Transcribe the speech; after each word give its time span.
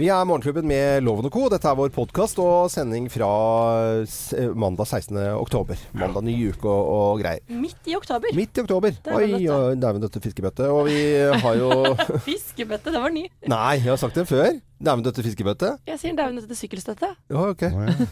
Vi 0.00 0.06
er 0.08 0.24
Morgenklubben 0.24 0.64
med 0.66 1.02
Loven 1.04 1.26
og 1.28 1.34
Co. 1.34 1.42
Dette 1.52 1.68
er 1.68 1.76
vår 1.76 1.90
podkast 1.92 2.38
og 2.40 2.70
sending 2.72 3.10
fra 3.12 3.28
eh, 4.00 4.48
mandag 4.56 4.88
16. 4.88 5.18
oktober. 5.36 5.76
Mandag 6.00 6.24
ny 6.24 6.32
uke 6.48 6.64
og, 6.64 6.88
og 6.94 7.20
greier. 7.20 7.44
Midt 7.52 7.90
i 7.92 7.96
oktober. 7.98 8.32
Midt 8.34 8.56
i 8.56 8.64
oktober. 8.64 8.96
Dæven 9.04 9.36
Oi, 9.36 9.76
dæven 9.76 10.02
døtte 10.02 10.22
fiskebøtte. 10.24 10.70
Og 10.72 10.88
vi 10.88 10.96
har 11.44 11.60
jo 11.60 11.70
Fiskebøtte, 12.28 12.94
det 12.94 13.04
var 13.04 13.12
ny. 13.12 13.26
Nei, 13.52 13.74
jeg 13.82 13.90
har 13.92 14.00
sagt 14.00 14.16
det 14.16 14.24
før. 14.32 14.56
Dæven 14.82 15.04
døtte 15.06 15.22
fiskebøtte. 15.22 15.68
Jeg 15.86 15.98
sier 16.02 16.14
dæven 16.18 16.40
dette 16.40 16.56
sykkelstøtte. 16.58 17.06
Ja, 17.30 17.42
ok. 17.52 17.60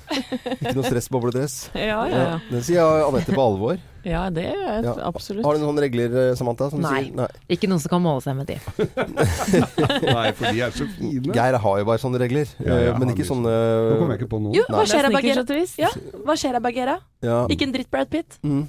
Ikke 0.61 0.75
noe 0.77 0.85
stress, 0.87 1.09
bobledress. 1.11 1.55
Ja, 1.75 2.05
ja, 2.07 2.21
ja. 2.29 2.37
Den 2.51 2.63
sier 2.63 2.87
Anette 3.09 3.35
på 3.35 3.43
alvor. 3.43 3.81
ja 4.07 4.21
det 4.31 4.45
gjør 4.47 4.61
jeg 4.69 4.85
Ja. 4.87 4.93
absolutt. 5.09 5.45
Har 5.45 5.59
du 5.59 5.65
noen 5.65 5.81
regler, 5.83 6.15
eh, 6.31 6.31
Samantha? 6.39 6.71
Som 6.71 6.81
Nei. 6.85 7.03
Sier? 7.09 7.17
Nei. 7.19 7.27
Ikke 7.57 7.67
noen 7.73 7.83
som 7.83 7.91
kan 7.91 8.05
måle 8.05 8.23
seg 8.23 8.39
med 8.39 8.47
de. 8.53 8.61
Nei, 10.15 10.31
for 10.39 10.47
de 10.47 10.63
er 10.63 10.71
så 10.79 10.87
fine. 10.95 11.35
Geir 11.35 11.59
har 11.67 11.79
jo 11.83 11.89
bare 11.91 12.03
sånne 12.03 12.21
regler. 12.23 12.47
Ja, 12.63 12.79
ja, 12.87 12.93
eh, 12.95 12.99
men 13.03 13.13
ikke 13.17 13.27
sånne 13.29 13.51
Nå 13.51 13.99
kommer 14.01 14.15
jeg 14.15 14.23
ikke 14.23 14.31
på 14.37 14.41
noen. 14.45 14.55
Jo, 14.61 14.65
hva 14.71 14.87
skjer 14.89 15.11
av 15.11 15.17
Bagheera? 15.19 15.45
Ja, 15.81 15.91
hva 16.27 16.39
skjer 16.39 16.59
av 16.61 16.65
Bagheera? 16.69 16.99
ja. 17.27 17.41
Ikke 17.51 17.67
en 17.67 17.75
dritt 17.75 17.91
Brad 17.91 18.11
Pitt. 18.15 18.39
Mm, 18.47 18.63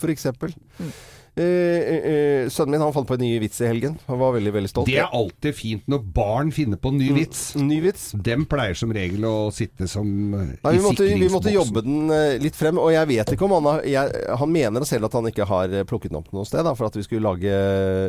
for 0.00 0.08
eksempel. 0.14 0.54
Mm. 0.80 0.92
Eh, 1.34 1.44
eh, 1.44 1.96
eh, 1.96 2.48
sønnen 2.52 2.74
min 2.74 2.82
han 2.84 2.92
fant 2.92 3.08
på 3.08 3.16
en 3.16 3.22
ny 3.24 3.30
vits 3.40 3.60
i 3.64 3.68
helgen. 3.70 3.94
Han 4.04 4.18
var 4.20 4.34
veldig 4.34 4.50
veldig 4.52 4.68
stolt. 4.68 4.90
Det 4.90 4.98
er 5.00 5.14
alltid 5.16 5.56
fint 5.56 5.86
når 5.88 6.02
barn 6.12 6.50
finner 6.52 6.76
på 6.76 6.92
en 6.92 6.98
ny 7.00 7.08
vits. 7.16 7.54
Ny 7.56 7.78
vits. 7.86 8.10
Dem 8.12 8.44
pleier 8.50 8.76
som 8.76 8.92
regel 8.92 9.24
å 9.24 9.48
sitte 9.54 9.88
som 9.88 10.10
eh, 10.36 10.50
Nei, 10.58 10.74
i 10.74 10.76
vi, 10.76 10.82
måtte, 10.84 11.06
vi 11.08 11.30
måtte 11.32 11.54
jobbe 11.54 11.84
den 11.86 12.12
eh, 12.12 12.36
litt 12.42 12.58
frem, 12.58 12.76
og 12.76 12.92
jeg 12.92 13.08
vet 13.14 13.32
ikke 13.32 13.48
om 13.48 13.56
han 13.56 13.70
har 13.70 13.88
jeg, 13.88 14.26
Han 14.42 14.52
mener 14.52 14.84
selv 14.88 15.08
at 15.08 15.16
han 15.16 15.30
ikke 15.30 15.48
har 15.48 15.78
plukket 15.88 16.12
den 16.12 16.20
opp 16.20 16.28
noe 16.36 16.44
sted, 16.48 16.66
da, 16.68 16.76
for 16.76 16.90
at 16.90 17.00
vi 17.00 17.06
skulle 17.06 17.24
lage, 17.24 17.56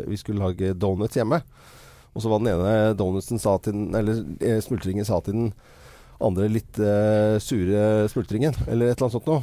vi 0.09 0.19
skulle 0.19 0.43
lage 0.43 0.75
donuts 0.75 1.15
hjemme. 1.15 1.39
Og 2.13 2.25
så 2.25 2.29
var 2.29 2.43
den 2.43 2.51
ene 2.51 2.91
donutsen 2.99 3.39
sa 3.41 3.55
til 3.63 3.73
den 3.73 3.95
Eller 3.97 4.59
smultringen 4.61 5.07
sa 5.07 5.17
til 5.23 5.39
den 5.39 5.53
andre 6.23 6.45
litt 6.51 6.77
uh, 6.79 7.35
sure 7.41 8.07
smultringen, 8.11 8.55
eller 8.67 8.91
et 8.91 8.99
eller 8.99 9.09
annet 9.09 9.15
sånt 9.17 9.27
noe. 9.27 9.41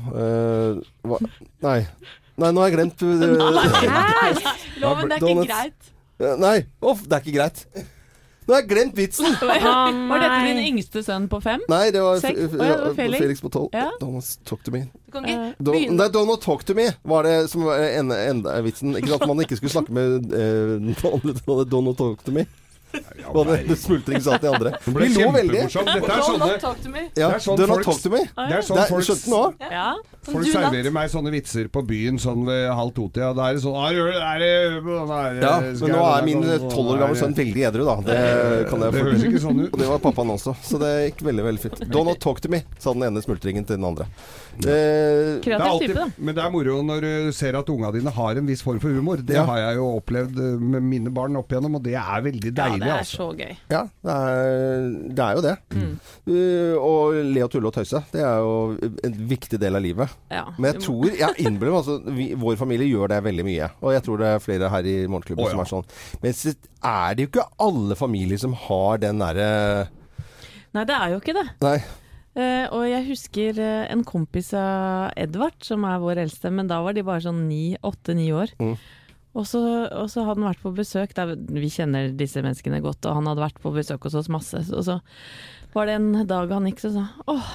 Uh, 1.11 1.50
nei. 1.65 1.81
Nei, 2.41 2.51
nå 2.57 2.63
har 2.63 2.71
jeg 2.71 2.77
glemt 2.79 3.03
eh, 3.05 3.25
Loven, 4.81 5.09
det 5.11 5.17
er 5.17 5.25
Donuts. 5.25 5.47
ikke 5.47 5.55
greit. 5.55 5.91
Eh, 6.21 6.37
Nei, 6.41 6.59
Uff, 6.83 7.03
det 7.07 7.19
er 7.19 7.25
ikke 7.27 7.37
greit. 7.37 7.65
Nå 8.49 8.55
har 8.57 8.63
jeg 8.65 8.71
glemt 8.73 8.97
vitsen! 8.99 9.35
Var 9.45 10.23
dette 10.25 10.39
din 10.49 10.61
yngste 10.73 11.03
sønn 11.07 11.29
på 11.31 11.39
fem? 11.45 11.61
Nei, 11.71 11.91
det 11.95 12.01
var, 12.03 12.17
ja, 12.25 12.33
det 12.35 12.57
var 12.59 12.95
Felix. 12.97 13.21
Felix 13.23 13.43
på 13.45 13.51
tolv. 13.55 13.69
Ja. 13.77 13.91
Don't 14.01 14.33
talk 14.49 14.65
to 14.67 14.73
me. 14.75 14.81
Du 15.07 15.13
kan 15.15 15.29
ikke 15.29 15.53
Don't, 15.69 15.93
nei, 16.01 16.09
don't 16.17 16.41
talk 16.43 16.65
to 16.67 16.75
me 16.75 16.89
var 17.07 17.29
det 17.29 17.37
som 17.53 17.63
var 17.69 17.79
enda, 17.85 18.17
enda 18.33 18.57
vitsen. 18.65 18.97
Ikke 18.99 19.21
at 19.21 19.27
man 19.31 19.45
ikke 19.45 19.61
skulle 19.61 19.75
snakke 19.77 19.95
med 19.95 20.33
eh, 20.35 20.75
don't, 21.05 21.69
don't 21.71 21.95
talk 22.01 22.25
to 22.27 22.35
me. 22.35 22.47
Ja, 22.91 23.45
det, 23.45 23.57
det 23.69 23.77
smultring 23.79 24.23
sa 24.25 24.37
til 24.43 24.51
andre. 24.55 24.73
Vi 24.85 25.09
lo 25.15 25.29
veldig. 25.35 25.61
Dette 25.71 26.15
er 26.15 26.23
sånne. 26.27 26.49
Ja, 27.17 27.29
Det 27.31 27.37
er 27.37 27.43
sånn 27.45 27.61
folk- 27.71 27.87
er 28.57 28.65
sånn 28.67 28.81
Det 28.81 28.87
er, 28.87 28.95
skjønte 29.01 29.25
den 29.25 29.35
nå? 29.35 29.43
Ja. 29.71 29.89
folk 30.31 30.47
serverer 30.51 30.93
meg 30.93 31.11
sånne 31.13 31.31
vitser 31.33 31.69
på 31.73 31.83
byen 31.87 32.19
sånn 32.21 32.43
ved 32.49 32.67
halv 32.77 32.93
to-tida. 32.97 33.31
Da 33.37 33.47
er 33.51 33.55
det 33.59 33.63
sånn 33.65 33.77
«Ah, 33.79 33.91
gjør 33.95 34.11
det- 34.13 34.25
er 34.31 34.39
det, 34.43 34.51
er 34.51 35.39
det, 35.39 35.43
Ja, 35.45 35.55
men 35.61 35.95
nå 35.95 36.03
er 36.11 36.27
min 36.27 36.43
tolv 36.71 36.91
år 36.95 36.99
gamle 37.05 37.21
sønn 37.23 37.37
veldig 37.39 37.65
edru, 37.71 37.85
da. 37.89 37.97
Det 38.11 38.69
kan 38.71 38.81
jeg 38.87 38.93
Det 38.93 39.05
høres 39.07 39.25
ikke 39.31 39.43
sånn 39.47 39.61
ut. 39.65 39.71
Og 39.73 39.79
det 39.85 39.89
var 39.93 40.03
pappaen 40.09 40.35
også, 40.35 40.57
så 40.67 40.79
det 40.83 40.93
gikk 41.11 41.25
veldig 41.31 41.45
veldig 41.47 41.65
fint. 41.69 41.81
Don't 41.95 42.19
talk 42.21 42.41
to 42.41 42.49
me, 42.53 42.63
sa 42.79 42.93
den 42.93 43.07
ene 43.07 43.23
smultringen 43.23 43.67
til 43.67 43.77
den 43.79 43.85
andre. 43.87 44.07
Eh, 44.61 44.61
Det 44.61 44.71
er 44.71 45.41
Kreativ 45.45 45.67
alltid, 45.71 45.89
type, 45.89 46.01
da. 46.01 46.07
men 46.19 46.35
det 46.37 46.43
er 46.45 46.51
moro 46.53 46.83
når 46.85 47.01
du 47.01 47.33
ser 47.33 47.57
at 47.57 47.69
unga 47.73 47.93
dine 47.95 48.11
har 48.13 48.37
en 48.37 48.47
viss 48.51 48.61
form 48.67 48.81
for 48.83 48.89
humor. 48.93 49.17
Det 49.25 49.37
har 49.39 49.57
jeg 49.63 49.77
jo 49.79 49.87
opplevd 50.01 50.37
med 50.61 50.83
mine 50.83 51.09
barn 51.15 51.37
opp 51.41 51.49
igjennom, 51.55 51.77
og 51.79 51.83
det 51.87 51.95
er 51.97 52.21
veldig 52.27 52.53
deilig. 52.59 52.80
Det 52.83 52.91
er 52.91 53.03
altså. 53.03 53.17
så 53.17 53.27
gøy. 53.36 53.53
ja, 53.70 53.83
det 54.06 54.17
er, 54.17 54.89
det 55.19 55.27
er 55.27 55.39
jo 55.39 55.45
det. 55.45 55.55
Mm. 55.77 55.92
Uh, 56.31 56.75
og 56.81 57.20
le 57.34 57.45
og 57.45 57.53
tulle 57.53 57.70
og 57.70 57.77
tøyse, 57.77 58.03
det 58.12 58.25
er 58.25 58.42
jo 58.42 58.91
en 59.06 59.20
viktig 59.31 59.61
del 59.61 59.78
av 59.78 59.84
livet. 59.84 60.17
Ja. 60.33 60.47
Men 60.56 60.72
jeg 60.72 60.84
tror, 60.87 61.06
jeg 61.20 61.47
innbiller 61.47 61.75
meg 61.75 61.81
altså, 61.83 62.37
Vår 62.41 62.59
familie 62.60 62.88
gjør 62.91 63.15
det 63.15 63.22
veldig 63.28 63.47
mye. 63.47 63.71
Og 63.81 63.94
jeg 63.97 64.06
tror 64.06 64.21
det 64.22 64.34
er 64.34 64.44
flere 64.44 64.72
her 64.72 64.91
i 64.91 64.99
Morgenklubben 65.06 65.47
oh, 65.47 65.49
ja. 65.49 65.55
som 65.55 65.65
er 65.65 65.72
sånn. 65.72 65.88
Men 66.25 66.37
så 66.37 66.55
er 66.81 67.16
det 67.16 67.27
jo 67.27 67.32
ikke 67.32 67.49
alle 67.66 67.99
familier 67.99 68.41
som 68.41 68.56
har 68.66 69.00
den 69.03 69.21
derre 69.22 69.49
Nei, 70.71 70.84
det 70.87 70.94
er 70.94 71.10
jo 71.10 71.19
ikke 71.19 71.34
det. 71.34 71.49
Nei. 71.65 71.78
Uh, 72.31 72.66
og 72.76 72.84
jeg 72.87 73.06
husker 73.09 73.56
uh, 73.59 73.88
en 73.91 74.05
kompis 74.06 74.53
av 74.55 75.10
Edvard, 75.19 75.56
som 75.66 75.82
er 75.88 75.99
vår 75.99 76.21
eldste, 76.22 76.53
men 76.55 76.69
da 76.71 76.78
var 76.84 76.94
de 76.94 77.03
bare 77.03 77.25
sånn 77.25 77.41
ni, 77.49 77.75
åtte-ni 77.82 78.28
år. 78.31 78.53
Mm. 78.62 78.76
Og, 79.31 79.47
så, 79.47 79.61
hadde 79.91 80.35
han 80.35 80.49
vært 80.49 80.63
på 80.65 80.73
besøk, 80.75 81.13
der, 81.15 81.37
vi 81.39 81.71
kjenner 81.71 82.11
disse 82.19 82.43
menneskene 82.43 82.81
godt, 82.83 83.07
og 83.07 83.21
han 83.21 83.29
hadde 83.31 83.45
vært 83.45 83.61
på 83.63 83.71
besøk 83.75 84.09
hos 84.09 84.17
oss 84.19 84.31
masse. 84.33 84.65
Og 84.75 84.83
så 84.89 84.99
var 85.75 85.87
det 85.87 85.99
en 86.01 86.25
dag 86.27 86.51
han 86.51 86.67
gikk 86.67 86.83
så 86.83 86.91
sa 86.97 87.05
åh, 87.31 87.53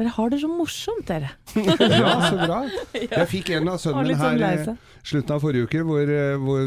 dere 0.00 0.12
har 0.16 0.30
det 0.32 0.38
så 0.40 0.48
morsomt, 0.48 1.04
dere. 1.10 1.28
Ja, 1.54 2.14
så 2.30 2.36
bra. 2.40 2.60
Jeg 2.96 3.26
fikk 3.28 3.50
en 3.58 3.68
av 3.68 3.80
sønnene 3.82 4.16
sånn 4.16 4.40
her 4.40 4.62
eh, 4.70 4.86
slutten 5.06 5.34
av 5.34 5.42
forrige 5.42 5.68
uke, 5.68 5.82
hvor, 5.84 6.08
eh, 6.12 6.36
hvor 6.40 6.62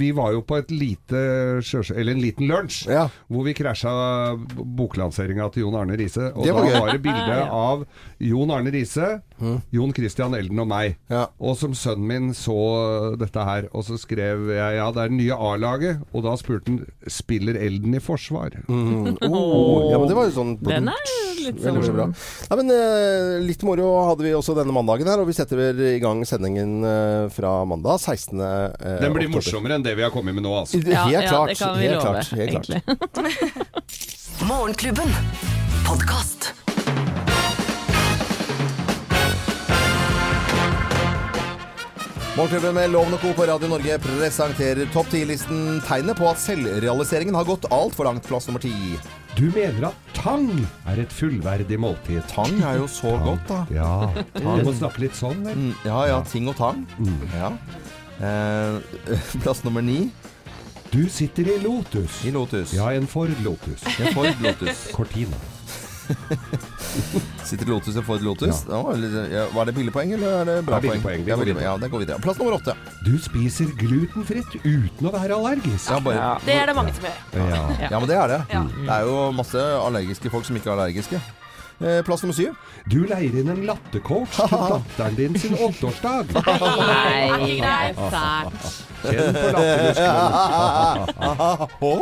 vi 0.00 0.10
var 0.16 0.32
jo 0.36 0.40
på 0.46 0.58
et 0.60 0.72
lite 0.72 1.20
eller 1.60 2.12
en 2.14 2.22
liten 2.22 2.48
lunsj. 2.48 2.86
Ja. 2.88 3.06
Hvor 3.28 3.44
vi 3.46 3.54
krasja 3.56 3.92
boklanseringa 4.56 5.50
til 5.52 5.66
Jon 5.66 5.76
Arne 5.80 5.98
Riise. 6.00 6.30
Og 6.34 6.44
Det 6.46 6.54
var 6.56 6.64
da 6.64 6.70
gøy. 6.72 6.80
var 6.80 6.92
det 6.94 7.02
bilde 7.04 7.38
av 7.60 7.84
Jon 8.30 8.54
Arne 8.56 8.72
Riise, 8.74 9.10
Jon 9.72 9.94
Christian 9.96 10.36
Elden 10.36 10.60
og 10.64 10.68
meg. 10.70 10.96
Ja. 11.12 11.26
Og 11.40 11.56
som 11.60 11.74
sønnen 11.76 12.06
min 12.10 12.30
så 12.36 12.56
dette 13.20 13.44
her, 13.46 13.68
og 13.72 13.84
så 13.88 13.98
skrev 14.00 14.50
jeg 14.54 14.76
ja, 14.80 14.88
det 14.92 15.04
er 15.04 15.12
det 15.12 15.18
nye 15.20 15.36
A-laget. 15.36 16.00
Og 16.14 16.24
da 16.26 16.36
spurte 16.40 16.70
han 16.72 16.80
spiller 17.10 17.58
Elden 17.60 17.96
i 17.96 18.02
forsvar. 18.04 18.56
Mm. 18.68 19.18
Oh, 19.30 19.90
ja, 19.90 19.98
men 20.00 20.08
det 20.10 20.16
var 20.16 20.26
jo 20.26 20.32
sånn 20.34 20.50
Den 20.64 20.88
er 20.90 21.10
litt 21.40 21.60
Veldig, 21.60 21.80
veldig 21.80 21.92
bra. 21.94 22.06
sånn 22.10 22.50
Nei, 22.50 22.56
men 22.60 22.69
eh, 22.72 23.38
Litt 23.44 23.62
moro 23.66 23.88
hadde 24.08 24.24
vi 24.26 24.32
også 24.36 24.54
denne 24.58 24.72
mandagen 24.74 25.08
her, 25.10 25.20
og 25.22 25.28
vi 25.30 25.34
setter 25.36 25.60
i 25.90 25.98
gang 26.02 26.22
sendingen 26.28 26.80
eh, 26.86 27.26
fra 27.34 27.60
mandag 27.68 27.98
16. 28.00 28.40
eh, 28.40 28.96
Den 29.02 29.12
blir 29.16 29.28
oktober. 29.28 29.36
morsommere 29.40 29.78
enn 29.80 29.86
det 29.86 29.96
vi 29.98 30.06
har 30.06 30.14
kommet 30.14 30.34
med 30.38 30.46
nå, 30.46 30.54
altså. 30.62 30.78
Helt 30.80 30.92
Ja, 30.94 31.04
ja, 31.10 31.24
klart. 31.28 31.52
det 31.54 31.58
kan 31.58 31.76
vi 31.78 31.88
helt 31.88 31.98
love, 31.98 32.22
klart, 32.22 32.28
helt 32.38 32.50
klart. 32.50 32.70
egentlig. 32.70 33.68
Morgenklubben. 34.50 35.10
Podkast. 35.86 36.52
Morgenklubben 42.40 42.74
med 42.74 42.90
Lovende 42.90 43.18
Co. 43.18 43.32
på 43.36 43.44
Radio 43.46 43.68
Norge 43.68 43.98
presenterer 44.00 44.86
topp 44.94 45.10
10-listen 45.12 45.82
tegnet 45.84 46.16
på 46.16 46.24
at 46.30 46.38
selvrealiseringen 46.40 47.36
har 47.36 47.44
gått 47.44 47.66
altfor 47.68 48.08
langt. 48.08 48.24
Plass 48.24 48.46
nummer 48.48 48.62
ti. 48.64 48.72
Du 49.36 49.50
mener 49.52 49.90
at 49.90 50.14
tang 50.16 50.46
er 50.88 51.02
et 51.02 51.12
fullverdig 51.12 51.76
måltid? 51.84 52.22
Tang 52.32 52.56
er 52.64 52.78
jo 52.80 52.86
så 52.88 53.12
godt, 53.20 53.44
da. 53.50 53.58
Ja. 53.76 53.90
Du 54.40 54.48
må 54.64 54.72
snakke 54.72 55.04
litt 55.04 55.20
sånn, 55.20 55.44
vel? 55.44 55.60
Mm, 55.66 55.76
ja 55.84 56.00
ja, 56.14 56.16
ting 56.32 56.48
og 56.48 56.56
tang. 56.56 56.80
Ja. 57.36 57.52
Eh, 58.24 59.04
plass 59.44 59.60
nummer 59.68 59.84
ni 59.84 60.06
Du 60.96 61.02
sitter 61.12 61.44
i 61.44 61.60
Lotus. 61.60 62.22
i 62.24 62.32
Lotus. 62.32 62.72
Ja, 62.72 62.88
en 62.96 63.04
Ford 63.04 63.36
Lotus. 63.44 63.84
En 64.00 64.14
Ford 64.16 64.40
Lotus. 64.40 64.88
Cortina. 64.96 65.44
Sitter 67.48 67.66
i 67.66 67.70
Lotus 67.70 67.96
får 68.06 68.20
et 68.20 68.24
Lotus? 68.24 68.62
Ja. 68.68 68.80
ja, 69.32 69.44
var 69.54 69.68
det 69.68 69.74
billigpoeng, 69.76 70.12
eller 70.16 70.40
er 70.40 70.44
det 70.48 70.56
bra 70.66 70.80
Det 70.80 70.92
er 70.94 71.02
poeng. 71.02 71.24
Går 71.26 71.44
billig. 71.44 71.56
Ja, 71.64 71.74
det 71.80 71.90
går 71.92 72.04
videre. 72.04 72.18
Plass 72.24 72.38
nummer 72.40 72.56
åtte. 72.58 72.74
Du 73.06 73.12
spiser 73.22 73.66
glutenfritt 73.80 74.56
uten 74.64 75.10
å 75.10 75.14
være 75.14 75.36
allergisk. 75.38 75.90
Ja, 75.90 76.00
bare, 76.04 76.30
Det 76.46 76.56
er 76.60 76.70
det 76.70 76.76
mange 76.78 76.94
som 76.96 77.04
gjør. 77.08 77.18
Ja. 77.36 77.60
ja, 77.88 77.98
men 77.98 78.08
det 78.10 78.16
er 78.20 78.34
det. 78.36 78.40
Ja. 78.54 78.64
Det 78.78 78.96
er 78.96 79.10
jo 79.10 79.14
masse 79.36 79.68
allergiske 79.80 80.32
folk 80.32 80.48
som 80.48 80.58
ikke 80.60 80.72
er 80.72 80.76
allergiske. 80.78 81.20
Eh, 81.80 82.02
plass 82.04 82.22
nummer 82.22 82.34
syv. 82.36 82.52
Du 82.92 83.06
leier 83.08 83.32
inn 83.40 83.48
en 83.48 83.62
lattercoach 83.64 84.34
til 84.36 84.50
datteren 84.74 85.14
din 85.16 85.38
sin 85.40 85.54
åtteårsdag. 85.56 86.28
Nei, 86.90 87.56
det 87.64 87.96
fælt. 87.96 88.60
Kjenn 89.00 89.32
på 91.80 91.92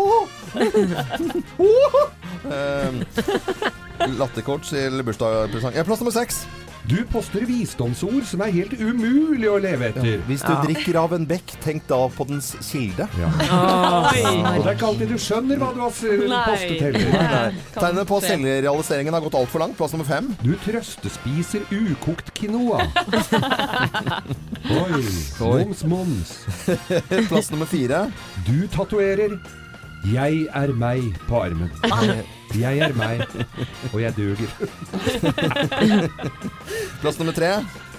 lattermusklene. 3.23 3.75
Latterkort 4.19 4.69
til 4.69 5.03
bursdagspresang. 5.05 5.75
Ja, 5.75 5.85
plass 5.87 6.01
nummer 6.03 6.15
seks. 6.15 6.45
Du 6.89 6.97
poster 7.13 7.43
visdomsord 7.45 8.23
som 8.25 8.41
er 8.41 8.53
helt 8.55 8.73
umulig 8.81 9.49
å 9.51 9.59
leve 9.61 9.91
etter. 9.91 10.23
Hvis 10.25 10.41
du 10.47 10.53
drikker 10.65 10.97
av 10.97 11.13
en 11.13 11.27
bekk, 11.29 11.53
tenk 11.61 11.85
da 11.91 11.99
på 12.15 12.25
dens 12.31 12.55
kilde. 12.65 13.05
Ja. 13.19 13.29
Og 13.29 14.07
det 14.15 14.71
er 14.71 14.71
ikke 14.73 14.89
alltid 14.89 15.13
du 15.13 15.19
skjønner 15.21 15.61
hva 15.61 15.69
du 15.75 15.83
har 15.83 15.93
postet 15.93 16.81
heller. 16.87 17.59
Tegnet 17.77 18.09
på 18.09 18.21
selvrealiseringen 18.25 19.19
har 19.19 19.27
gått 19.27 19.37
altfor 19.37 19.65
langt. 19.67 19.77
Plass 19.77 19.93
nummer 19.93 20.09
fem. 20.09 20.31
Du 20.41 20.55
trøstespiser 20.65 21.67
ukokt 21.75 22.33
quinoa. 22.39 22.87
Oi. 24.79 25.05
Oi. 25.45 25.61
Moms, 25.67 25.85
moms. 25.85 26.35
Plass 27.29 27.53
nummer 27.53 27.69
fire. 27.69 28.07
Du 28.49 28.65
tatoverer 28.73 29.37
'Jeg 30.09 30.47
er 30.55 30.73
meg' 30.73 31.19
på 31.29 31.43
armen. 31.43 31.71
Jeg 32.57 32.79
er 32.79 32.95
meg, 32.97 33.21
og 33.93 34.01
jeg 34.01 34.15
duger. 34.17 34.49
Plass 37.03 37.19
nummer 37.21 37.33
tre. 37.37 37.53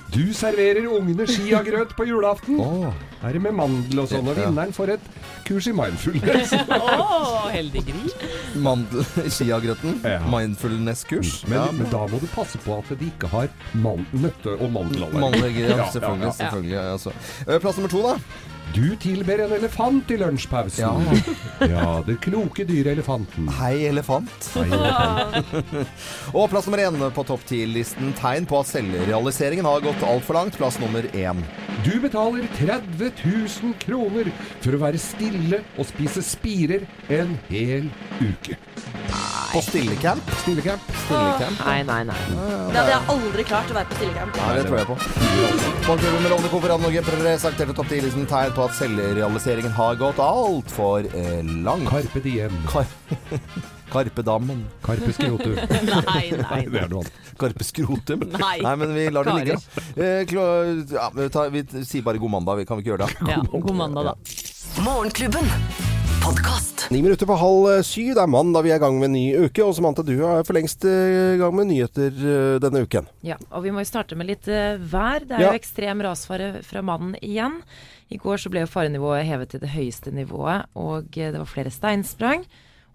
Du 0.10 0.24
serverer 0.34 0.88
ungene 0.90 1.28
skiagrøt 1.30 1.92
på 1.98 2.06
julaften. 2.10 2.58
Oh. 2.60 2.88
Er 3.22 3.36
det 3.36 3.42
med 3.44 3.54
mandel 3.54 4.00
og 4.02 4.08
sånn, 4.10 4.26
og 4.32 4.40
vinneren 4.40 4.72
får 4.74 4.96
et 4.96 5.06
kurs 5.46 5.68
i 5.70 5.74
mindfulness. 5.78 6.56
oh, 6.80 7.46
heldig 7.54 7.84
gris. 7.92 8.16
Mandel 8.58 9.06
i 9.22 9.30
Skiagrøten. 9.34 10.00
Ja. 10.08 10.18
Mindfulness-kurs. 10.34 11.44
Men, 11.46 11.60
Ja. 11.60 11.68
men 11.78 11.92
da 11.94 12.08
må 12.10 12.18
du 12.24 12.26
passe 12.34 12.58
på 12.64 12.80
at 12.80 12.90
de 12.98 13.12
ikke 13.12 13.30
har 13.30 13.52
nøtte- 13.76 14.56
og 14.58 14.72
mandelallergi. 14.74 15.22
Mandel, 15.22 15.60
ja, 15.78 15.90
selvfølgelig. 15.94 16.26
ja, 16.26 16.32
ja. 16.32 16.38
selvfølgelig 16.42 16.74
ja, 16.80 16.88
altså. 16.96 17.14
Eh, 17.46 17.60
Plass 17.60 17.78
nummer 17.78 17.94
to, 17.94 18.02
da. 18.08 18.18
Du 18.74 18.96
tilber 19.02 19.42
en 19.44 19.54
elefant 19.58 20.12
i 20.12 20.18
lunsjpausen. 20.22 20.84
Ja. 20.86 20.96
Ja, 21.60 21.98
det 22.08 22.14
kloke 22.24 22.64
dyret 22.64 22.94
elefanten. 22.94 23.50
Hei, 23.58 23.82
elefant. 23.90 24.46
Hei, 24.56 24.70
elefant. 24.72 25.90
Og 26.38 26.46
plass 26.54 26.70
nummer 26.70 26.80
én 26.86 26.96
på 27.12 27.26
topp 27.28 27.44
ti-listen. 27.50 28.14
Tegn 28.16 28.48
på 28.48 28.62
at 28.62 28.70
selvrealiseringen 28.70 29.68
har 29.68 29.84
gått 29.84 30.06
altfor 30.08 30.38
langt. 30.40 30.56
Plass 30.56 30.80
nummer 30.80 31.04
én. 31.12 31.42
Du 31.84 31.92
betaler 32.00 32.48
30 32.62 33.12
000 33.26 33.76
kroner 33.84 34.32
for 34.64 34.78
å 34.78 34.82
være 34.86 35.02
stille 35.04 35.60
og 35.76 35.90
spise 35.92 36.24
spirer 36.24 36.88
en 37.12 37.36
hel 37.52 37.92
uke. 38.24 38.56
På 39.50 39.62
Stillecamp. 39.62 40.32
Stillecamp. 40.42 40.82
Stillecamp. 41.06 41.62
Nei, 41.66 41.84
nei, 41.84 42.04
nei. 42.06 42.18
Det 42.70 42.78
hadde 42.78 42.92
jeg 42.92 43.02
aldri 43.14 43.46
klart 43.50 43.72
å 43.72 43.78
være 43.80 43.90
på 43.90 43.98
stillecamp. 43.98 44.38
Ja, 44.38 44.50
det 44.58 44.66
tror 44.68 44.78
jeg 44.78 44.88
på. 44.92 44.98
Morgenklubben 45.88 46.22
med 46.22 46.30
Lovende 46.34 46.52
Konferanse 46.54 46.86
Norge 46.86 47.04
presenterte 47.08 47.76
topp 47.80 47.90
10-listen 47.90 48.30
tegn 48.30 48.54
på 48.54 48.68
at 48.68 48.78
selvrealiseringen 48.78 49.74
har 49.80 49.98
gått 50.00 50.22
altfor 50.22 51.10
eh, 51.10 51.42
langt. 51.66 51.90
Carpe 51.90 52.22
diem. 52.26 52.62
Kar 52.70 52.86
Karpedammen. 53.90 54.68
Karpe 54.86 55.14
skrotum. 55.18 55.56
Nei, 56.12 56.26
nei, 56.38 56.60
Det 56.70 56.84
er 56.84 56.92
noe 56.92 57.02
annet. 57.02 57.16
Karpe 57.42 57.66
skrotum. 57.66 58.28
Nei. 58.38 58.58
men 58.62 58.94
vi 58.94 59.08
lar 59.10 59.26
det 59.26 59.38
ligge. 59.40 59.58
Eh, 59.96 60.30
ja, 60.30 61.10
vi, 61.16 61.30
tar, 61.34 61.50
vi 61.50 61.66
sier 61.82 62.06
bare 62.06 62.22
god 62.22 62.38
mandag. 62.38 62.62
Vi 62.62 62.70
kan 62.70 62.78
vi 62.78 62.86
ikke 62.86 62.94
gjøre 62.94 63.08
det? 63.10 63.34
Ja, 63.34 63.42
god 63.50 63.76
mandag, 63.82 64.12
da. 64.12 64.84
Morgenklubben. 64.86 65.50
Podkast. 66.22 66.69
Ni 66.90 67.02
minutter 67.06 67.26
på 67.30 67.36
halv 67.38 67.68
eh, 67.70 67.82
syv. 67.86 68.16
Det 68.18 68.22
er 68.24 68.30
mandag, 68.34 68.64
vi 68.66 68.72
er 68.74 68.80
i 68.80 68.82
gang 68.82 68.96
med 68.98 69.12
en 69.12 69.14
ny 69.14 69.26
uke. 69.46 69.62
Og 69.62 69.76
Samantha, 69.78 70.02
du 70.06 70.16
er 70.26 70.42
for 70.48 70.58
lengst 70.58 70.86
eh, 70.90 71.36
i 71.36 71.38
gang 71.38 71.54
med 71.54 71.70
nyheter 71.70 72.10
eh, 72.18 72.56
denne 72.64 72.82
uken. 72.82 73.06
Ja, 73.26 73.38
og 73.54 73.62
vi 73.68 73.74
må 73.76 73.84
jo 73.84 73.90
starte 73.92 74.18
med 74.18 74.26
litt 74.32 74.50
vær. 74.50 75.22
Det 75.22 75.36
er 75.38 75.44
Ja. 75.46 75.52
jo 75.54 75.60
ekstrem 75.60 76.02
rasfare 76.02 76.64
fra 76.66 76.82
mannen 76.82 77.14
igjen. 77.22 77.60
I 78.10 78.18
går 78.18 78.42
så 78.42 78.50
ble 78.50 78.64
jo 78.66 78.72
farenivået 78.72 79.28
hevet 79.30 79.52
til 79.54 79.62
det 79.62 79.70
høyeste 79.70 80.10
nivået, 80.12 80.66
og 80.74 81.12
det 81.14 81.36
var 81.38 81.46
flere 81.46 81.70
steinsprang. 81.70 82.42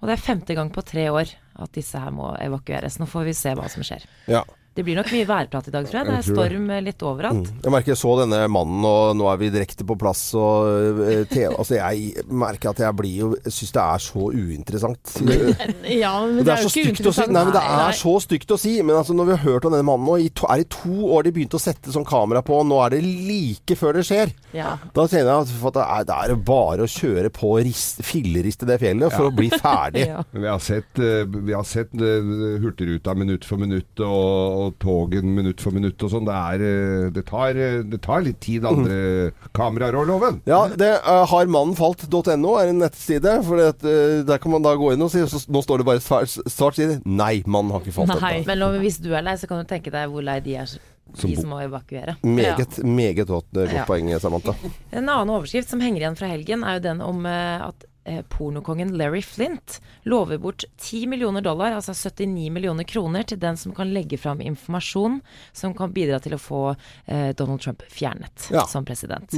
Og 0.02 0.08
det 0.10 0.16
er 0.18 0.24
femte 0.26 0.56
gang 0.58 0.72
på 0.74 0.82
tre 0.84 1.06
år 1.14 1.30
at 1.62 1.72
disse 1.78 1.94
her 2.02 2.10
må 2.10 2.32
evakueres. 2.42 2.98
Nå 2.98 3.06
får 3.06 3.28
vi 3.30 3.36
se 3.38 3.54
hva 3.54 3.70
som 3.70 3.86
skjer. 3.86 4.02
Ja. 4.26 4.42
Det 4.74 4.82
blir 4.82 4.96
nok 4.98 5.06
mye 5.14 5.26
værprat 5.28 5.68
i 5.70 5.72
dag, 5.74 5.84
tror 5.86 6.00
jeg. 6.00 6.06
Det 6.08 6.14
er 6.18 6.24
storm 6.26 6.64
eh, 6.74 6.80
litt 6.82 7.02
overalt. 7.06 7.50
Jeg 7.62 7.70
merker 7.70 7.92
jeg 7.92 7.98
så 8.00 8.14
denne 8.18 8.40
mannen, 8.50 8.82
og 8.88 9.12
nå 9.14 9.28
er 9.30 9.36
vi 9.38 9.50
direkte 9.54 9.86
på 9.86 9.94
plass. 10.00 10.22
Og, 10.34 10.98
eh, 11.06 11.20
te, 11.30 11.44
altså 11.52 11.76
jeg 11.78 12.24
merker 12.26 12.72
at 12.72 12.82
jeg 12.82 12.96
blir 12.98 13.14
jo 13.20 13.28
Syns 13.44 13.70
det 13.76 13.82
er 13.84 14.02
så 14.02 14.24
uinteressant. 14.34 15.14
Ja, 15.94 16.14
men 16.26 16.40
Det 16.42 16.50
er 16.56 16.64
jo 16.64 16.70
ikke 16.72 16.88
uinteressant. 16.90 17.28
si. 17.30 17.34
Nei, 17.36 17.44
men 17.46 17.54
det 17.54 17.62
er 17.62 17.96
så 18.00 18.14
stygt 18.24 18.50
å 18.50 18.58
si. 18.58 18.74
Men 18.82 18.98
altså, 18.98 19.14
når 19.14 19.28
vi 19.30 19.36
har 19.36 19.42
hørt 19.46 19.68
om 19.68 19.74
denne 19.76 19.86
mannen 19.86 20.08
nå, 20.10 20.16
i 20.24 20.30
to, 20.34 20.48
er 20.50 20.64
det 20.64 20.68
to 20.74 21.10
år 21.14 21.26
de 21.28 21.34
begynte 21.36 21.58
å 21.60 21.62
sette 21.62 21.94
sånn 21.94 22.06
kamera 22.08 22.42
på, 22.46 22.58
og 22.62 22.66
nå 22.70 22.80
er 22.84 22.96
det 22.96 23.02
like 23.06 23.76
før 23.78 24.00
det 24.00 24.04
skjer. 24.08 24.34
Ja. 24.56 24.74
Da 24.96 25.06
kjenner 25.06 25.30
jeg 25.36 25.46
at 25.46 25.54
for 25.60 25.70
at 25.70 25.78
det 25.78 25.86
er, 25.86 26.08
det 26.10 26.18
er 26.34 26.42
bare 26.50 26.86
å 26.86 26.90
kjøre 26.90 27.30
på 27.34 27.52
og 27.54 27.62
rist- 27.66 28.02
filleriste 28.06 28.66
det 28.68 28.80
fjellet 28.82 29.14
for 29.14 29.30
å 29.30 29.34
bli 29.38 29.52
ferdig. 29.54 30.08
Ja. 30.14 30.20
Vi 30.34 30.44
har 30.50 30.60
sett, 30.62 30.98
eh, 31.00 31.22
vi 31.24 31.54
har 31.54 31.64
sett 31.66 31.92
Hurtigruta 31.94 33.14
minutt 33.16 33.44
for 33.48 33.56
minutt 33.60 34.00
og, 34.04 34.63
og 34.64 34.78
togen 34.82 35.34
minutt 35.36 35.62
for 35.62 35.74
minutt 35.76 36.00
og 36.04 36.12
sånn. 36.12 36.26
Det, 36.28 36.34
er, 36.34 36.64
eh, 36.68 37.08
det, 37.14 37.24
tar, 37.28 37.58
eh, 37.60 37.80
det 37.86 38.00
tar 38.04 38.24
litt 38.24 38.40
tid, 38.44 38.64
andre 38.68 39.30
kameraer 39.56 39.96
og 40.00 40.08
loven. 40.10 40.40
Ja, 40.48 40.64
det 40.72 40.90
uh, 41.04 41.22
har 41.30 41.50
mannen 41.52 41.76
falt.no 41.78 42.56
er 42.60 42.72
en 42.72 42.80
nettside. 42.82 43.36
For 43.46 43.60
det, 43.60 43.68
at, 43.76 43.86
eh, 43.88 44.22
der 44.26 44.40
kan 44.42 44.54
man 44.54 44.64
da 44.64 44.74
gå 44.80 44.92
inn 44.94 45.04
og 45.04 45.12
si 45.12 45.22
så, 45.30 45.42
Nå 45.52 45.62
står 45.64 45.82
det 45.82 45.88
bare 45.88 46.02
svart, 46.04 46.32
svart 46.50 46.78
side. 46.80 46.98
Nei, 47.04 47.42
mannen 47.46 47.74
har 47.74 47.84
ikke 47.84 47.96
falt 48.00 48.14
ennå. 48.16 48.42
Men 48.48 48.60
lov, 48.60 48.76
hvis 48.82 48.98
du 49.04 49.10
er 49.14 49.24
lei, 49.26 49.36
så 49.40 49.50
kan 49.50 49.62
du 49.62 49.68
tenke 49.70 49.92
deg 49.94 50.10
hvor 50.12 50.24
lei 50.24 50.40
de 50.44 50.58
er, 50.64 50.76
Som 51.14 51.30
de 51.30 51.36
som 51.38 51.50
må 51.52 51.60
evakuere. 51.62 52.16
Meget, 52.24 52.78
meget 52.82 53.26
godt, 53.28 53.50
eh, 53.54 53.66
godt 53.68 53.74
Ja. 53.76 53.84
poeng, 53.88 54.10
Samantha. 54.20 54.54
En 54.90 55.08
annen 55.08 55.30
overskrift 55.36 55.70
som 55.70 55.82
henger 55.84 56.00
igjen 56.04 56.16
fra 56.18 56.30
helgen, 56.32 56.64
er 56.64 56.78
jo 56.78 56.86
den 56.88 57.02
om 57.04 57.26
eh, 57.28 57.66
at 57.68 57.84
eh, 57.84 57.90
pornokongen 58.28 58.92
Larry 58.98 59.22
Flint 59.22 59.80
lover 60.04 60.38
bort 60.38 60.64
10 60.76 61.06
millioner 61.06 61.40
dollar, 61.40 61.72
altså 61.72 61.94
79 61.94 62.50
millioner 62.52 62.84
kroner, 62.84 63.22
til 63.24 63.38
den 63.40 63.56
som 63.56 63.72
kan 63.74 63.92
legge 63.94 64.18
fram 64.18 64.40
informasjon 64.44 65.20
som 65.52 65.74
kan 65.74 65.92
bidra 65.92 66.20
til 66.20 66.34
å 66.36 66.40
få 66.40 66.62
eh, 67.06 67.30
Donald 67.34 67.60
Trump 67.64 67.82
fjernet 67.88 68.50
Ja. 68.52 68.66
som 68.66 68.84
president. 68.84 69.32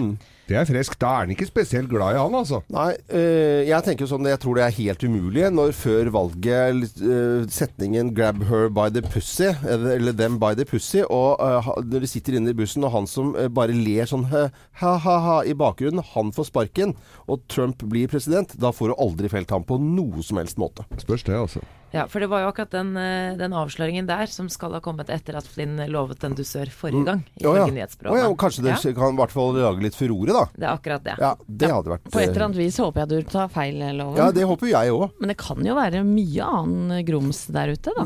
Det 0.47 0.55
er 0.55 0.67
friskt. 0.69 0.99
Da 1.03 1.09
er 1.11 1.25
han 1.25 1.33
ikke 1.35 1.49
spesielt 1.49 1.89
glad 1.91 2.15
i 2.15 2.21
han, 2.21 2.35
altså. 2.39 2.61
Nei, 2.71 2.93
øh, 3.11 3.63
jeg 3.67 3.83
tenker 3.83 4.05
jo 4.07 4.11
sånn 4.13 4.29
Jeg 4.31 4.39
tror 4.43 4.55
det 4.61 4.63
er 4.67 4.77
helt 4.77 5.03
umulig 5.09 5.49
når 5.51 5.73
før 5.75 6.11
valget 6.15 7.01
øh, 7.03 7.47
setningen 7.51 8.13
'grab 8.15 8.45
her 8.47 8.69
by 8.71 8.87
the 8.95 9.03
pussy', 9.03 9.51
eller, 9.67 10.13
'them 10.13 10.39
by 10.39 10.55
the 10.55 10.65
pussy', 10.65 11.03
og 11.11 11.41
øh, 11.43 11.59
ha- 11.67 11.81
når 11.83 12.01
de 12.01 12.07
sitter 12.07 12.37
inne 12.39 12.51
i 12.51 12.59
bussen, 12.61 12.85
og 12.85 12.93
han 12.93 13.07
som 13.11 13.35
bare 13.55 13.75
ler 13.75 14.07
sånn 14.07 14.25
ha-ha-ha 14.31 15.43
i 15.45 15.55
bakgrunnen, 15.55 16.05
han 16.15 16.31
får 16.33 16.47
sparken, 16.51 16.95
og 17.27 17.43
Trump 17.49 17.83
blir 17.83 18.07
president, 18.09 18.55
da 18.61 18.71
får 18.71 18.93
du 18.93 18.95
aldri 19.03 19.29
felt 19.33 19.51
ham 19.51 19.65
på 19.67 19.81
noe 19.83 20.23
som 20.23 20.39
helst 20.39 20.59
måte. 20.63 20.87
Spørs 21.03 21.25
det, 21.27 21.35
altså. 21.35 21.61
Ja, 21.97 22.05
for 22.13 22.21
det 22.23 22.29
var 22.31 22.43
jo 22.45 22.51
akkurat 22.53 22.71
den, 22.75 22.93
eh, 23.01 23.35
den 23.41 23.55
avsløringen 23.57 24.07
der 24.09 24.27
som 24.31 24.49
skal 24.53 24.77
ha 24.77 24.81
kommet 24.85 25.09
etter 25.13 25.37
at 25.41 25.47
Flynn 25.49 25.79
lovet 25.91 26.23
en 26.29 26.35
dusør 26.37 26.69
forrige 26.73 27.05
gang, 27.09 27.23
Å 27.43 27.55
ja. 27.57 27.65
ifølge 27.67 28.13
Å 28.13 28.17
ja, 28.19 28.27
og 28.31 28.37
kanskje 28.41 28.63
det 28.67 28.75
Ja, 28.77 28.93
kan 28.97 29.15
i 29.15 29.21
hvert 29.21 29.33
fall 29.35 29.55
lage 29.57 29.83
litt 29.85 29.97
furore, 29.97 30.33
da. 30.37 30.45
det 30.57 30.67
er 30.69 30.73
akkurat 30.75 31.05
det. 31.07 31.15
Ja, 31.23 31.33
det 31.49 31.71
hadde 31.73 31.93
vært 31.95 32.11
På 32.13 32.21
et 32.21 32.29
eller 32.29 32.41
eh, 32.41 32.47
annet 32.47 32.61
vis 32.61 32.79
håper 32.83 33.03
jeg 33.05 33.09
du 33.27 33.31
tar 33.33 33.49
feil, 33.53 33.79
Loven. 33.97 34.17
Ja, 34.21 34.31
det 34.35 34.45
håper 34.49 34.71
jeg 34.71 34.93
òg. 34.95 35.07
Men 35.21 35.33
det 35.33 35.37
kan 35.41 35.65
jo 35.65 35.75
være 35.79 36.03
mye 36.07 36.47
annen 36.47 37.05
grums 37.09 37.45
der 37.53 37.73
ute, 37.75 37.95
da. 37.97 38.05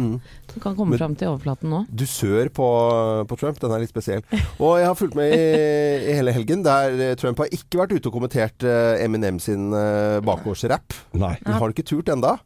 Som 0.50 0.62
kan 0.64 0.74
komme 0.76 0.90
Men- 0.94 0.98
fram 1.02 1.14
til 1.16 1.28
overflaten 1.30 1.70
nå. 1.70 1.82
dusør 1.94 2.48
på, 2.50 2.66
på 3.30 3.38
Trump. 3.38 3.58
Den 3.60 3.70
er 3.76 3.82
litt 3.84 3.92
spesiell. 3.92 4.22
Og 4.58 4.78
jeg 4.80 4.86
har 4.88 4.94
fulgt 4.98 5.14
med 5.18 5.32
i, 5.34 5.42
i 6.10 6.16
hele 6.18 6.32
helgen, 6.34 6.62
der 6.66 6.94
eh, 7.10 7.14
Trump 7.20 7.38
har 7.38 7.50
ikke 7.54 7.78
vært 7.82 7.94
ute 7.96 8.10
og 8.10 8.14
kommentert 8.18 8.64
eh, 8.66 9.04
Eminem 9.04 9.38
sin 9.42 9.70
bakgårdsrapp. 10.24 10.94
Nei. 11.20 11.34
Har 11.46 11.68
du 11.70 11.74
ikke 11.74 11.86
turt 11.86 12.08
enda? 12.12 12.36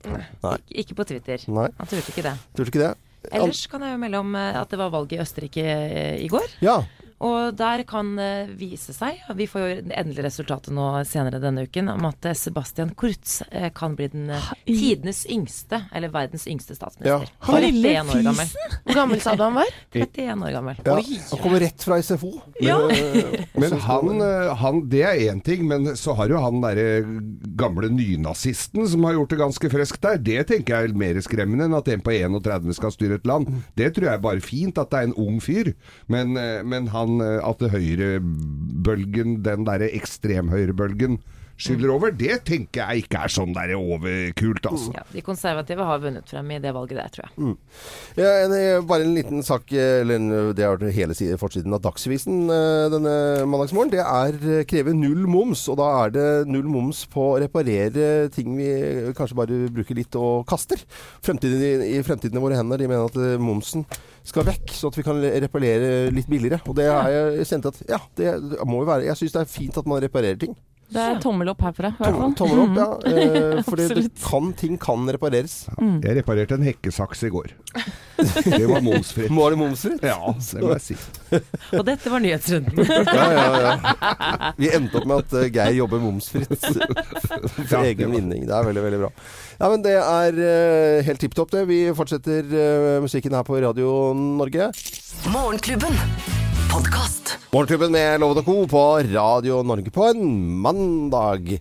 Nei. 0.45 0.57
Ikke 0.85 0.95
på 0.99 1.07
Twitter. 1.09 1.34
Nei. 1.49 1.69
Han 1.79 1.91
turte 1.91 2.13
ikke 2.15 2.27
det. 2.27 2.35
Turte 2.57 2.73
ikke 2.73 2.83
det? 2.83 2.93
Ellers 3.33 3.63
kan 3.73 3.85
jeg 3.85 3.95
jo 3.95 4.01
melde 4.03 4.21
om 4.21 4.35
eh, 4.37 4.61
at 4.61 4.71
det 4.73 4.79
var 4.81 4.93
valg 4.93 5.15
i 5.17 5.21
Østerrike 5.23 5.65
eh, 5.65 6.19
i 6.25 6.29
går. 6.33 6.59
Ja. 6.65 6.83
Og 7.25 7.55
der 7.57 7.83
kan 7.89 8.11
det 8.19 8.57
vise 8.61 8.93
seg, 8.93 9.23
vi 9.39 9.47
får 9.49 9.63
jo 9.65 9.77
endelig 9.97 10.27
resultatet 10.27 10.75
nå 10.77 10.85
senere 11.09 11.39
denne 11.41 11.63
uken, 11.65 11.89
om 11.95 12.05
at 12.11 12.27
eh, 12.29 12.35
Sebastian 12.37 12.91
Kurz 13.01 13.39
eh, 13.51 13.71
kan 13.75 13.95
bli 13.97 14.09
den 14.13 14.27
eh, 14.35 14.51
tidenes 14.69 15.23
yngste, 15.33 15.79
eller 15.95 16.13
verdens 16.13 16.45
yngste 16.51 16.75
Ja. 16.75 16.81
statsminister. 16.83 17.31
Han 17.49 17.63
lille 17.65 17.95
31 17.95 18.11
år 18.19 18.23
gammel. 18.29 18.51
Hvor 18.85 18.99
gammel 18.99 19.23
sa 19.25 19.35
du 19.39 19.45
han 19.47 19.57
var? 19.57 19.73
31 19.95 20.45
år 20.49 20.53
gammel. 20.59 20.83
ja. 20.85 20.97
Oi! 20.99 21.19
Han 21.31 21.41
kommer 21.47 21.65
rett 21.65 21.87
fra 21.87 21.99
SFO. 22.05 22.33
Ja. 22.61 22.77
Eh, 22.93 23.47
Men 23.57 23.79
han, 23.87 24.21
han 24.61 24.83
Det 24.93 25.03
er 25.07 25.23
én 25.31 25.41
ting, 25.45 25.65
men 25.71 25.95
så 25.97 26.13
har 26.19 26.29
jo 26.29 26.43
han 26.45 26.61
derre 26.61 27.05
gamle 27.57 27.89
nynazisten 27.95 28.85
som 28.91 29.05
har 29.09 29.17
gjort 29.17 29.33
det 29.33 29.41
ganske 29.41 29.71
friskt 29.73 30.03
der. 30.05 30.19
Det 30.21 30.45
tenker 30.51 30.75
jeg 30.83 30.91
er 30.93 30.99
mer 30.99 31.21
skremmende 31.25 31.69
enn 31.71 31.79
at 31.79 31.89
en 31.95 32.03
på 32.05 32.13
31 32.15 32.75
skal 32.77 32.93
styre 32.95 33.19
et 33.21 33.27
land. 33.29 33.49
Det 33.79 33.93
tror 33.97 34.09
jeg 34.11 34.19
er 34.19 34.25
bare 34.29 34.45
fint 34.45 34.79
at 34.83 34.91
det 34.93 35.01
er 35.01 35.09
en 35.09 35.17
ung 35.25 35.41
fyr, 35.45 35.73
men, 36.11 36.35
men 36.69 36.89
han 36.93 37.14
at 37.23 37.61
det 37.63 37.71
høyrebølgen, 37.75 39.39
den 39.45 39.67
derre 39.69 39.91
ekstremhøyrebølgen, 39.95 41.21
skyller 41.61 41.93
over, 41.95 42.13
det 42.15 42.41
tenker 42.49 42.83
jeg 42.83 43.05
ikke 43.05 43.25
er 43.25 43.33
sånn 43.33 43.55
der 43.55 43.75
overkult, 43.79 44.67
altså. 44.71 44.95
Ja, 44.97 45.05
de 45.13 45.23
konservative 45.25 45.87
har 45.87 46.03
vunnet 46.03 46.31
frem 46.31 46.51
i 46.55 46.61
det 46.63 46.73
valget 46.75 46.99
der, 46.99 47.13
tror 47.15 47.29
jeg. 47.29 47.57
Ja, 48.19 48.33
en, 48.45 48.55
eh, 48.59 48.81
bare 48.87 49.07
en 49.07 49.15
liten 49.15 49.45
sak, 49.47 49.71
eh, 49.73 50.01
eller 50.03 50.19
en, 50.21 50.31
det 50.57 50.65
har 50.67 50.77
vært 50.77 50.97
hele 50.97 51.15
siden, 51.15 51.39
forsiden 51.41 51.77
av 51.77 51.83
Dagsavisen 51.85 52.45
eh, 52.51 52.89
denne 52.95 53.15
mandagsmorgen. 53.51 53.93
Det 53.95 54.03
er 54.03 54.65
kreve 54.71 54.95
null 54.97 55.27
moms, 55.31 55.67
og 55.73 55.79
da 55.81 55.91
er 56.05 56.15
det 56.15 56.27
null 56.51 56.67
moms 56.71 57.05
på 57.11 57.31
å 57.35 57.39
reparere 57.43 58.29
ting 58.35 58.57
vi 58.59 58.69
kanskje 59.17 59.39
bare 59.39 59.61
bruker 59.75 59.99
litt 59.99 60.19
og 60.19 60.45
kaster. 60.51 60.81
Fremtiden, 61.25 61.63
i, 61.63 61.95
I 61.99 62.03
fremtiden 62.07 62.39
i 62.39 62.43
våre 62.43 62.59
hender. 62.59 62.81
De 62.81 62.91
mener 62.91 63.09
at 63.09 63.19
eh, 63.21 63.39
momsen 63.41 63.87
skal 64.25 64.47
vekk, 64.49 64.73
så 64.73 64.89
at 64.91 64.99
vi 64.99 65.05
kan 65.07 65.21
reparere 65.21 66.11
litt 66.15 66.29
billigere. 66.31 66.63
Og 66.69 66.77
det 66.79 66.89
har 66.91 67.11
jeg 67.13 67.49
kjent 67.51 67.71
at 67.71 67.83
ja, 67.91 68.01
det 68.17 68.37
må 68.65 68.81
jo 68.83 68.89
være 68.89 69.11
Jeg 69.11 69.21
syns 69.21 69.35
det 69.37 69.43
er 69.45 69.51
fint 69.53 69.81
at 69.81 69.91
man 69.91 70.01
reparerer 70.05 70.41
ting. 70.41 70.57
Det 70.93 71.01
er 71.01 71.21
tommel 71.23 71.49
opp 71.51 71.63
herfra, 71.65 71.91
Tom, 71.99 72.35
Tommel, 72.39 72.61
opp, 72.65 72.77
ja. 72.79 72.89
Eh, 73.11 73.63
fordi 73.69 73.87
det 73.95 74.05
kan, 74.23 74.53
ting 74.59 74.77
kan 74.81 75.09
repareres. 75.11 75.65
Jeg 75.81 76.19
reparerte 76.21 76.59
en 76.59 76.67
hekkesaks 76.67 77.25
i 77.29 77.33
går. 77.35 77.55
Det 78.45 78.67
var 78.67 78.81
momsfritt. 78.81 79.31
Var 79.31 79.51
det 79.51 79.59
momsfritt? 79.59 80.05
Ja, 80.07 80.35
det 80.39 80.61
må 80.63 80.71
jeg 80.77 80.85
si. 80.85 80.97
Og 81.75 81.83
dette 81.87 82.13
var 82.13 82.23
nyhetsrunden. 82.23 82.85
Ja, 83.15 83.25
ja, 83.33 83.59
ja. 83.65 84.53
Vi 84.59 84.71
endte 84.75 85.01
opp 85.01 85.09
med 85.09 85.25
at 85.25 85.35
eh, 85.41 85.49
Geir 85.55 85.75
jobber 85.81 86.03
momsfritt 86.03 86.55
for 86.55 87.81
egen 87.83 88.15
vinning. 88.15 88.47
Det 88.49 88.55
er 88.55 88.69
veldig, 88.69 88.85
veldig 88.87 89.03
bra. 89.05 89.11
Ja, 89.59 89.69
men 89.73 89.85
det 89.85 89.97
er 89.99 90.41
eh, 90.47 91.03
helt 91.09 91.23
tipp 91.23 91.37
topp, 91.37 91.53
det. 91.55 91.67
Vi 91.71 91.83
fortsetter 91.97 92.55
eh, 92.63 93.03
musikken 93.05 93.37
her 93.37 93.47
på 93.47 93.59
Radio 93.65 94.15
Norge. 94.15 94.71
Morgenklubben. 95.35 96.44
Podkast. 96.75 97.37
Morgenklubben 97.53 97.93
med 97.95 98.19
Loven 98.19 98.41
og 98.41 98.47
Co. 98.49 98.55
på 98.67 98.83
Radio 99.07 99.61
Norge 99.63 99.93
på 99.95 100.09
en 100.11 100.23
mandag. 100.59 101.61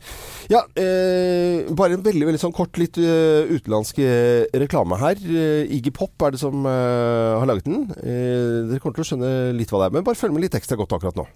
Ja, 0.49 0.63
eh, 0.73 1.69
bare 1.69 1.93
en 1.93 2.05
veldig 2.05 2.25
veldig 2.31 2.41
sånn 2.41 2.55
kort, 2.55 2.79
litt 2.81 2.97
uh, 2.97 3.45
utenlandsk 3.45 3.99
eh, 4.01 4.49
reklame 4.63 4.97
her. 4.97 5.21
Uh, 5.21 5.69
Iggy 5.69 5.93
Pop 5.93 6.25
er 6.25 6.33
det 6.33 6.41
som 6.41 6.65
uh, 6.65 7.37
har 7.37 7.45
laget 7.49 7.69
den. 7.69 7.85
Dere 7.93 8.81
kommer 8.81 8.97
til 8.97 9.05
å 9.05 9.09
skjønne 9.11 9.31
litt 9.59 9.73
hva 9.73 9.83
det 9.83 9.91
er, 9.91 9.97
men 9.99 10.07
bare 10.07 10.17
følg 10.17 10.33
med 10.33 10.47
litt 10.47 10.57
ekstra 10.57 10.79
godt 10.81 10.97
akkurat 10.97 11.21
nå. 11.21 11.27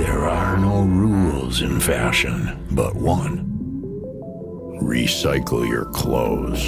There 0.00 0.24
are 0.24 0.56
no 0.56 0.80
rules 0.80 1.60
in 1.60 1.80
fashion, 1.80 2.48
but 2.72 2.96
one. 2.96 3.44
Recycle 4.80 5.68
your 5.68 5.84
clothes. 5.92 6.64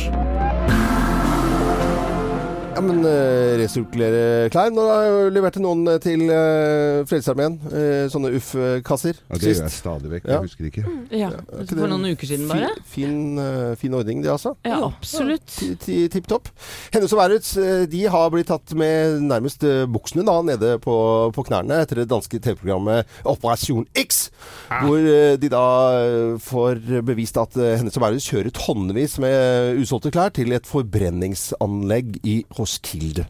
Ja, 2.73 2.81
men 2.81 3.03
uh, 3.05 3.53
resirkulere 3.61 4.49
klær. 4.53 4.71
Nå 4.73 4.85
har 4.89 5.03
jeg 5.05 5.13
jo 5.13 5.33
levert 5.37 5.57
noen 5.61 5.83
til 6.01 6.23
uh, 6.33 7.03
Frelsesarmeen. 7.09 7.59
uh, 7.69 8.07
sånne 8.09 8.31
Uff-kasser. 8.39 9.19
Ja, 9.29 9.37
det 9.37 9.51
gjør 9.51 9.59
jeg 9.67 9.75
stadig 9.75 10.13
vekk. 10.15 10.25
Ja. 10.31 10.39
Jeg 10.39 10.47
husker 10.49 10.69
ikke. 10.71 10.85
Ja, 11.13 11.29
ja 11.35 11.67
For 11.69 11.91
noen 11.93 12.07
uker 12.15 12.31
siden 12.31 12.49
bare? 12.49 12.71
Fin, 12.89 13.13
fin, 13.13 13.43
eh, 13.43 13.75
fin 13.77 13.97
ordning, 13.99 14.23
det 14.25 14.31
altså. 14.33 14.55
Ja, 14.65 14.79
absolutt. 14.89 15.53
Ti- 15.85 16.07
Tipp 16.13 16.31
topp. 16.31 16.49
Hennes 16.95 17.13
og 17.13 17.21
eh, 17.37 17.85
de 17.93 18.01
har 18.15 18.33
blitt 18.33 18.49
tatt 18.49 18.73
med 18.79 19.21
nærmest 19.29 19.67
eh, 19.69 19.85
buksene 19.93 20.25
da, 20.27 20.39
nede 20.47 20.73
på, 20.83 20.97
på 21.37 21.45
knærne 21.51 21.83
etter 21.85 22.01
det 22.03 22.09
danske 22.11 22.41
TV-programmet 22.41 23.05
Operasjon 23.29 23.85
X. 24.01 24.25
Hvor 24.73 24.97
eh, 25.03 25.37
de 25.43 25.53
da 25.53 25.65
eh, 26.01 26.41
får 26.41 26.81
bevist 27.05 27.37
at 27.43 27.57
eh, 27.61 27.77
Hennes 27.83 28.01
og 28.01 28.07
Værets 28.07 28.31
kjører 28.33 28.55
tonnevis 28.57 29.19
med 29.23 29.77
usolgte 29.83 30.15
klær 30.15 30.33
til 30.41 30.57
et 30.57 30.69
forbrenningsanlegg 30.69 32.17
i 32.25 32.41
Roskilde. 32.63 33.27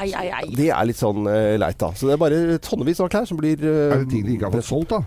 Ei, 0.00 0.12
ei, 0.16 0.30
ei. 0.32 0.48
Det 0.56 0.70
er 0.72 0.86
litt 0.88 0.96
sånn 0.96 1.26
uh, 1.28 1.56
leit, 1.60 1.76
da. 1.80 1.90
Så 1.96 2.08
det 2.08 2.14
er 2.14 2.20
bare 2.22 2.58
tonnevis 2.64 3.02
av 3.04 3.10
klær 3.12 3.26
som 3.28 3.36
blir 3.40 3.60
uh, 3.60 3.90
Er 3.90 4.02
det 4.02 4.10
ting 4.12 4.24
de 4.24 4.36
ikke 4.36 4.48
har 4.48 4.54
fått 4.54 4.68
solgt, 4.68 4.94
da? 4.94 5.02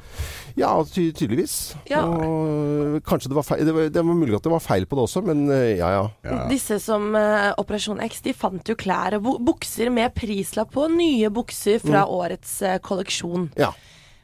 Ja, 0.60 0.70
ty 0.86 1.08
tydeligvis. 1.18 1.74
Ja. 1.90 2.04
Og 2.06 3.00
kanskje 3.08 3.32
det 3.32 3.38
var 3.40 3.48
feil 3.48 3.64
det 3.66 3.74
var, 3.74 3.88
det 3.90 4.04
var 4.06 4.20
mulig 4.20 4.38
at 4.38 4.46
det 4.46 4.54
var 4.54 4.62
feil 4.62 4.86
på 4.86 5.00
det 5.00 5.06
også, 5.08 5.24
men 5.26 5.48
uh, 5.50 5.72
ja 5.72 5.90
ja. 5.96 6.04
Ja. 6.28 6.44
Disse 6.52 6.78
som 6.84 7.10
eh, 7.18 7.50
Operasjon 7.62 8.04
X, 8.06 8.22
de 8.28 8.36
fant 8.38 8.70
jo 8.70 8.78
klær 8.78 9.18
og 9.18 9.32
bukser 9.42 9.90
med 9.94 10.14
prislapp 10.14 10.74
på. 10.76 10.86
Nye 10.94 11.32
bukser 11.34 11.82
fra 11.82 12.06
årets 12.10 12.60
eh, 12.62 12.78
kolleksjon. 12.84 13.50
ja. 13.60 13.74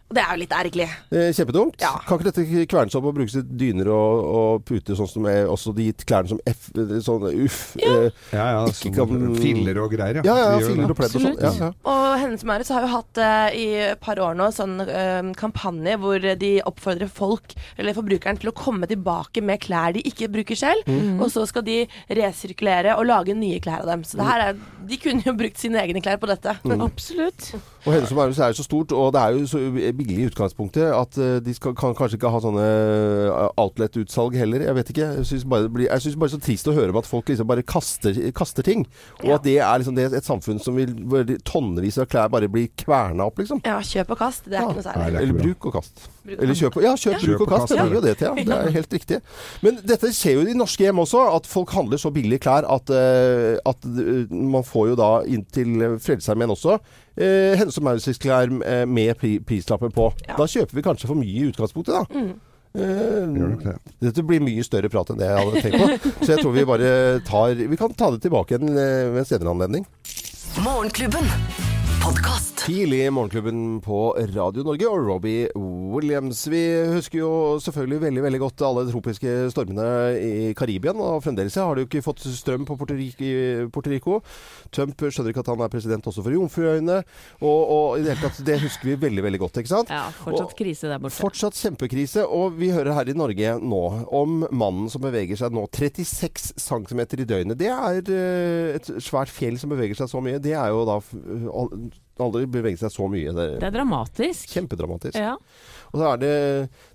Og 0.10 0.16
det 0.18 0.22
er 0.24 0.30
jo 0.34 0.40
litt 0.42 0.54
ergerlig. 0.58 0.86
Eh, 1.14 1.28
Kjempedumt. 1.38 1.76
Ja. 1.84 1.92
Kan 2.08 2.18
ikke 2.18 2.32
dette 2.32 2.66
kvernes 2.72 2.96
opp 2.98 3.06
og 3.06 3.14
brukes 3.14 3.36
til 3.36 3.44
dyner 3.62 3.92
og, 3.94 4.24
og 4.40 4.64
puter, 4.66 4.96
sånn 4.98 5.10
som 5.12 5.28
er 5.30 5.44
også 5.46 5.70
de 5.78 5.92
klærne 6.02 6.32
som 6.32 6.40
F 6.50 6.72
Sånn 7.06 7.28
uff. 7.46 7.76
eh, 7.78 8.10
Ja, 8.34 8.46
ja. 8.56 8.64
Ikke 8.72 8.90
sånn 8.90 8.96
kan- 8.98 9.36
Filler 9.40 9.78
og 9.84 9.92
greier, 9.94 10.18
ja. 10.18 10.24
Ja, 10.26 10.38
ja, 10.56 10.60
filler 10.66 10.90
og 10.90 10.98
pledd 10.98 11.14
og 11.14 11.22
sånn. 11.28 11.38
Ja, 11.40 11.52
ja. 11.60 11.70
Og 11.86 12.20
Hennes 12.24 12.44
Maurits 12.44 12.72
har 12.74 12.82
jo 12.88 12.90
hatt 12.96 13.22
eh, 13.22 13.60
i 13.62 13.68
et 13.92 14.02
par 14.02 14.18
år 14.26 14.34
nå 14.40 14.50
sånn 14.56 14.80
eh, 14.88 15.30
kampanje 15.38 15.94
hvor 16.02 16.26
de 16.42 16.52
oppfordrer 16.66 17.08
folk, 17.14 17.54
eller 17.78 17.94
forbrukeren, 17.94 18.40
til 18.42 18.50
å 18.50 18.56
komme 18.58 18.90
tilbake 18.90 19.44
med 19.46 19.62
klær 19.62 19.94
de 19.94 20.02
ikke 20.10 20.28
bruker 20.34 20.58
selv. 20.58 20.90
Og 21.22 21.30
så 21.30 21.46
skal 21.48 21.62
de 21.70 21.84
resirkulere 22.10 22.98
og 22.98 23.06
lage 23.06 23.36
nye 23.38 23.60
klær 23.62 23.84
av 23.86 23.92
dem. 23.94 24.04
Så 24.04 24.18
det 24.18 24.26
her 24.26 24.44
er, 24.50 24.60
de 24.90 24.98
kunne 24.98 25.22
jo 25.26 25.34
brukt 25.38 25.62
sine 25.62 25.80
egne 25.86 26.02
klær 26.02 26.18
på 26.18 26.28
dette. 26.34 26.58
Absolutt. 26.66 27.54
Og 27.86 27.94
Hennes 27.94 28.12
og 28.12 28.18
Maurits 28.20 28.40
er 28.44 28.52
jo 28.52 28.58
så 28.60 28.66
stort, 28.66 28.92
og 28.92 29.14
det 29.16 29.22
er 29.22 29.36
jo 29.38 29.46
så 29.48 29.60
billig 29.72 30.18
i 30.20 30.28
utgangspunktet 30.28 30.90
at 30.92 31.18
eh, 31.22 31.38
de 31.44 31.54
skal, 31.56 31.76
kan 31.80 31.96
kanskje 31.98 32.20
ikke 32.20 32.32
ha 32.34 32.42
sånne 32.44 32.66
eh, 32.66 33.46
outlet-utsalg 33.62 34.36
heller. 34.40 34.66
Jeg 34.68 34.76
vet 34.76 34.92
ikke. 34.94 35.08
Jeg 35.20 35.30
syns 35.30 35.46
bare 35.50 35.68
det 35.68 35.72
blir 35.76 35.88
Jeg 35.88 36.04
synes 36.04 36.18
bare 36.20 36.34
så 36.34 36.42
trist 36.44 36.68
å 36.68 36.76
høre 36.76 36.92
om 36.94 37.00
at 37.00 37.10
folk 37.10 37.32
liksom 37.32 37.48
bare 37.50 37.64
kaster, 37.64 38.20
kaster 38.36 38.68
ting. 38.68 38.86
Og 39.24 39.34
at 39.38 39.46
det 39.48 39.58
er 39.64 39.80
liksom 39.82 39.96
det 39.98 40.10
er 40.10 40.18
et 40.20 40.28
samfunn 40.28 40.60
som 40.64 40.76
vil 40.78 41.38
tonnevis 41.48 42.00
av 42.02 42.10
klær 42.12 42.32
bare 42.34 42.52
blir 42.52 42.70
kverna 42.80 43.30
opp, 43.30 43.40
liksom. 43.42 43.64
Ja, 43.68 43.80
kjøp 43.86 44.16
og 44.16 44.22
kast. 44.26 44.46
Det 44.50 44.58
er 44.58 44.62
Ja. 44.62 44.70
ikke 44.70 44.82
noe 44.82 44.88
særlig. 44.90 45.10
ikke 45.10 45.24
Eller 45.24 45.44
bruk 45.44 45.70
og 45.72 45.78
kast. 45.80 46.08
Eller 46.30 46.54
kjøp, 46.60 46.82
ja, 46.84 46.94
kjøp, 47.00 47.22
bruk 47.26 47.42
og 47.46 47.54
kast. 47.56 47.72
Det 47.72 47.78
ja. 47.80 47.86
blir 47.88 47.98
jo 47.98 48.02
det 48.06 48.16
ja. 48.22 48.34
Det 48.36 48.58
er 48.60 48.72
helt 48.76 48.94
riktig. 48.94 49.22
Men 49.66 49.80
dette 49.88 50.12
skjer 50.14 50.36
jo 50.38 50.46
i 50.46 50.58
norske 50.58 50.84
hjem 50.84 51.00
også, 51.02 51.24
at 51.38 51.48
folk 51.50 51.72
handler 51.74 52.02
så 52.02 52.12
billige 52.14 52.44
klær 52.44 52.68
at, 52.70 52.92
eh, 52.94 53.58
at 53.66 53.86
man 54.30 54.66
får 54.68 54.92
jo 54.92 55.00
da 55.00 55.12
inn 55.26 55.46
til 55.50 55.98
Frelsesarmeen 56.04 56.54
også 56.54 56.78
uh, 57.20 57.56
Hennes 57.60 57.78
og 57.80 57.86
Maurits-klær 57.86 58.54
eh, 58.66 58.86
med 58.88 59.16
pri 59.20 59.38
prislappen 59.46 59.92
på. 59.96 60.12
Ja. 60.28 60.38
Da 60.40 60.48
kjøper 60.50 60.80
vi 60.80 60.86
kanskje 60.86 61.10
for 61.12 61.20
mye 61.20 61.36
i 61.44 61.50
utgangspunktet, 61.52 61.96
da. 62.00 62.24
Eh, 62.78 63.26
Gjør 63.34 63.80
dette 64.04 64.24
blir 64.26 64.44
mye 64.46 64.62
større 64.66 64.92
prat 64.94 65.10
enn 65.10 65.18
det 65.18 65.26
jeg 65.26 65.40
hadde 65.42 65.64
tenkt 65.66 65.82
på. 65.82 66.12
Så 66.22 66.36
jeg 66.36 66.44
tror 66.44 66.54
vi 66.54 66.68
bare 66.70 66.92
tar 67.26 67.58
Vi 67.58 67.80
kan 67.80 67.96
ta 67.98 68.12
det 68.14 68.22
tilbake 68.28 68.56
igjen 68.56 68.76
eh, 68.76 69.10
ved 69.10 69.24
en 69.24 69.30
senere 69.32 69.56
anledning. 69.56 69.88
Morgenklubben. 70.62 71.26
Podkast. 72.04 72.49
Tidlig 72.70 73.00
i 73.06 73.10
Morgenklubben 73.10 73.80
på 73.82 74.00
Radio 74.36 74.62
Norge 74.62 74.86
og 74.86 75.08
Robbie 75.08 75.48
Williams. 75.58 76.44
Vi 76.54 76.60
husker 76.94 77.18
jo 77.18 77.30
selvfølgelig 77.64 77.98
veldig 78.04 78.24
veldig 78.28 78.40
godt 78.44 78.62
alle 78.68 78.84
de 78.86 78.92
tropiske 78.94 79.32
stormene 79.50 79.86
i 80.22 80.52
Karibia. 80.54 80.94
Og 80.94 81.24
fremdeles 81.26 81.56
har 81.58 81.74
de 81.74 81.82
jo 81.82 81.88
ikke 81.88 82.04
fått 82.06 82.22
strøm 82.30 82.68
på 82.70 82.76
Puerto 82.78 82.94
Rico- 82.94 83.72
Puerto 83.74 83.90
Rico. 83.90 84.20
Trump 84.70 85.02
skjønner 85.02 85.34
ikke 85.34 85.42
at 85.42 85.50
han 85.50 85.64
er 85.66 85.72
president 85.74 86.10
også 86.12 86.22
for 86.22 86.36
Jomfruøyene. 86.36 87.00
Og, 87.42 87.72
og 87.74 87.96
i 87.98 88.04
det 88.06 88.14
hele 88.14 88.30
tatt, 88.30 88.44
det 88.46 88.60
husker 88.62 88.92
vi 88.92 88.98
veldig 89.02 89.24
veldig 89.26 89.40
godt, 89.48 89.58
ikke 89.64 89.72
sant? 89.72 89.90
Ja, 89.90 90.04
fortsatt 90.20 90.54
krise 90.60 90.92
der 90.92 91.02
borte. 91.02 91.18
Fortsatt 91.18 91.58
kjempekrise, 91.58 92.28
og 92.28 92.60
vi 92.60 92.70
hører 92.76 92.94
her 93.00 93.10
i 93.10 93.16
Norge 93.18 93.56
nå 93.64 93.82
om 94.20 94.44
mannen 94.52 94.92
som 94.94 95.02
beveger 95.08 95.42
seg 95.42 95.58
nå 95.58 95.66
36 95.74 96.54
cm 96.68 97.02
i 97.18 97.26
døgnet. 97.34 97.58
Det 97.66 97.74
er 97.74 98.14
eh, 98.14 98.78
et 98.78 98.94
svært 99.02 99.34
fjell 99.34 99.58
som 99.58 99.74
beveger 99.74 99.98
seg 100.04 100.14
så 100.14 100.22
mye. 100.22 100.38
Det 100.38 100.54
er 100.54 100.70
jo 100.70 100.86
da 100.86 101.00
aldri 102.26 102.46
beveget 102.48 102.80
seg 102.84 102.92
så 102.92 103.08
mye. 103.12 103.34
Det 103.34 103.48
Det 103.60 103.64
er 103.64 103.68
er 103.72 103.78
dramatisk. 103.80 104.50
kjempedramatisk. 104.54 105.16
Ja. 105.20 105.36
Og 105.94 106.00
så 106.00 106.14
er 106.14 106.18
det 106.22 106.34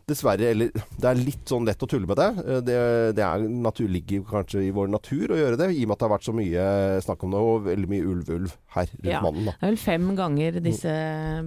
dessverre 0.06 0.50
Eller 0.50 0.70
det 0.74 1.04
er 1.10 1.14
litt 1.20 1.44
sånn 1.48 1.64
lett 1.66 1.82
å 1.82 1.88
tulle 1.88 2.06
med 2.06 2.16
det. 2.20 2.28
Eh, 2.44 2.60
Det, 2.64 2.76
det 3.16 3.24
er 3.24 3.44
natur, 3.48 3.88
ligger 3.88 4.24
kanskje 4.28 4.62
i 4.66 4.70
vår 4.74 4.88
natur 4.92 5.32
å 5.34 5.38
gjøre 5.38 5.56
det, 5.60 5.70
i 5.76 5.82
og 5.84 5.88
med 5.88 5.94
at 5.96 5.98
det 6.02 6.08
har 6.08 6.14
vært 6.18 6.28
så 6.28 6.34
mye 6.36 6.64
snakk 7.04 7.24
om 7.24 7.30
det, 7.34 7.40
og 7.40 7.64
veldig 7.68 7.88
mye 7.90 8.06
ulv-ulv 8.12 8.54
her 8.74 8.86
rundt 8.92 9.10
Ja. 9.10 9.20
mannen. 9.22 9.44
da. 9.46 9.52
Det 9.52 9.62
er 9.68 9.72
vel 9.74 9.80
fem 9.84 10.06
ganger 10.16 10.60
disse 10.64 10.94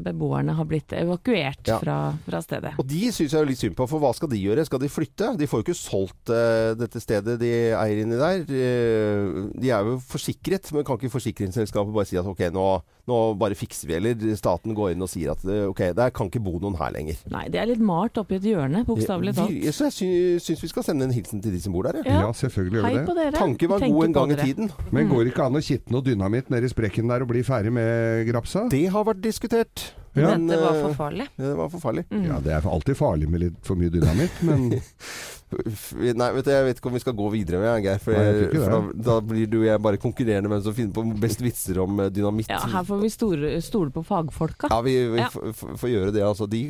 beboerne 0.04 0.56
har 0.58 0.66
blitt 0.66 0.94
evakuert 0.96 1.68
Ja. 1.68 1.80
fra, 1.80 1.98
fra 2.26 2.42
stedet. 2.42 2.74
Og 2.80 2.88
de 2.88 3.02
syns 3.12 3.32
jeg 3.34 3.42
er 3.42 3.46
litt 3.50 3.58
synd 3.62 3.76
på, 3.76 3.88
for 3.90 4.00
hva 4.00 4.14
skal 4.16 4.30
de 4.30 4.38
gjøre? 4.42 4.66
Skal 4.66 4.80
de 4.80 4.90
flytte? 4.92 5.32
De 5.38 5.48
får 5.48 5.62
jo 5.64 5.66
ikke 5.68 5.78
solgt 5.80 6.30
uh, 6.34 6.74
dette 6.78 7.02
stedet 7.04 7.38
de 7.42 7.52
eier 7.78 8.04
inni 8.04 8.18
der. 8.20 8.46
Uh, 8.48 9.50
de 9.60 9.70
er 9.74 9.84
jo 9.88 9.98
forsikret, 10.08 10.72
men 10.74 10.84
kan 10.88 10.98
ikke 11.00 11.12
forsikringsselskapet 11.14 11.94
bare 11.94 12.08
si 12.10 12.18
at 12.20 12.26
ok, 12.30 12.46
nå, 12.56 12.66
nå 13.08 13.18
bare 13.40 13.58
fikser 13.58 13.88
vi, 13.90 13.98
eller 14.00 14.36
staten 14.40 14.76
går 14.78 14.94
inn 14.96 15.04
og 15.06 15.12
sier 15.12 15.32
at 15.36 15.44
ok, 15.46 15.84
der 15.98 16.14
kan 16.16 16.30
ikke 16.32 16.44
bo 16.44 16.58
noen 16.64 16.78
her 16.80 16.92
lenger. 16.96 17.20
Nei, 17.34 17.46
det 17.54 17.62
er 17.62 17.70
litt 17.72 17.84
malt 17.84 18.18
oppi 18.22 18.40
et 18.40 18.47
hjørne, 18.54 18.86
bokstavelig 18.88 19.34
talt. 19.36 19.50
Vi- 19.50 19.72
Så 19.72 19.88
jeg 19.88 19.94
sy 19.98 20.08
syns 20.48 20.62
vi 20.64 20.68
skal 20.72 20.84
sende 20.84 21.04
en 21.08 21.12
hilsen 21.16 21.42
til 21.44 21.52
de 21.52 21.60
som 21.62 21.74
bor 21.74 21.84
der. 21.84 22.02
Ja. 22.06 22.22
Ja, 22.28 22.32
selvfølgelig 22.32 22.82
gjør 22.82 22.88
vi 22.90 22.96
det. 23.06 23.16
dere. 23.16 23.32
Tanken 23.38 23.70
var 23.70 23.80
Tenker 23.80 23.94
god 23.94 24.06
en 24.06 24.14
gang 24.14 24.30
gang 24.30 24.40
i 24.40 24.42
tiden. 24.54 24.72
Men 24.92 25.10
går 25.10 25.24
det 25.24 25.34
ikke 25.34 25.46
an 25.46 25.54
å 25.60 25.64
kitte 25.64 25.92
noe 25.92 26.02
dynamitt 26.02 26.50
nedi 26.50 26.70
sprekken 26.72 27.08
der 27.10 27.22
og 27.22 27.28
bli 27.30 27.44
ferdig 27.44 27.72
med 27.74 28.28
grapsa? 28.32 28.68
Det 28.70 28.86
har 28.90 29.04
vært 29.06 29.22
diskutert. 29.22 29.92
Ja. 30.18 30.32
Men, 30.34 30.48
det 30.48 30.58
var 30.58 30.74
eh, 30.74 30.82
for 30.88 30.94
farlig. 30.98 31.28
Ja, 31.38 31.44
det 31.52 31.58
var 31.58 31.70
forferdelig. 31.70 32.06
Mm. 32.10 32.24
Ja, 32.26 32.40
det 32.42 32.52
er 32.54 32.62
alltid 32.70 32.98
farlig 32.98 33.30
med 33.30 33.40
litt 33.42 33.58
for 33.62 33.76
mye 33.76 33.90
dynamitt, 33.94 34.40
men 34.42 34.72
Nei, 35.48 36.28
vet 36.36 36.44
du, 36.44 36.50
jeg 36.52 36.66
vet 36.68 36.80
ikke 36.82 36.90
om 36.90 36.96
vi 36.98 37.00
skal 37.00 37.16
gå 37.16 37.28
videre 37.32 37.62
med 37.62 37.86
Geir. 37.86 38.02
For, 38.04 38.12
Nei, 38.18 38.24
jeg 38.44 38.50
for 38.60 38.74
da, 38.74 38.80
da 39.08 39.16
blir 39.24 39.48
du 39.48 39.62
og 39.62 39.68
jeg 39.70 39.82
bare 39.86 40.00
konkurrerende 40.04 40.50
med 40.52 40.58
hvem 40.60 40.66
som 40.66 40.76
finner 40.76 40.96
på 40.98 41.06
best 41.24 41.44
vitser 41.46 41.80
om 41.86 42.02
eh, 42.04 42.10
dynamitt. 42.12 42.52
Ja, 42.52 42.60
her 42.74 42.84
får 42.88 43.00
vi 43.06 43.12
stole, 43.14 43.54
stole 43.64 43.94
på 43.96 44.04
fagfolka. 44.08 44.68
Ja, 44.74 44.82
vi, 44.84 44.98
vi 45.14 45.22
Ja. 45.24 45.30
får 45.32 45.94
gjøre 45.94 46.12
det. 46.16 46.26
Altså. 46.28 46.50
De, 46.52 46.62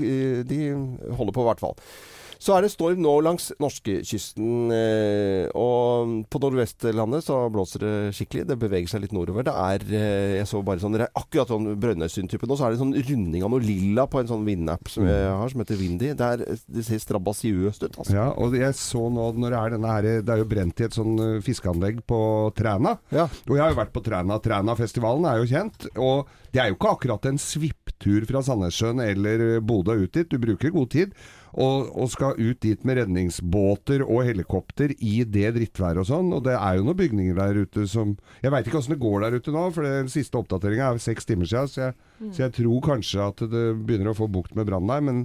de 0.46 0.60
holder 1.18 1.34
på, 1.34 1.42
i 1.42 1.50
hvert 1.50 1.64
fall. 1.64 1.76
Så 2.42 2.54
er 2.56 2.64
det 2.66 2.72
storm 2.74 3.02
nå 3.04 3.14
langs 3.26 3.50
norskekysten. 3.62 4.72
Eh, 4.74 5.50
og 5.58 6.14
på 6.32 6.42
nordvestlandet 6.42 7.26
så 7.26 7.40
blåser 7.54 7.84
det 7.84 7.94
skikkelig. 8.18 8.46
Det 8.52 8.60
beveger 8.62 8.92
seg 8.92 9.04
litt 9.06 9.16
nordover. 9.16 9.46
Det 9.48 9.54
er 9.54 9.86
eh, 9.88 10.36
Jeg 10.40 10.50
så 10.50 10.62
bare 10.66 10.82
sånn 10.84 10.98
akkurat 11.08 11.52
sånn 11.52 11.72
Brønnøysund-type 11.82 12.50
nå. 12.50 12.58
Så 12.58 12.68
er 12.68 12.76
det 12.76 12.82
sånn 12.82 12.96
runding 12.96 13.46
av 13.46 13.54
noe 13.54 13.64
lilla 13.64 14.08
på 14.10 14.22
en 14.22 14.30
sånn 14.30 14.46
vindapp 14.48 14.92
som 14.92 15.08
jeg 15.08 15.28
har, 15.28 15.54
som 15.54 15.64
heter 15.64 15.82
Windy. 15.82 16.14
Det, 16.18 16.32
er, 16.38 16.60
det 16.78 16.86
ser 16.88 17.02
strabasiøst 17.04 17.88
ut, 17.88 18.02
altså. 18.04 18.16
Ja, 18.16 18.28
og 18.38 18.58
jeg 18.58 18.78
så 18.78 19.08
nå 19.14 19.32
når 19.38 19.54
det 19.54 19.62
er 19.62 19.76
denne 19.76 19.94
her 19.94 20.08
Det 20.26 20.34
er 20.34 20.42
jo 20.42 20.50
brent 20.50 20.82
i 20.82 20.88
et 20.88 20.98
sånn 20.98 21.18
eh, 21.24 21.40
fiskeanlegg 21.46 22.04
på 22.10 22.20
Træna. 22.58 22.98
Ja. 23.14 23.28
Og 23.48 23.56
jeg 23.56 23.64
har 23.66 23.74
jo 23.74 23.82
vært 23.82 23.96
på 23.96 24.06
Træna. 24.06 24.40
Trænafestivalen 24.44 25.28
er 25.30 25.42
jo 25.42 25.50
kjent. 25.50 25.90
Og 25.98 26.30
det 26.54 26.62
er 26.64 26.72
jo 26.72 26.78
ikke 26.78 26.94
akkurat 26.96 27.28
en 27.30 27.42
svipptur 27.42 28.26
fra 28.30 28.44
Sandnessjøen 28.46 29.02
eller 29.04 29.60
Bodø 29.66 29.98
ut 30.04 30.14
dit. 30.14 30.30
Du 30.30 30.40
bruker 30.42 30.74
god 30.74 30.94
tid. 30.94 31.18
Og, 31.58 31.88
og 31.98 32.10
skal 32.14 32.38
ut 32.38 32.60
dit 32.62 32.84
med 32.86 33.00
redningsbåter 33.00 34.04
og 34.06 34.28
helikopter 34.28 34.92
i 35.02 35.24
det 35.26 35.56
drittværet 35.56 36.04
og 36.04 36.10
sånn. 36.10 36.28
Og 36.38 36.44
det 36.46 36.54
er 36.54 36.78
jo 36.78 36.84
noen 36.86 37.00
bygninger 37.00 37.40
der 37.40 37.64
ute 37.66 37.88
som 37.90 38.12
Jeg 38.44 38.54
veit 38.54 38.68
ikke 38.70 38.78
åssen 38.78 38.94
det 38.94 39.02
går 39.02 39.24
der 39.26 39.40
ute 39.40 39.54
nå, 39.56 39.64
for 39.74 39.88
den 39.88 40.12
siste 40.14 40.38
oppdateringa 40.38 40.92
er 40.92 41.02
seks 41.02 41.26
timer 41.26 41.50
siden. 41.50 41.72
Så 41.72 41.82
jeg, 41.88 41.98
så 42.30 42.44
jeg 42.46 42.54
tror 42.60 42.84
kanskje 42.92 43.26
at 43.26 43.42
det 43.50 43.66
begynner 43.88 44.14
å 44.14 44.20
få 44.20 44.30
bukt 44.30 44.54
med 44.54 44.70
brannen 44.70 44.94
der. 44.94 45.02
Men, 45.08 45.24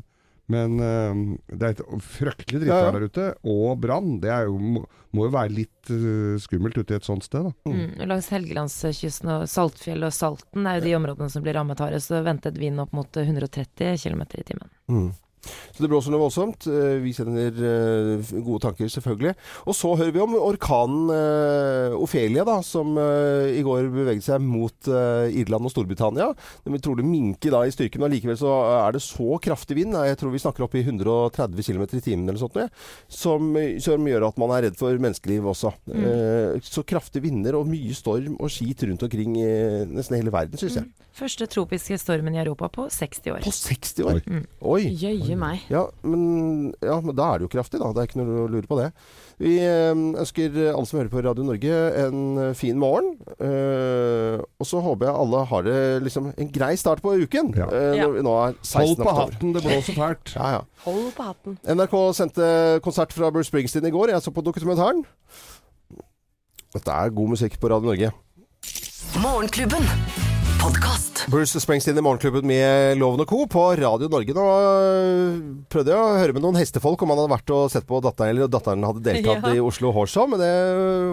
Men 0.53 0.81
eh, 0.83 1.21
det 1.53 1.69
er 1.69 1.75
et 1.77 1.83
fryktelig 2.03 2.63
drittvær 2.65 2.81
Ja, 2.81 2.87
ja. 2.89 2.95
der 2.97 3.05
ute. 3.13 3.27
Og 3.53 3.77
brann. 3.81 4.17
Det 4.23 4.33
er 4.33 4.49
jo, 4.49 4.57
må, 4.59 4.83
må 5.13 5.27
jo 5.29 5.35
være 5.37 5.53
litt 5.55 5.93
eh, 5.93 6.39
skummelt 6.43 6.77
ute 6.81 6.97
i 6.97 6.99
et 6.99 7.07
sånt 7.07 7.25
sted, 7.29 7.45
da. 7.51 7.53
Mm. 7.69 7.77
Mm, 7.93 8.07
Langs 8.09 8.31
Helgelandskysten 8.33 9.31
og 9.37 9.45
Saltfjell 9.53 10.09
og 10.09 10.17
Salten 10.17 10.65
er 10.67 10.81
jo 10.81 10.87
de 10.89 10.97
områdene 10.99 11.29
som 11.33 11.45
blir 11.45 11.57
rammet 11.61 11.81
hardest. 11.85 12.09
Så 12.09 12.25
ventet 12.27 12.57
vind 12.61 12.81
opp 12.83 12.97
mot 12.97 13.21
130 13.21 14.01
km 14.03 14.25
i 14.41 14.47
timen. 14.49 14.73
Mm. 14.89 15.13
Så 15.45 15.83
det 15.83 15.91
blåser 15.91 16.13
noe 16.15 16.23
voldsomt. 16.25 16.67
Eh, 16.71 16.99
Vi 17.03 17.13
sender 17.17 17.51
eh, 17.53 18.33
gode 18.45 18.63
tanker, 18.67 18.91
selvfølgelig. 18.93 19.35
Og 19.67 19.75
så 19.77 19.95
hører 19.99 20.15
vi 20.15 20.23
om 20.23 20.37
orkanen 20.39 21.11
Ofelia, 21.13 22.23
Ophelia, 22.23 22.45
da, 22.47 22.59
som 22.63 22.97
eh, 22.99 23.59
i 23.59 23.63
går 23.67 23.89
beveget 23.93 24.25
seg 24.27 24.43
mot 24.45 24.89
eh, 24.89 25.33
Irland 25.41 25.67
og 25.67 25.73
Storbritannia. 25.73 26.29
Den 26.65 26.77
vil 26.77 26.83
trolig 26.85 27.05
minke 27.07 27.51
da 27.53 27.65
i 27.67 27.73
styrken, 27.75 28.03
men 28.03 28.13
likevel 28.15 28.39
så 28.39 28.53
er 28.87 28.95
det 28.95 29.03
så 29.05 29.39
kraftig 29.43 29.77
vind, 29.81 29.97
jeg 29.97 30.19
tror 30.21 30.33
vi 30.33 30.43
snakker 30.43 30.67
opp 30.67 30.77
i 30.79 30.85
130 30.85 31.67
km 31.67 31.85
i 31.99 32.03
timen 32.05 32.29
eller 32.29 32.41
sånt, 32.41 32.59
som, 33.11 33.53
som 33.83 34.07
gjør 34.09 34.29
at 34.29 34.39
man 34.41 34.53
er 34.57 34.67
redd 34.69 34.79
for 34.79 34.97
menneskeliv 35.03 35.47
også. 35.53 35.73
Mm. 35.89 36.61
Så 36.65 36.85
kraftige 36.89 37.25
vinder 37.27 37.57
og 37.59 37.69
mye 37.71 37.95
storm 37.97 38.37
og 38.39 38.53
skit 38.53 38.85
rundt 38.87 39.03
omkring 39.07 39.37
i 39.41 39.49
nesten 39.91 40.19
hele 40.19 40.33
verden, 40.35 40.61
syns 40.61 40.79
jeg. 40.81 40.89
Første 41.17 41.47
tropiske 41.51 41.99
stormen 42.01 42.37
i 42.37 42.41
Europa 42.41 42.71
på 42.73 42.87
60 42.93 43.33
år. 43.35 43.43
På 43.45 43.53
60 43.53 44.07
år! 44.09 44.23
Oi! 44.73 44.83
Jøye 45.03 45.32
meg. 45.39 45.65
Ja 45.73 45.87
men, 46.03 46.73
ja, 46.83 46.99
men 47.03 47.15
da 47.17 47.29
er 47.33 47.41
det 47.41 47.47
jo 47.47 47.53
kraftig, 47.53 47.81
da. 47.83 47.91
Det 47.95 48.03
er 48.03 48.09
ikke 48.11 48.21
noe 48.21 48.45
å 48.45 48.49
lure 48.51 48.69
på 48.69 48.79
det. 48.79 48.89
Vi 49.43 49.55
eh, 49.65 49.91
ønsker 49.93 50.57
alle 50.73 50.85
som 50.89 50.99
hører 51.01 51.11
på 51.13 51.23
Radio 51.25 51.47
Norge 51.47 51.79
en 52.03 52.23
eh, 52.43 52.53
fin 52.59 52.79
morgen. 52.79 53.15
Uh, 53.39 54.43
og 54.61 54.67
så 54.69 54.81
håper 54.83 55.09
jeg 55.09 55.21
alle 55.25 55.43
har 55.51 55.65
det 55.67 55.79
liksom 56.07 56.31
en 56.31 56.51
grei 56.55 56.73
start 56.79 57.03
på 57.05 57.15
uken. 57.23 57.53
Ja. 57.59 57.69
Uh, 57.71 57.95
når 57.99 58.17
vi 58.17 58.25
nå 58.27 58.35
er 58.45 58.59
16. 58.61 58.77
Hold 58.77 58.97
på 58.97 59.07
oktober. 59.07 59.21
hatten, 59.23 59.55
det 59.57 59.65
blåser 59.67 59.99
fælt. 59.99 60.35
Ja, 60.43 60.49
ja. 60.57 60.61
Hold 60.87 61.11
på 61.17 61.27
hatten. 61.27 61.59
NRK 61.79 61.97
sendte 62.17 62.47
konsert 62.85 63.15
fra 63.15 63.31
Bruce 63.35 63.51
Springsteen 63.51 63.87
i 63.89 63.95
går. 63.95 64.15
Jeg 64.15 64.25
så 64.25 64.35
på 64.35 64.45
dokumentaren. 64.45 65.05
Dette 66.73 66.99
er 66.99 67.13
god 67.13 67.35
musikk 67.35 67.59
på 67.61 67.71
Radio 67.73 67.93
Norge. 67.93 68.13
Morgenklubben. 69.23 69.87
Bruce 71.31 71.61
Springsteen 71.61 71.99
i 71.99 72.03
Morgenklubben 72.03 72.47
med 72.47 72.97
Loven 72.99 73.21
og 73.23 73.29
Co. 73.31 73.45
på 73.47 73.63
Radio 73.79 74.09
Norge. 74.11 74.35
Nå 74.35 74.43
øh, 74.43 75.37
prøvde 75.71 75.93
jeg 75.93 76.01
å 76.01 76.17
høre 76.19 76.35
med 76.37 76.43
noen 76.45 76.59
hestefolk 76.59 77.03
om 77.05 77.13
han 77.13 77.21
hadde 77.23 77.33
vært 77.33 77.53
og 77.55 77.69
sett 77.73 77.87
på 77.89 78.01
datteren, 78.05 78.33
eller 78.35 78.51
datteren 78.51 78.85
hadde 78.87 79.05
deltatt 79.07 79.47
Ja. 79.49 79.53
i 79.57 79.63
Oslo 79.63 79.93
Horse 79.95 80.17
Show, 80.17 80.27
men 80.33 80.41
det 80.43 80.51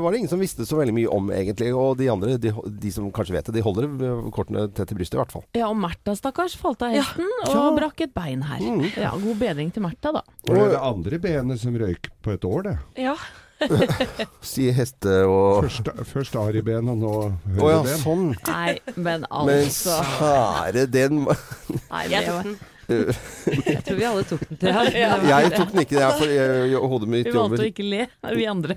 var 0.03 0.11
det 0.15 0.21
ingen 0.21 0.31
som 0.31 0.41
visste 0.41 0.65
så 0.67 0.79
veldig 0.79 0.95
mye 0.97 1.11
om, 1.13 1.29
egentlig. 1.35 1.69
Og 1.77 1.93
de 1.99 2.09
andre, 2.11 2.37
de, 2.41 2.53
de 2.83 2.93
som 2.95 3.09
kanskje 3.15 3.37
vet 3.37 3.51
det, 3.51 3.57
de 3.59 3.65
holder 3.65 4.31
kortene 4.35 4.65
tett 4.73 4.89
til 4.91 4.99
brystet, 4.99 5.19
i 5.19 5.21
hvert 5.21 5.35
fall. 5.35 5.45
Ja, 5.57 5.69
og 5.69 5.77
Märtha 5.79 6.15
stakkars 6.17 6.57
falt 6.59 6.81
av 6.87 6.95
hesten 6.97 7.29
og 7.45 7.53
Ja. 7.53 7.67
brakk 7.77 8.01
et 8.07 8.15
bein 8.17 8.41
her. 8.49 8.63
Mm. 8.65 8.87
Ja, 8.97 9.13
God 9.19 9.37
bedring 9.43 9.69
til 9.75 9.85
Märtha, 9.85 10.15
da. 10.19 10.25
Og 10.47 10.55
det 10.55 10.63
er 10.65 10.73
det 10.75 10.81
andre 10.89 11.21
benet 11.27 11.61
som 11.61 11.77
røyk 11.79 12.09
på 12.25 12.33
et 12.35 12.49
år, 12.49 12.65
det. 12.71 12.75
Ja. 13.05 13.15
Si 14.51 14.69
heste 14.71 15.15
og 15.27 15.65
Først, 15.65 15.89
først 16.13 16.35
ariben, 16.39 16.89
og 16.93 16.97
nå 17.01 17.13
Å 17.59 17.71
ja, 17.73 17.79
sånn. 18.01 18.33
Nei, 18.47 18.77
men 18.95 19.25
Men 19.27 19.65
altså 19.67 19.99
sære 20.17 20.85
den 20.89 21.23
Nei, 21.27 22.05
det 22.07 22.25
var. 22.27 22.53
Jeg 22.89 23.83
tror 23.85 23.97
vi 23.99 24.05
alle 24.07 24.23
tok 24.27 24.41
den 24.49 24.59
til 24.61 24.73
her. 24.73 24.89
Jeg 25.29 25.51
tok 25.53 25.71
den 25.73 25.83
ikke, 25.83 25.97
jeg, 25.99 26.17
for 26.17 26.33
jeg, 26.33 26.81
hodet 26.93 27.09
mitt 27.11 27.29
vi 27.29 27.33
valgte 27.35 27.61
å 27.61 27.69
ikke 27.69 27.85
le, 27.85 28.05
vi 28.35 28.47
andre. 28.49 28.75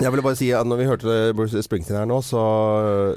Jeg 0.00 0.10
ville 0.10 0.24
bare 0.24 0.38
si 0.38 0.48
at 0.56 0.66
når 0.66 0.80
vi 0.80 0.88
hørte 0.88 1.16
Bruce 1.36 1.62
Springsteen 1.66 2.00
her 2.00 2.08
nå, 2.10 2.18
så, 2.26 2.42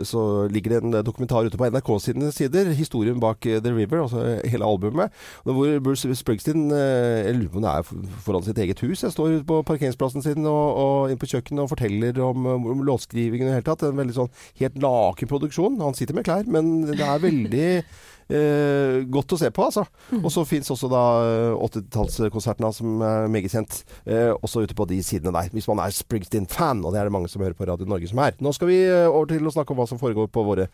så 0.08 0.24
ligger 0.54 0.76
det 0.76 0.82
en 0.84 1.00
dokumentar 1.08 1.48
ute 1.48 1.60
på 1.60 1.70
NRK 1.74 1.92
sine 2.04 2.32
sider. 2.36 2.70
Historien 2.78 3.22
bak 3.22 3.46
eh, 3.50 3.62
The 3.64 3.74
River, 3.74 4.04
altså 4.06 4.26
hele 4.46 4.68
albumet. 4.68 5.16
Hvor 5.48 5.80
Bruce 5.84 6.14
Springsteen 6.20 6.68
eh, 6.72 7.28
Jeg 7.28 7.40
lurer 7.40 7.54
på 7.54 7.62
om 7.62 7.66
det 7.66 7.74
er 7.74 8.20
foran 8.28 8.46
sitt 8.46 8.62
eget 8.62 8.84
hus. 8.86 9.06
Jeg 9.06 9.16
står 9.16 9.40
på 9.48 9.62
parkeringsplassen 9.68 10.26
sin 10.26 10.46
og, 10.46 10.66
og 10.84 11.12
inne 11.12 11.22
på 11.22 11.32
kjøkkenet 11.34 11.66
og 11.66 11.72
forteller 11.74 12.22
om, 12.26 12.46
om 12.58 12.86
låtskrivingen 12.86 13.48
i 13.48 13.52
det 13.52 13.58
hele 13.60 13.70
tatt. 13.72 13.88
En 13.88 13.98
veldig 13.98 14.18
sånn 14.20 14.34
helt 14.62 14.78
naken 14.84 15.32
produksjon. 15.32 15.82
Han 15.82 15.98
sitter 15.98 16.18
med 16.18 16.28
klær, 16.28 16.48
men 16.52 16.86
det 16.92 17.02
er 17.02 17.24
veldig 17.24 17.72
Eh, 18.28 19.06
godt 19.08 19.36
å 19.36 19.40
se 19.40 19.50
på, 19.56 19.64
altså. 19.70 19.86
Og 20.20 20.28
så 20.34 20.44
fins 20.48 20.68
også 20.74 20.90
da 20.92 21.04
eh, 21.24 21.62
80-tallskonserten 21.68 22.68
som 22.76 23.02
er 23.06 23.30
meget 23.32 23.54
kjent. 23.54 23.82
Eh, 24.06 24.34
også 24.36 24.66
ute 24.66 24.76
på 24.78 24.88
de 24.90 25.00
sidene 25.06 25.32
der, 25.36 25.52
hvis 25.54 25.68
man 25.70 25.80
er 25.84 25.94
Springsteen-fan. 25.96 26.84
Og 26.84 26.94
det 26.94 27.02
er 27.02 27.08
det 27.10 27.16
mange 27.16 27.32
som 27.32 27.44
hører 27.44 27.56
på 27.58 27.68
Radio 27.70 27.88
Norge 27.90 28.10
som 28.12 28.20
er. 28.24 28.36
Nå 28.44 28.52
skal 28.56 28.72
vi 28.72 28.80
eh, 28.84 29.08
over 29.08 29.30
til 29.32 29.48
å 29.48 29.54
snakke 29.56 29.74
om 29.74 29.80
hva 29.82 29.88
som 29.90 30.02
foregår 30.02 30.30
på 30.34 30.44
våre 30.48 30.68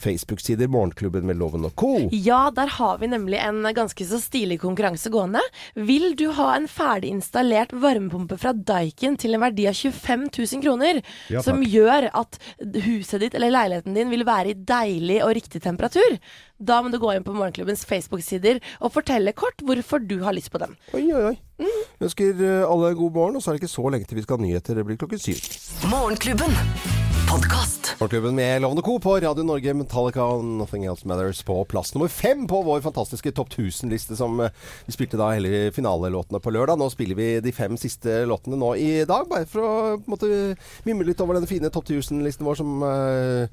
Facebook-sider. 0.00 0.70
Morgenklubben 0.70 1.26
med 1.26 1.40
Loven 1.40 1.66
og 1.66 1.74
co. 1.80 1.92
Ja, 2.14 2.44
der 2.54 2.70
har 2.78 3.00
vi 3.02 3.10
nemlig 3.10 3.40
en 3.42 3.62
ganske 3.76 4.06
så 4.06 4.20
stilig 4.22 4.60
konkurranse 4.62 5.10
gående. 5.12 5.42
Vil 5.74 6.14
du 6.18 6.28
ha 6.38 6.52
en 6.56 6.68
ferdig 6.70 7.10
installert 7.14 7.74
varmepumpe 7.74 8.38
fra 8.40 8.54
Daikin 8.54 9.18
til 9.20 9.34
en 9.36 9.44
verdi 9.44 9.66
av 9.70 9.74
25 9.78 10.28
000 10.30 10.64
kroner, 10.64 11.02
Ja, 11.30 11.42
som 11.44 11.62
gjør 11.64 12.08
at 12.16 12.38
huset 12.84 13.22
ditt 13.22 13.34
eller 13.38 13.52
leiligheten 13.54 13.96
din 13.96 14.10
vil 14.12 14.24
være 14.28 14.52
i 14.52 14.58
deilig 14.68 15.20
og 15.24 15.34
riktig 15.36 15.62
temperatur? 15.64 16.18
Da 16.60 16.80
må 16.84 16.92
du 16.92 16.98
gå 17.00 17.12
inn 17.14 17.24
på 17.24 17.32
Morgenklubbens 17.32 17.86
Facebook-sider 17.88 18.60
og 18.80 18.92
fortelle 18.92 19.32
kort 19.32 19.64
hvorfor 19.64 20.02
du 20.04 20.18
har 20.26 20.36
lyst 20.36 20.52
på 20.52 20.60
den. 20.60 20.76
Oi, 20.92 21.06
oi, 21.08 21.22
oi. 21.32 21.36
Mm. 21.60 21.80
ønsker 22.06 22.40
eh, 22.40 22.64
alle 22.64 22.94
god 22.96 23.12
morgen, 23.16 23.36
og 23.36 23.42
så 23.42 23.50
er 23.50 23.56
det 23.56 23.62
ikke 23.64 23.74
så 23.74 23.88
lenge 23.92 24.08
til 24.08 24.20
vi 24.20 24.24
skal 24.24 24.40
ha 24.40 24.46
nyheter. 24.46 24.80
Det 24.80 24.86
blir 24.88 25.00
klokken 25.00 25.20
syv. 25.20 25.40
Morgenklubben. 25.92 27.09
Podkast. 27.30 27.94
Morgenklubben 28.00 28.34
med 28.34 28.62
Lovende 28.62 28.82
Co. 28.82 28.98
på 28.98 29.12
Radio 29.20 29.44
Norge, 29.46 29.74
Metallica 29.74 30.24
og 30.24 30.42
Nothing 30.42 30.88
Else 30.90 31.06
Matters 31.06 31.42
på 31.46 31.54
plass 31.70 31.92
nummer 31.94 32.10
fem 32.10 32.42
på 32.50 32.58
vår 32.66 32.80
fantastiske 32.82 33.30
Topp 33.36 33.52
1000-liste 33.54 34.16
som 34.18 34.40
eh, 34.42 34.50
vi 34.88 34.94
spilte 34.96 35.18
da 35.20 35.28
hele 35.30 35.68
finalelåtene 35.70 36.40
på 36.42 36.50
lørdag. 36.50 36.80
Nå 36.80 36.88
spiller 36.90 37.14
vi 37.14 37.28
de 37.44 37.52
fem 37.54 37.76
siste 37.78 38.24
låtene 38.26 38.58
nå 38.58 38.72
i 38.82 39.04
dag, 39.06 39.28
bare 39.30 39.46
for 39.46 39.62
å 39.62 39.70
på 40.02 40.10
måte 40.10 40.30
mimre 40.88 41.06
litt 41.06 41.22
over 41.22 41.38
den 41.38 41.46
fine 41.46 41.70
Topp 41.70 41.86
1000-listen 41.92 42.48
vår 42.48 42.58
som 42.58 42.82
uh, 42.82 43.46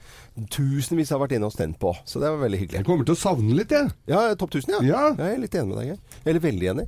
tusenvis 0.56 1.14
har 1.14 1.22
vært 1.22 1.38
inne 1.38 1.52
og 1.52 1.54
stemt 1.54 1.78
på. 1.78 1.94
Så 2.10 2.24
det 2.24 2.34
var 2.34 2.42
veldig 2.48 2.62
hyggelig. 2.64 2.82
Jeg 2.82 2.90
kommer 2.90 3.06
til 3.06 3.14
å 3.14 3.22
savne 3.22 3.60
litt, 3.60 3.78
jeg. 3.78 3.94
Ja, 4.10 4.24
Topp 4.42 4.58
1000, 4.58 4.74
ja. 4.80 4.82
Ja. 4.90 5.04
Jeg 5.22 5.38
er 5.38 5.44
litt 5.46 5.60
enig 5.60 5.76
med 5.76 5.84
deg, 5.84 5.94
jeg. 5.94 6.24
Eller 6.26 6.46
veldig 6.48 6.72
enig. 6.74 6.88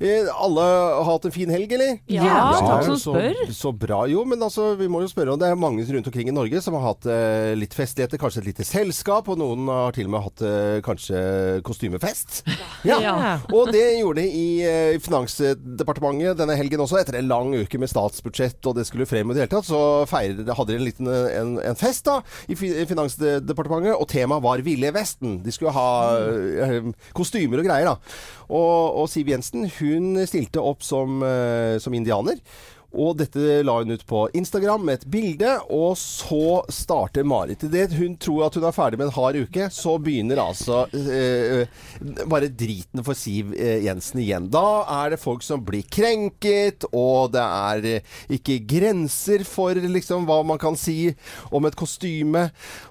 Eh, 0.00 0.32
alle 0.32 0.64
har 0.64 1.04
hatt 1.10 1.28
en 1.28 1.36
fin 1.36 1.52
helg, 1.52 1.76
eller? 1.76 2.00
Ja, 2.08 2.32
takk 2.56 2.88
som 2.88 2.96
så, 2.96 3.12
spør. 3.18 3.54
Så 3.60 3.76
bra. 3.76 4.02
Jo, 4.08 4.24
men 4.24 4.40
altså, 4.48 4.72
vi 4.80 4.88
må 4.88 5.04
jo 5.04 5.12
spørre 5.12 5.36
om 5.36 5.42
det 5.42 5.52
er 5.52 5.60
mange 5.68 5.84
rundt 5.84 6.08
omkring 6.08 6.29
i 6.30 6.34
Norge 6.36 6.60
som 6.64 6.76
har 6.78 6.84
hatt 6.88 7.06
eh, 7.10 7.50
litt 7.58 7.74
festligheter, 7.76 8.20
kanskje 8.22 8.40
et 8.44 8.48
lite 8.52 8.66
selskap, 8.66 9.28
og 9.32 9.38
noen 9.40 9.66
har 9.70 9.92
til 9.96 10.08
og 10.08 10.14
med 10.14 10.24
hatt 10.28 10.44
eh, 10.46 10.78
kanskje 10.86 11.20
kostymefest. 11.66 12.42
Ja. 12.80 12.96
Ja. 13.04 13.14
Og 13.52 13.68
det 13.74 13.82
gjorde 13.98 14.22
de 14.22 14.30
i 14.32 14.44
eh, 14.64 14.94
Finansdepartementet 15.04 16.38
denne 16.38 16.54
helgen 16.56 16.80
også, 16.80 16.96
etter 17.02 17.18
en 17.18 17.28
lang 17.28 17.50
uke 17.60 17.76
med 17.82 17.90
statsbudsjett, 17.92 18.56
og 18.70 18.78
det 18.78 18.86
skulle 18.88 19.04
frem 19.08 19.28
i 19.28 19.36
det 19.36 19.42
hele 19.44 19.52
tatt, 19.52 19.68
så 19.68 19.80
feiret, 20.08 20.48
hadde 20.56 20.72
de 20.72 20.78
en 20.78 20.86
liten 20.86 21.10
eh, 21.12 21.26
en, 21.42 21.50
en 21.60 21.76
fest 21.78 22.06
da, 22.08 22.18
i 22.48 22.56
Fi- 22.56 22.72
i 22.80 22.86
Finansdepartementet, 22.88 23.92
og 24.00 24.08
temaet 24.10 24.44
var 24.46 24.64
Ville 24.64 24.92
Vesten. 24.96 25.38
De 25.44 25.52
skulle 25.52 25.74
ha 25.76 25.88
eh, 26.70 26.90
kostymer 27.16 27.60
og 27.62 27.68
greier 27.68 27.90
da. 27.92 27.96
Og, 28.48 29.02
og 29.04 29.10
Siv 29.12 29.28
Jensen, 29.30 29.68
hun 29.76 30.16
stilte 30.26 30.64
opp 30.64 30.80
som, 30.86 31.20
eh, 31.26 31.76
som 31.84 31.94
indianer. 31.96 32.40
Og 32.90 33.14
dette 33.20 33.60
la 33.62 33.76
hun 33.78 33.94
ut 33.94 34.02
på 34.06 34.24
Instagram 34.34 34.82
med 34.86 34.98
et 34.98 35.06
bilde, 35.10 35.52
og 35.70 35.94
så 35.98 36.60
starter 36.72 37.26
Marit. 37.26 37.62
Det 37.70 37.86
hun 37.94 38.16
tror 38.18 38.48
at 38.48 38.58
hun 38.58 38.66
er 38.66 38.74
ferdig 38.74 38.98
med 38.98 39.08
en 39.08 39.14
hard 39.14 39.38
uke, 39.44 39.68
så 39.70 39.94
begynner 40.02 40.42
altså 40.42 40.82
eh, 40.96 41.70
bare 42.26 42.50
driten 42.50 43.04
for 43.06 43.18
Siv 43.18 43.54
eh, 43.54 43.84
Jensen 43.86 44.22
igjen. 44.24 44.50
Da 44.50 44.82
er 45.00 45.14
det 45.14 45.22
folk 45.22 45.46
som 45.46 45.62
blir 45.66 45.86
krenket, 45.86 46.88
og 46.90 47.30
det 47.36 47.46
er 47.46 47.88
eh, 47.94 48.20
ikke 48.40 48.60
grenser 48.74 49.46
for 49.46 49.78
liksom 49.78 50.26
hva 50.28 50.42
man 50.46 50.60
kan 50.60 50.78
si 50.78 51.12
om 51.54 51.68
et 51.68 51.78
kostyme. 51.78 52.48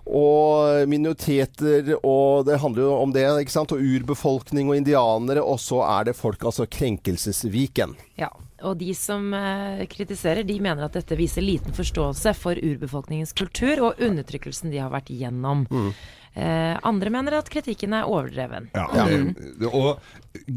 Og 0.10 0.88
minoriteter, 0.90 1.92
og 2.00 2.48
det 2.48 2.62
handler 2.64 2.88
jo 2.88 2.94
om 3.04 3.12
det, 3.14 3.28
ikke 3.44 3.60
sant. 3.60 3.76
Og 3.76 3.84
urbefolkning 3.84 4.72
og 4.72 4.80
indianere, 4.80 5.44
og 5.44 5.60
så 5.62 5.84
er 5.86 6.10
det 6.10 6.18
folk, 6.18 6.48
altså 6.48 6.66
krenkelsesviken. 6.72 7.98
Ja, 8.20 8.32
og 8.66 8.78
de 8.80 8.94
som 8.98 9.34
eh, 9.34 9.86
kritiserer, 9.90 10.44
de 10.48 10.60
mener 10.62 10.86
at 10.86 10.96
dette 10.98 11.18
viser 11.20 11.46
liten 11.46 11.76
forståelse 11.76 12.34
for 12.38 12.60
urbefolkningens 12.60 13.36
kultur 13.38 13.84
og 13.90 14.02
undertrykkelsen 14.04 14.74
de 14.74 14.82
har 14.84 14.92
vært 14.94 15.12
gjennom. 15.14 15.66
Eh, 15.70 16.00
andre 16.40 17.12
mener 17.14 17.36
at 17.40 17.50
kritikken 17.52 17.94
er 17.98 18.08
overdreven. 18.10 18.70
Ja, 18.76 18.88
det, 19.10 19.70
og 19.70 20.00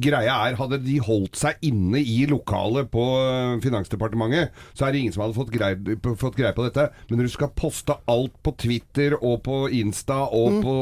greia 0.02 0.34
er, 0.48 0.56
hadde 0.58 0.78
de 0.84 0.98
holdt 1.02 1.38
seg 1.40 1.62
inne 1.64 2.00
i 2.04 2.22
lokalet 2.28 2.90
på 2.92 3.02
øh, 3.18 3.54
Finansdepartementet, 3.64 4.52
så 4.76 4.84
er 4.86 4.92
det 4.92 5.00
ingen 5.02 5.14
som 5.14 5.24
hadde 5.24 5.36
fått 5.38 5.52
greie, 5.54 5.78
på, 5.96 6.12
fått 6.20 6.36
greie 6.38 6.52
på 6.56 6.66
dette. 6.66 6.88
Men 7.08 7.18
når 7.22 7.30
du 7.30 7.32
skal 7.34 7.52
poste 7.56 7.96
alt 8.12 8.34
på 8.44 8.52
Twitter 8.60 9.16
og 9.18 9.40
på 9.46 9.62
Insta 9.78 10.20
og 10.28 10.58
på 10.64 10.74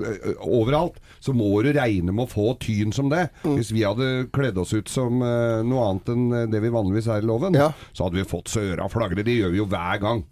øh, 0.00 0.32
overalt, 0.48 0.96
så 1.22 1.34
må 1.36 1.50
du 1.62 1.70
regne 1.76 2.12
med 2.14 2.24
å 2.26 2.30
få 2.32 2.54
tyn 2.62 2.92
som 2.96 3.12
det. 3.12 3.26
Hvis 3.44 3.72
vi 3.76 3.84
hadde 3.84 4.08
kledd 4.34 4.58
oss 4.58 4.72
ut 4.74 4.88
som 4.90 5.20
noe 5.22 5.84
annet 5.86 6.08
enn 6.12 6.24
det 6.50 6.60
vi 6.64 6.72
vanligvis 6.72 7.06
er 7.12 7.22
i 7.22 7.28
loven, 7.28 7.54
Ja. 7.54 7.68
så 7.94 8.06
hadde 8.08 8.18
vi 8.18 8.26
fått 8.28 8.50
så 8.50 8.62
øra 8.72 8.88
flagrer. 8.90 9.22
Det 9.26 9.36
gjør 9.36 9.52
vi 9.54 9.60
jo 9.60 9.68
hver 9.70 10.00
gang. 10.02 10.24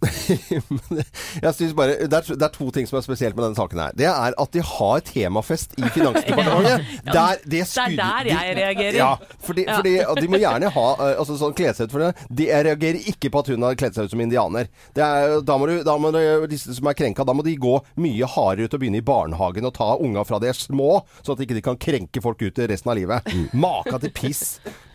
jeg 1.45 1.53
synes 1.55 1.73
bare, 1.77 1.95
det, 2.09 2.17
er, 2.17 2.35
det 2.35 2.47
er 2.47 2.53
to 2.55 2.67
ting 2.75 2.87
som 2.89 2.99
er 2.99 3.05
spesielt 3.05 3.37
med 3.37 3.45
denne 3.47 3.59
saken 3.59 3.81
her. 3.85 3.95
Det 4.01 4.09
er 4.09 4.35
at 4.41 4.55
de 4.55 4.63
har 4.65 5.03
temafest 5.07 5.75
i 5.77 5.85
Finansdepartementet. 5.93 6.87
Der, 7.11 7.37
det, 7.45 7.61
Det 7.61 7.83
er 7.85 7.95
der 7.97 8.27
jeg 8.31 8.55
reagerer. 8.57 8.97
Ja, 8.97 9.11
fordi, 9.45 9.65
Ja. 9.67 9.77
fordi 9.79 9.93
de 10.21 10.27
må 10.31 10.39
gjerne 10.41 10.69
ha 10.73 10.85
eh, 10.95 11.19
altså, 11.21 11.35
sånn 11.39 11.53
kle 11.57 11.71
seg 11.75 11.87
ut 11.89 11.93
for 11.95 12.03
det. 12.05 12.11
De, 12.29 12.47
jeg 12.49 12.65
reagerer 12.67 13.09
ikke 13.11 13.31
på 13.33 13.41
at 13.43 13.51
hun 13.53 13.65
har 13.65 13.77
kledd 13.79 13.95
seg 13.97 14.07
ut 14.07 14.13
som 14.15 14.23
indianer. 14.23 14.69
Det 14.97 15.03
er, 15.05 15.37
da 15.45 15.57
må 15.61 15.67
du, 15.69 15.75
da 15.87 15.95
må 16.01 16.11
du, 16.15 16.19
disse 16.51 16.73
som 16.77 16.87
er 16.89 16.97
krenka, 16.97 17.25
da 17.27 17.35
må 17.37 17.45
de 17.45 17.55
gå 17.61 17.73
mye 18.01 18.29
hardere 18.35 18.67
ut 18.69 18.75
og 18.77 18.81
begynne 18.83 19.01
i 19.01 19.05
barnehagen 19.05 19.67
og 19.69 19.73
ta 19.77 19.91
unga 20.01 20.23
fra 20.27 20.39
de 20.41 20.49
er 20.51 20.57
små, 20.57 21.01
sånn 21.21 21.35
at 21.37 21.43
de 21.43 21.47
ikke 21.49 21.65
kan 21.69 21.79
krenke 21.81 22.23
folk 22.23 22.41
ut 22.45 22.61
resten 22.71 22.91
av 22.93 22.97
livet. 22.99 23.31
Maka 23.57 23.99
til 24.03 24.13
piss, 24.15 24.43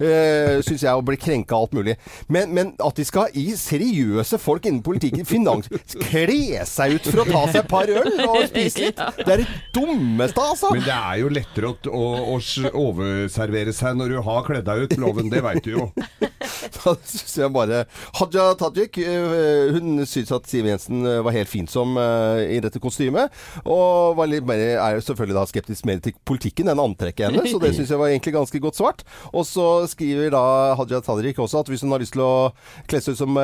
uh, 0.01 0.59
syns 0.67 0.83
jeg, 0.87 0.93
å 0.93 1.05
bli 1.07 1.19
krenka 1.21 1.57
alt 1.59 1.75
mulig. 1.77 1.97
Men, 2.33 2.53
men 2.57 2.73
at 2.83 2.97
de 2.99 3.07
skal 3.07 3.33
i 3.39 3.49
seriøse 3.59 4.39
folk 4.43 4.67
innen 4.69 4.83
politikken, 4.87 5.27
finans, 5.29 5.69
kle 6.09 6.63
seg 6.69 6.97
ut 6.99 7.09
for 7.11 7.23
å 7.25 7.29
ta 7.29 7.45
seg 7.53 7.63
et 7.65 7.71
par 7.71 7.91
øl 7.91 8.13
og 8.27 8.43
spise 8.51 8.86
litt, 8.87 9.03
det 9.21 9.35
er 9.37 9.43
det 9.43 9.49
dummeste, 9.77 10.47
altså. 10.53 10.73
Men 10.75 10.87
det 10.87 10.97
er 10.97 11.21
jo 11.23 11.33
lettere 11.33 11.73
å, 11.73 11.77
å, 11.91 12.39
å 12.39 12.87
overservere 12.87 13.75
seg 13.77 13.99
når 14.01 14.17
du 14.17 14.23
har 14.27 14.47
kledd 14.47 14.67
deg 14.69 14.87
ut, 14.87 14.99
Loven. 15.03 15.31
Det 15.33 15.43
veit 15.45 15.65
du 15.67 15.75
jo. 15.77 15.91
Da 16.77 16.95
synes 17.07 17.35
jeg 17.39 17.53
bare 17.55 17.83
Haja 18.19 18.47
Tajik 18.59 18.99
øh, 19.03 19.75
hun 19.77 20.03
syns 20.09 20.33
at 20.35 20.49
Siv 20.51 20.67
Jensen 20.69 21.07
øh, 21.07 21.23
var 21.25 21.35
helt 21.37 21.51
fin 21.51 21.69
som 21.71 21.97
øh, 21.99 22.43
i 22.53 22.61
dette 22.63 22.81
kostymet. 22.83 23.33
Og 23.65 24.17
var 24.19 24.31
litt 24.31 24.47
mer, 24.47 24.61
er 24.77 24.97
jo 24.97 25.05
selvfølgelig 25.05 25.39
da 25.39 25.45
skeptisk 25.51 25.89
mer 25.89 26.03
til 26.05 26.17
politikken 26.29 26.71
enn 26.73 26.83
antrekket 26.83 27.29
hennes. 27.29 27.51
Så 27.51 27.61
det 27.63 27.73
syns 27.77 27.93
jeg 27.93 28.01
var 28.01 28.13
egentlig 28.13 28.37
ganske 28.37 28.63
godt 28.63 28.79
svart. 28.79 29.05
Og 29.33 29.47
så 29.49 29.67
skriver 29.91 30.33
da 30.35 30.45
Haja 30.79 31.03
Tajik 31.05 31.41
også 31.43 31.63
at 31.63 31.73
hvis 31.73 31.85
hun 31.85 31.95
har 31.95 32.03
lyst 32.03 32.17
til 32.17 32.25
å 32.25 32.51
kle 32.91 33.03
seg 33.03 33.17
ut 33.17 33.23
som 33.23 33.41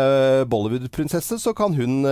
Bollywood-prinsesse, 0.52 1.38
så 1.42 1.54
kan 1.56 1.74
hun 1.76 2.02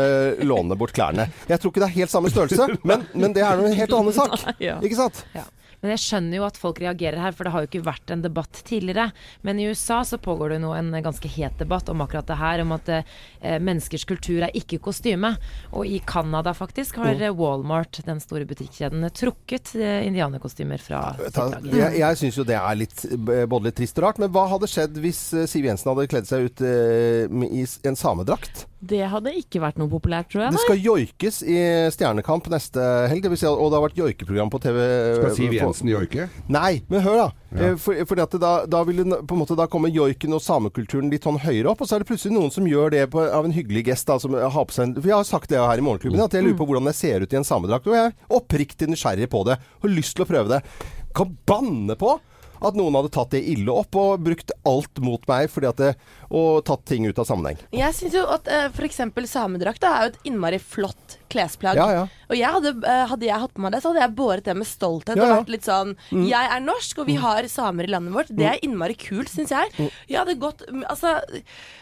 låne 0.47 0.79
bort 0.79 0.95
klærne. 0.97 1.29
Jeg 1.49 1.61
tror 1.61 1.73
ikke 1.73 1.85
det 1.85 1.91
er 1.91 1.99
helt 2.01 2.13
samme 2.13 2.33
størrelse, 2.33 2.69
men, 2.89 3.07
men 3.21 3.37
det 3.37 3.47
er 3.47 3.59
noe 3.61 3.71
en 3.71 3.81
helt 3.81 3.97
annen 4.01 4.17
sak. 4.17 4.39
Ja. 4.61 4.77
Ikke 4.85 4.99
sant? 4.99 5.25
Ja. 5.33 5.47
Men 5.81 5.95
jeg 5.95 6.03
skjønner 6.03 6.41
jo 6.41 6.45
at 6.45 6.59
folk 6.61 6.81
reagerer 6.83 7.21
her, 7.23 7.33
for 7.37 7.47
det 7.47 7.55
har 7.55 7.65
jo 7.65 7.71
ikke 7.71 7.87
vært 7.87 8.13
en 8.13 8.25
debatt 8.25 8.61
tidligere. 8.69 9.09
Men 9.47 9.61
i 9.61 9.69
USA 9.71 10.03
så 10.05 10.21
pågår 10.21 10.55
det 10.55 10.61
nå 10.65 10.75
en 10.77 10.93
ganske 11.01 11.31
het 11.33 11.57
debatt 11.61 11.89
om 11.93 12.05
akkurat 12.05 12.29
det 12.29 12.37
her, 12.37 12.63
om 12.67 12.75
at 12.77 12.91
eh, 12.93 13.57
menneskers 13.63 14.05
kultur 14.09 14.45
er 14.45 14.53
ikke 14.57 14.81
kostyme. 14.85 15.33
Og 15.73 15.89
i 15.89 16.03
Canada 16.05 16.53
faktisk 16.57 17.01
har 17.01 17.17
mm. 17.17 17.39
Walmart, 17.39 18.03
den 18.05 18.21
store 18.21 18.45
butikkjeden, 18.49 19.09
trukket 19.17 19.73
eh, 19.81 20.03
indianerkostymer 20.09 20.85
fra 20.85 21.03
sitt 21.17 21.39
jeg 21.71 22.01
jeg 22.01 22.19
syns 22.19 22.37
jo 22.39 22.45
det 22.47 22.57
er 22.59 22.77
litt 22.77 23.05
eh, 23.07 23.47
både 23.49 23.71
litt 23.71 23.79
trist 23.81 23.97
og 24.01 24.05
rart. 24.05 24.21
Men 24.21 24.33
hva 24.35 24.47
hadde 24.53 24.69
skjedd 24.69 25.01
hvis 25.01 25.23
eh, 25.33 25.49
Siv 25.49 25.65
Jensen 25.69 25.95
hadde 25.95 26.11
kledd 26.13 26.29
seg 26.29 26.51
ut 26.51 26.65
eh, 26.67 27.25
i 27.49 27.65
en 27.89 27.97
samedrakt? 27.97 28.67
Det 28.81 29.03
hadde 29.13 29.35
ikke 29.37 29.61
vært 29.61 29.77
noe 29.77 29.91
populært, 29.93 30.31
tror 30.33 30.47
jeg. 30.47 30.55
Det 30.55 30.61
skal 30.63 30.79
joikes 30.81 31.41
i 31.45 31.57
Stjernekamp 31.93 32.47
neste 32.49 32.85
helg. 33.11 33.21
Det 33.27 33.33
vil 33.35 33.41
si, 33.43 33.45
og 33.51 33.69
det 33.69 33.77
har 33.77 33.85
vært 33.85 34.01
joikeprogram 34.01 34.53
på 34.53 34.61
TV. 34.65 34.79
Skal 35.19 35.35
Siv 35.37 35.57
Jensen 35.59 35.91
joike? 35.93 36.29
Nei, 36.49 36.79
men 36.89 37.05
hør 37.05 37.19
da. 37.21 37.27
Ja. 37.51 37.75
For, 37.83 38.01
For, 38.09 38.23
at 38.25 38.39
da, 38.41 38.53
da 38.71 38.81
vil 38.89 39.03
det 39.03 39.21
på 39.29 39.37
en 39.37 39.43
måte 39.43 39.59
da 39.59 39.67
komme 39.69 39.93
joiken 39.93 40.33
og 40.37 40.41
samekulturen 40.45 41.13
litt 41.13 41.29
sånn 41.29 41.43
høyere 41.43 41.75
opp, 41.75 41.85
og 41.85 41.91
så 41.91 41.99
er 41.99 42.05
det 42.05 42.09
plutselig 42.09 42.33
noen 42.39 42.55
som 42.55 42.69
gjør 42.71 42.97
det 42.97 43.05
på, 43.13 43.21
av 43.29 43.45
en 43.45 43.55
hyggelig 43.55 43.85
gest. 43.91 44.09
Da, 44.09 44.17
som 44.23 44.33
har 44.39 44.49
på 44.57 44.77
seg 44.77 44.89
en, 44.89 44.97
for 44.97 45.13
Jeg 45.13 45.19
har 45.19 45.29
sagt 45.29 45.53
det 45.53 45.61
her 45.61 45.83
i 45.83 45.85
Morgenklubben, 45.85 46.25
at 46.25 46.39
jeg 46.39 46.47
lurer 46.47 46.57
på 46.63 46.71
hvordan 46.71 46.89
jeg 46.89 47.01
ser 47.03 47.27
ut 47.27 47.37
i 47.37 47.41
en 47.43 47.49
samedrakt. 47.51 47.91
Og 47.91 47.99
jeg 47.99 48.09
er 48.09 48.37
oppriktig 48.41 48.89
nysgjerrig 48.89 49.29
på 49.29 49.45
det, 49.51 49.61
og 49.81 49.89
har 49.91 49.97
lyst 50.01 50.17
til 50.17 50.25
å 50.25 50.31
prøve 50.33 50.57
det. 50.57 50.65
Kan 51.13 51.37
banne 51.45 52.01
på 52.01 52.17
at 52.61 52.77
noen 52.77 52.97
hadde 52.99 53.13
tatt 53.15 53.33
det 53.35 53.43
ille 53.49 53.73
opp 53.73 53.97
og 53.99 54.25
brukt 54.25 54.53
alt 54.69 55.01
mot 55.05 55.23
meg 55.31 55.49
fordi 55.53 55.69
at 55.71 55.81
det, 55.81 55.91
og 56.31 56.61
tatt 56.69 56.85
ting 56.87 57.07
ut 57.09 57.19
av 57.19 57.27
sammenheng. 57.27 57.59
Jeg 57.75 57.95
syns 57.97 58.15
jo 58.15 58.23
at 58.31 58.47
uh, 58.47 58.69
f.eks. 58.71 59.01
samedrakt 59.31 59.83
er 59.87 60.05
jo 60.05 60.13
et 60.13 60.19
innmari 60.31 60.61
flott 60.63 61.17
klesplagg. 61.31 61.79
Ja, 61.79 61.89
ja. 61.95 62.05
Og 62.31 62.37
jeg 62.39 62.51
hadde, 62.55 62.71
eh, 62.87 63.03
hadde 63.11 63.27
jeg 63.27 63.43
hatt 63.43 63.53
på 63.55 63.63
meg 63.65 63.73
det, 63.75 63.81
så 63.83 63.91
hadde 63.91 64.03
jeg 64.05 64.15
båret 64.19 64.47
det 64.47 64.55
med 64.59 64.67
stolthet 64.67 65.19
Ja, 65.19 65.23
Mm. 65.23 65.29
ja. 65.29 65.35
og 65.35 65.43
vært 65.45 65.53
litt 65.55 65.67
sånn 65.67 65.93
Jeg 66.31 66.51
er 66.55 66.61
norsk, 66.63 66.99
og 67.03 67.07
vi 67.07 67.17
har 67.23 67.47
samer 67.51 67.85
i 67.87 67.91
landet 67.91 68.15
vårt. 68.15 68.31
Det 68.35 68.47
er 68.47 68.63
innmari 68.67 68.95
kult, 68.99 69.31
syns 69.31 69.51
jeg. 69.55 69.71
Mm. 69.79 69.91
Jeg 70.09 70.19
hadde 70.19 70.39
gått 70.43 70.65
mm, 70.71 70.83
Altså 70.91 71.17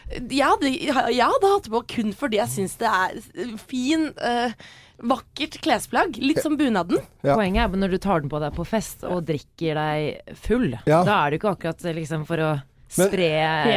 jeg 0.09 0.45
hadde, 0.45 0.69
jeg 1.13 1.25
hadde 1.29 1.53
hatt 1.53 1.65
det 1.69 1.73
på 1.75 1.83
kun 1.93 2.13
fordi 2.17 2.39
jeg 2.41 2.49
syns 2.49 2.77
det 2.81 2.89
er 2.89 3.17
eh, 3.45 3.57
fin 3.69 4.09
uh, 4.17 4.53
Vakkert 4.99 5.61
klesplagg. 5.63 6.17
Litt 6.19 6.41
som 6.43 6.57
bunaden. 6.59 6.99
Ja. 7.23 7.37
Poenget 7.39 7.69
er 7.69 7.77
når 7.79 7.93
du 7.95 7.99
tar 8.03 8.25
den 8.25 8.33
på 8.33 8.41
deg 8.43 8.57
på 8.57 8.65
fest 8.67 9.05
og 9.07 9.29
drikker 9.29 9.79
deg 9.79 10.35
full. 10.43 10.73
Ja. 10.91 11.05
Da 11.07 11.21
er 11.21 11.31
det 11.31 11.39
ikke 11.39 11.53
akkurat 11.55 11.85
liksom 11.95 12.25
for 12.27 12.43
å 12.43 12.49
Men- 12.97 13.09
spre 13.11 13.29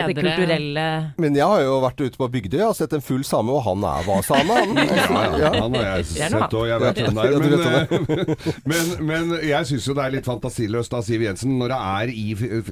det 0.08 0.16
kulturelle 0.16 0.86
Men 1.20 1.36
jeg 1.36 1.44
har 1.44 1.62
jo 1.66 1.74
vært 1.84 2.00
ute 2.06 2.18
på 2.18 2.28
Bygdøy 2.32 2.62
og 2.70 2.76
sett 2.78 2.94
en 2.96 3.02
full 3.04 3.24
same, 3.28 3.52
og 3.52 3.64
han 3.66 3.84
er 3.84 4.06
hva 4.08 4.22
same. 4.24 4.56
Han. 4.62 4.76
Ja, 5.02 5.08
ja, 5.12 5.38
Ja. 5.42 5.50
han 5.62 5.74
har 5.76 5.84
jeg 5.98 6.06
sett, 6.06 6.54
og 6.54 6.68
jeg 6.70 6.80
vet 6.80 7.02
hvem 7.02 7.18
det 7.18 7.26
Ja, 7.26 7.32
er. 7.32 7.42
Men, 7.42 8.20
eh, 8.22 8.54
men, 8.72 9.06
men 9.10 9.34
jeg 9.44 9.68
syns 9.68 9.88
jo 9.90 9.94
det 9.98 10.06
er 10.06 10.16
litt 10.16 10.26
fantasiløst 10.30 10.94
av 10.96 11.04
Siv 11.04 11.22
Jensen 11.26 11.58
når 11.60 11.74
det 11.74 11.80
er 11.92 12.14
i 12.14 12.26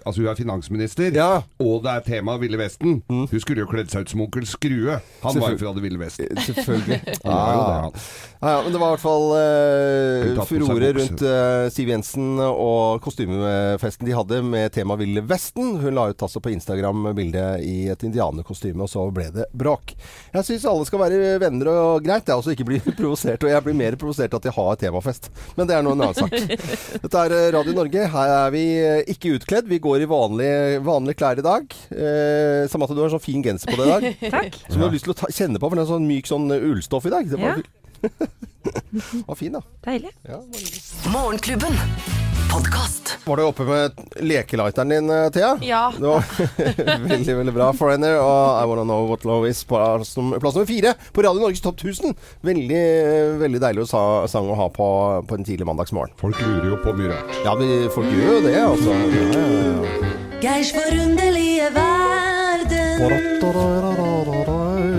Altså, 0.06 0.18
hun 0.22 0.30
er 0.32 0.36
finansminister, 0.40 1.12
Ja. 1.16 1.42
og 1.60 1.84
det 1.84 1.92
er 1.98 2.06
tema 2.08 2.38
Ville 2.40 2.58
Vesten. 2.62 3.02
Hun 3.10 3.28
skulle 3.40 3.66
jo 3.66 3.70
kledd 3.72 3.92
seg 3.92 4.06
ut 4.08 4.14
som 4.16 4.22
onkel 4.24 4.46
Skrue. 4.48 5.00
Han 5.24 5.40
var 5.44 5.52
jo 5.56 5.58
fra 5.62 5.74
Det 5.76 5.84
ville 5.84 6.00
Vesten. 6.00 6.32
Selvfølgelig. 6.48 7.02
Jo 7.10 7.36
det, 7.36 7.36
Ja. 7.36 7.92
Ja, 8.40 8.50
ja, 8.56 8.60
men 8.64 8.72
det 8.72 8.80
var 8.80 8.94
i 8.94 8.96
hvert 8.96 9.04
fall 9.04 9.26
eh, 9.36 10.30
seg 10.38 10.46
furore 10.48 10.90
rundt 10.96 11.24
uh, 11.28 11.66
Siv 11.76 11.90
Jensen 11.92 12.38
og 12.40 13.02
kostymefesten 13.04 14.08
de 14.08 14.14
hadde 14.16 14.40
med 14.48 14.72
tema 14.72 14.96
Ville 15.00 15.20
Vesten. 15.28 15.74
Hun 15.82 15.98
la 15.98 16.06
ut 16.14 16.20
altså 16.30 16.42
på 16.46 16.54
Instagram 16.54 17.10
bilde 17.18 17.44
i 17.66 17.90
et 17.92 18.04
indianerkostyme, 18.08 18.86
og 18.86 18.92
så 18.92 19.04
ble 19.14 19.28
det 19.34 19.48
bråk. 19.58 19.96
Jeg 20.36 20.46
syns 20.48 20.68
alle 20.70 20.86
skal 20.88 21.02
være 21.02 21.36
venner 21.42 21.72
og 21.74 22.06
greit, 22.06 22.30
jeg 22.30 22.40
også 22.40 22.54
ikke 22.56 22.68
blir 22.70 22.86
provosert. 23.00 23.44
Og 23.44 23.52
jeg 23.52 23.66
blir 23.66 23.78
mer 23.80 23.98
provosert 24.00 24.38
at 24.38 24.46
de 24.46 24.54
har 24.56 24.80
temafest. 24.80 25.32
Men 25.58 25.70
det 25.70 25.76
er 25.76 25.84
nå 25.86 25.96
en 25.98 26.06
annen 26.06 26.18
sak. 26.18 26.34
Dette 27.04 27.26
er 27.26 27.36
eh, 27.36 27.50
Radio 27.58 27.76
Norge. 27.78 28.06
Her 28.14 28.34
er 28.38 28.54
vi 28.56 28.64
eh, 28.78 29.02
ikke 29.16 29.36
utkledd. 29.40 29.70
Vi 29.72 29.82
går 29.84 30.06
i 30.06 30.10
vanlige, 30.10 30.80
vanlige 30.86 31.20
klær 31.20 31.42
i 31.42 31.46
dag. 31.46 31.76
Eh, 31.90 32.64
Samantha, 32.72 32.96
du 32.98 33.04
har 33.04 33.12
sånn 33.14 33.24
fin 33.26 33.44
genser 33.46 33.74
på 33.74 33.82
deg 33.82 33.90
i 33.90 33.92
dag. 33.96 34.24
Takk. 34.38 34.62
Som 34.70 34.80
du 34.80 34.88
har 34.88 34.96
lyst 34.96 35.10
til 35.10 35.16
å 35.16 35.20
ta, 35.24 35.34
kjenne 35.34 35.60
på, 35.60 35.66
for 35.68 35.76
den 35.80 35.86
er 35.88 35.92
sånn 35.92 36.08
myk 36.10 36.30
sånn 36.30 36.48
ullstoff 36.60 37.10
i 37.10 37.16
dag. 37.18 37.30
Det 37.34 37.42
var, 37.42 37.60
Ja. 37.60 37.76
var 39.28 39.36
fin, 39.36 39.54
da. 39.54 39.62
Deilig. 39.86 40.12
Morgenklubben. 41.14 41.74
Podcast. 42.50 43.18
Var 43.26 43.38
du 43.38 43.44
oppe 43.44 43.64
med 43.64 43.92
lekelighteren 44.26 44.90
din, 44.90 45.10
eh, 45.10 45.30
Thea? 45.30 45.58
Ja. 45.62 45.94
Det 45.98 46.08
var 46.08 46.24
veldig, 47.10 47.36
veldig 47.38 47.54
bra. 47.54 47.68
Foreigner 47.78 48.18
og 48.18 48.64
I 48.64 48.66
Wanna 48.70 48.84
Know 48.88 49.06
What 49.10 49.26
Love 49.28 49.50
Is 49.52 49.62
på 49.70 49.78
plass 49.78 50.18
nummer, 50.18 50.40
plass 50.42 50.58
nummer 50.58 50.66
fire 50.70 50.96
på 51.14 51.22
Radio 51.26 51.44
Norges 51.44 51.62
Topp 51.62 51.78
1000. 51.84 52.16
Veldig, 52.50 52.84
veldig 53.44 53.62
deilig 53.62 53.86
å 53.86 53.90
sa, 53.92 54.04
sang 54.32 54.50
å 54.50 54.58
ha 54.58 54.70
på, 54.74 54.88
på 55.30 55.38
en 55.38 55.46
tidlig 55.46 55.68
mandagsmorgen. 55.70 56.16
Folk 56.22 56.42
lurer 56.42 56.72
jo 56.74 56.78
på 56.82 56.96
mye 56.98 57.14
rart. 57.14 57.30
Ja, 57.46 57.54
vi, 57.60 57.70
folk 57.94 58.10
gjør 58.10 58.40
jo 58.40 58.42
det, 58.48 58.58
altså. 58.64 58.98
Ja, 58.98 59.00
ja, 59.30 59.46
ja. 59.70 60.16
Geirs 60.40 60.72
forunderlige 60.74 61.68
verden. 61.76 62.20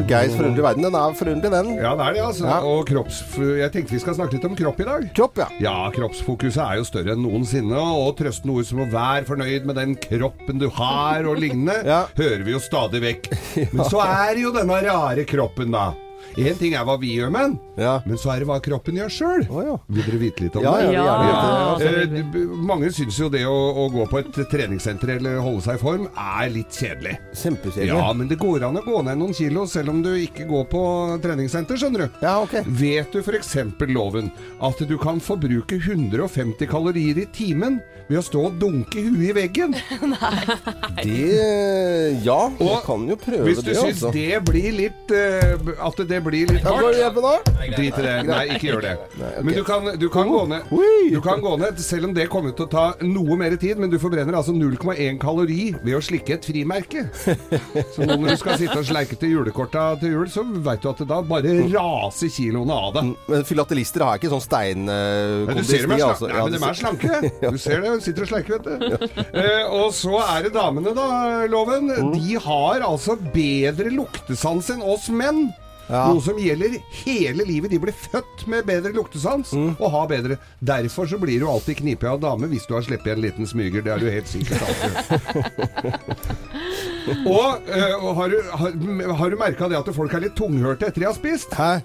Geirs 0.08 0.34
forunderlige 0.36 0.64
verden. 0.64 0.84
Den 0.86 0.96
er 0.98 1.14
forunderlig, 1.18 1.50
den. 1.52 1.70
Ja, 1.80 1.92
det 1.98 2.06
er 2.06 2.16
det, 2.16 2.22
altså. 2.24 2.46
Ja. 2.48 2.58
Og 2.66 2.84
kropps... 2.88 3.20
Jeg 3.60 3.72
tenkte 3.74 3.94
vi 3.96 4.00
skal 4.02 4.16
snakke 4.18 4.36
litt 4.38 4.46
om 4.48 4.56
kropp 4.58 4.80
i 4.80 4.86
dag. 4.88 5.06
Kropp, 5.16 5.40
ja. 5.42 5.48
Ja, 5.62 5.76
kroppsfokuset 5.94 6.60
er 6.64 6.80
jo 6.80 6.86
større 6.88 7.14
enn 7.16 7.24
noensinne, 7.24 7.78
og 7.80 8.14
trøstende 8.20 8.56
ord 8.56 8.68
som 8.68 8.82
å 8.84 8.88
være 8.92 9.26
fornøyd 9.28 9.68
med 9.68 9.80
den 9.80 9.96
kroppen 10.00 10.60
du 10.62 10.68
har 10.80 11.26
og 11.28 11.40
lignende, 11.42 11.80
Ja. 11.90 12.04
hører 12.18 12.44
vi 12.46 12.54
jo 12.56 12.60
stadig 12.62 13.02
vekk. 13.04 13.30
Men 13.74 13.84
så 13.90 14.02
er 14.06 14.38
jo 14.40 14.52
denne 14.56 14.78
rare 14.86 15.26
kroppen, 15.28 15.74
da. 15.74 15.90
Én 16.38 16.54
ting 16.58 16.74
er 16.78 16.84
hva 16.86 16.94
vi 17.00 17.16
gjør 17.16 17.30
men 17.34 17.58
Ja. 17.80 18.00
men 18.06 18.16
så 18.20 18.30
er 18.34 18.40
det 18.40 18.46
hva 18.48 18.60
kroppen 18.62 18.94
gjør 19.00 19.10
sjøl. 19.10 19.46
Oh, 19.50 19.62
ja. 19.64 19.76
Vil 19.88 20.04
dere 20.06 20.18
vite 20.20 20.44
litt 20.44 20.56
om 20.56 20.62
Ja, 20.62 20.74
det? 20.76 20.92
ja, 20.94 21.76
det. 21.78 22.20
Eh, 22.20 22.54
mange 22.70 22.90
syns 22.94 23.18
jo 23.18 23.28
det 23.32 23.42
å, 23.48 23.56
å 23.84 23.86
gå 23.92 24.06
på 24.10 24.20
et 24.20 24.38
treningssenter 24.52 25.16
eller 25.16 25.40
holde 25.42 25.62
seg 25.64 25.78
i 25.78 25.82
form 25.82 26.06
er 26.14 26.50
litt 26.54 26.70
kjedelig. 26.76 27.16
Kjempekjedelig. 27.34 27.88
Ja, 27.94 28.12
men 28.12 28.28
det 28.30 28.38
går 28.38 28.66
an 28.68 28.78
å 28.78 28.84
gå 28.84 29.02
ned 29.06 29.18
noen 29.18 29.34
kilo 29.36 29.66
selv 29.66 29.90
om 29.94 30.02
du 30.04 30.10
ikke 30.20 30.46
går 30.50 30.68
på 30.70 30.82
treningssenter, 31.24 31.80
skjønner 31.80 32.06
du. 32.06 32.20
Ja, 32.22 32.36
ok. 32.44 32.60
Vet 32.66 33.12
du 33.12 33.20
f.eks. 33.24 33.56
loven 33.90 34.30
at 34.60 34.78
du 34.86 34.96
kan 34.98 35.20
forbruke 35.20 35.80
150 35.80 36.66
kalorier 36.70 37.18
i 37.24 37.26
timen 37.34 37.80
ved 38.10 38.18
å 38.20 38.22
stå 38.26 38.46
og 38.50 38.58
dunke 38.60 39.02
huet 39.02 39.30
i 39.30 39.34
veggen? 39.40 39.74
Det 41.00 42.20
Ja, 42.24 42.50
vi 42.58 42.68
kan 42.84 43.06
jo 43.08 43.16
prøve 43.20 43.44
det 43.44 43.54
Hvis 43.54 43.62
du 43.62 43.70
det, 43.70 43.76
syns 43.78 44.02
altså. 44.02 44.10
det 44.14 44.40
blir 44.48 44.72
litt 44.76 45.12
uh, 45.14 45.70
At 45.86 46.00
det 46.10 46.19
blir 46.24 46.52
litt 46.54 46.66
hardt 46.66 46.96
gjør 46.96 47.14
vi 47.16 47.24
nå? 47.24 47.34
Drit 47.76 47.98
i 48.00 48.04
det. 48.06 48.14
Nei, 48.28 48.44
ikke 48.54 48.68
gjør 48.68 48.86
det. 48.86 48.94
Men 49.42 49.58
du 49.58 49.62
kan, 49.66 49.90
du, 50.00 50.06
kan 50.12 50.30
gå 50.30 50.42
ned, 50.50 50.70
du 51.10 51.20
kan 51.24 51.42
gå 51.44 51.56
ned, 51.60 51.80
selv 51.82 52.10
om 52.10 52.14
det 52.16 52.28
kommer 52.32 52.54
til 52.56 52.68
å 52.68 52.70
ta 52.70 52.86
noe 53.04 53.38
mer 53.40 53.56
tid, 53.60 53.80
men 53.80 53.92
du 53.92 53.98
forbrenner 54.02 54.38
altså 54.38 54.54
0,1 54.56 55.20
kalori 55.22 55.70
ved 55.82 55.98
å 55.98 56.02
slikke 56.04 56.38
et 56.38 56.48
frimerke. 56.48 57.06
Så 57.94 58.06
nå 58.06 58.16
når 58.20 58.34
du 58.34 58.40
skal 58.40 58.58
sitte 58.60 58.78
og 58.78 58.86
sleike 58.86 59.18
til 59.20 59.34
julekorta 59.36 59.90
til 60.00 60.14
jul, 60.14 60.28
så 60.30 60.44
veit 60.44 60.82
du 60.82 60.90
at 60.90 61.00
det 61.02 61.08
da 61.10 61.20
bare 61.26 61.54
raser 61.72 62.30
kiloene 62.32 62.74
av 62.74 62.94
deg. 62.96 63.12
Men 63.30 63.46
filatelister 63.48 64.04
har 64.06 64.20
ikke 64.20 64.30
sånn 64.32 64.44
steinkondis. 64.44 65.70
ser 65.70 65.86
dem 65.86 65.96
er, 65.96 66.00
slanke. 66.00 66.10
altså. 66.10 66.30
Nei, 66.30 66.42
men 66.44 66.54
de 66.54 66.60
de 66.60 66.68
er 66.68 66.78
slanke. 66.80 67.20
Du 67.50 67.58
ser 67.58 67.82
det, 67.82 67.94
de 67.94 68.04
sitter 68.04 68.26
og 68.26 68.30
sleiker, 68.30 68.58
vet 68.58 68.68
du. 68.68 69.08
Uh, 69.34 69.80
og 69.80 69.88
så 69.96 70.20
er 70.24 70.46
det 70.46 70.54
damene, 70.54 70.94
da, 70.96 71.08
Loven. 71.50 71.90
Mm. 71.90 72.12
De 72.16 72.38
har 72.44 72.86
altså 72.86 73.16
bedre 73.34 73.92
luktesans 73.94 74.70
enn 74.74 74.84
oss 74.84 75.08
menn. 75.12 75.48
Ja. 75.90 76.04
Noe 76.12 76.22
som 76.22 76.38
gjelder 76.38 76.76
hele 77.02 77.44
livet. 77.48 77.70
De 77.72 77.78
blir 77.82 77.92
født 77.96 78.46
med 78.46 78.64
bedre 78.68 78.92
luktesans 78.94 79.50
Mm. 79.52 79.72
og 79.80 79.90
har 79.90 80.06
bedre. 80.06 80.36
Derfor 80.62 81.06
så 81.10 81.18
blir 81.18 81.40
du 81.42 81.48
alltid 81.50 81.80
knipet 81.82 82.06
av 82.12 82.20
dame 82.22 82.46
hvis 82.52 82.66
du 82.68 82.74
har 82.76 82.82
sluppet 82.86 83.12
en 83.16 83.20
liten 83.24 83.46
smyger. 83.50 83.82
Det 83.82 83.92
er 83.92 83.98
du 83.98 84.10
helt 84.10 84.28
sikkert 84.30 84.62
alltid. 84.62 85.90
og 87.26 87.58
øh, 87.66 88.14
har 88.16 88.28
du, 88.28 88.36
har, 88.54 89.14
har 89.18 89.30
du 89.30 89.36
merka 89.40 89.68
det 89.68 89.78
at 89.80 89.90
folk 89.96 90.14
er 90.14 90.20
litt 90.28 90.36
tunghørte 90.38 90.86
etter 90.90 91.00
de 91.02 91.08
har 91.10 91.16
spist? 91.18 91.54
Hæ? 91.58 91.80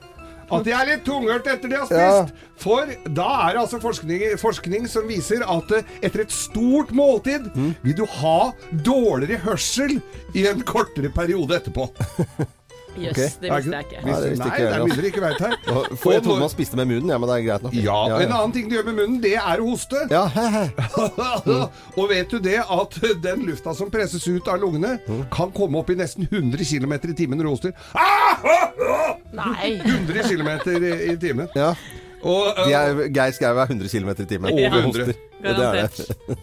At 0.54 0.62
de 0.68 0.74
er 0.78 0.86
litt 0.86 1.02
tunghørte 1.08 1.50
etter 1.56 1.72
de 1.72 1.80
har 1.80 1.88
Ja. 1.90 2.10
spist. 2.28 2.44
For 2.62 2.86
da 3.10 3.30
er 3.48 3.56
det 3.56 3.62
altså 3.64 3.80
forskning, 3.82 4.22
forskning 4.38 4.86
som 4.92 5.08
viser 5.10 5.42
at 5.42 5.72
eh, 5.80 5.88
etter 6.06 6.22
et 6.28 6.32
stort 6.32 6.92
måltid 6.94 7.50
Mm. 7.56 7.72
vil 7.82 7.96
du 7.98 8.06
ha 8.20 8.52
dårligere 8.86 9.42
hørsel 9.48 9.98
i 10.36 10.46
en 10.48 10.62
kortere 10.62 11.10
periode 11.10 11.58
etterpå. 11.58 11.90
Jøss, 12.96 13.36
Ok. 13.36 13.42
det 13.42 13.50
visste 13.52 13.72
jeg 13.76 13.86
ikke. 13.86 14.02
Nei, 14.06 14.16
det 14.22 14.30
visste 14.32 14.46
Nei, 14.46 14.58
det 14.60 14.68
er 14.72 14.84
mye 14.86 14.96
dere 14.96 15.10
ikke 15.12 15.24
veit 15.26 15.40
her. 15.46 15.56
Får 15.66 15.98
For 16.02 16.12
jeg 16.16 16.24
trodde 16.26 16.40
man 16.46 16.50
spiste 16.54 16.80
med 16.80 16.88
munnen, 16.92 17.10
ja, 17.12 17.18
men 17.20 17.30
det 17.30 17.36
er 17.38 17.44
greit 17.50 17.66
nok. 17.68 17.74
ja, 17.76 17.98
ja, 18.12 18.20
En 18.26 18.32
annen 18.38 18.54
ting 18.56 18.70
du 18.70 18.76
gjør 18.78 18.86
med 18.90 18.96
munnen, 19.02 19.18
det 19.24 19.34
er 19.36 19.64
å 19.64 19.68
hoste. 19.70 20.06
Ja, 20.12 20.24
he, 20.36 20.46
he. 20.56 20.64
og 22.00 22.10
vet 22.10 22.32
du 22.32 22.40
det 22.40 22.58
at 22.64 22.98
den 23.24 23.46
lufta 23.50 23.74
som 23.76 23.92
presses 23.94 24.26
ut 24.28 24.48
av 24.48 24.60
lungene, 24.64 24.96
Mm. 25.06 25.26
kan 25.30 25.52
komme 25.52 25.78
opp 25.82 25.90
i 25.92 25.96
nesten 26.00 26.26
100 26.32 26.64
km 26.66 26.94
i 27.12 27.14
timen 27.18 27.38
når 27.38 27.44
du 27.44 27.50
hoster. 27.52 27.74
Ah! 27.94 28.40
Ah! 28.46 28.72
Ah! 28.90 29.14
Nei. 29.36 29.76
100 29.84 30.24
km 30.30 30.50
i, 30.72 30.92
i 31.12 31.16
timen. 31.22 31.48
ja. 31.56 31.74
Og, 32.26 32.48
eh, 32.66 32.74
er, 32.74 33.02
Geir 33.14 33.34
Skau 33.38 33.54
er 33.54 33.70
100 33.70 33.90
km 33.92 34.10
i 34.10 34.30
timen. 34.30 34.52
Over 34.52 34.66
Og 34.66 34.80
100. 34.82 34.86
hoster. 34.86 35.14
Det 35.46 35.56
er 35.62 35.74
det. 35.82 36.38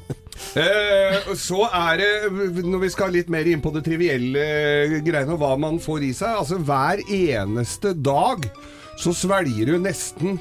Eh, 0.59 1.33
så 1.39 1.67
er 1.69 2.01
det, 2.01 2.63
når 2.65 2.81
vi 2.85 2.91
skal 2.93 3.13
litt 3.15 3.29
mer 3.33 3.47
inn 3.49 3.61
på 3.63 3.73
det 3.75 3.83
trivielle 3.87 4.45
greiene, 5.05 5.35
og 5.35 5.41
hva 5.43 5.53
man 5.61 5.79
får 5.83 6.07
i 6.09 6.13
seg 6.17 6.39
Altså 6.41 6.59
hver 6.63 7.03
eneste 7.13 7.93
dag 7.99 8.47
så 9.01 9.15
svelger 9.17 9.73
du 9.73 9.79
nesten 9.83 10.39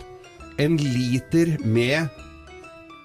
en 0.62 0.78
liter 0.78 1.56
med 1.64 2.10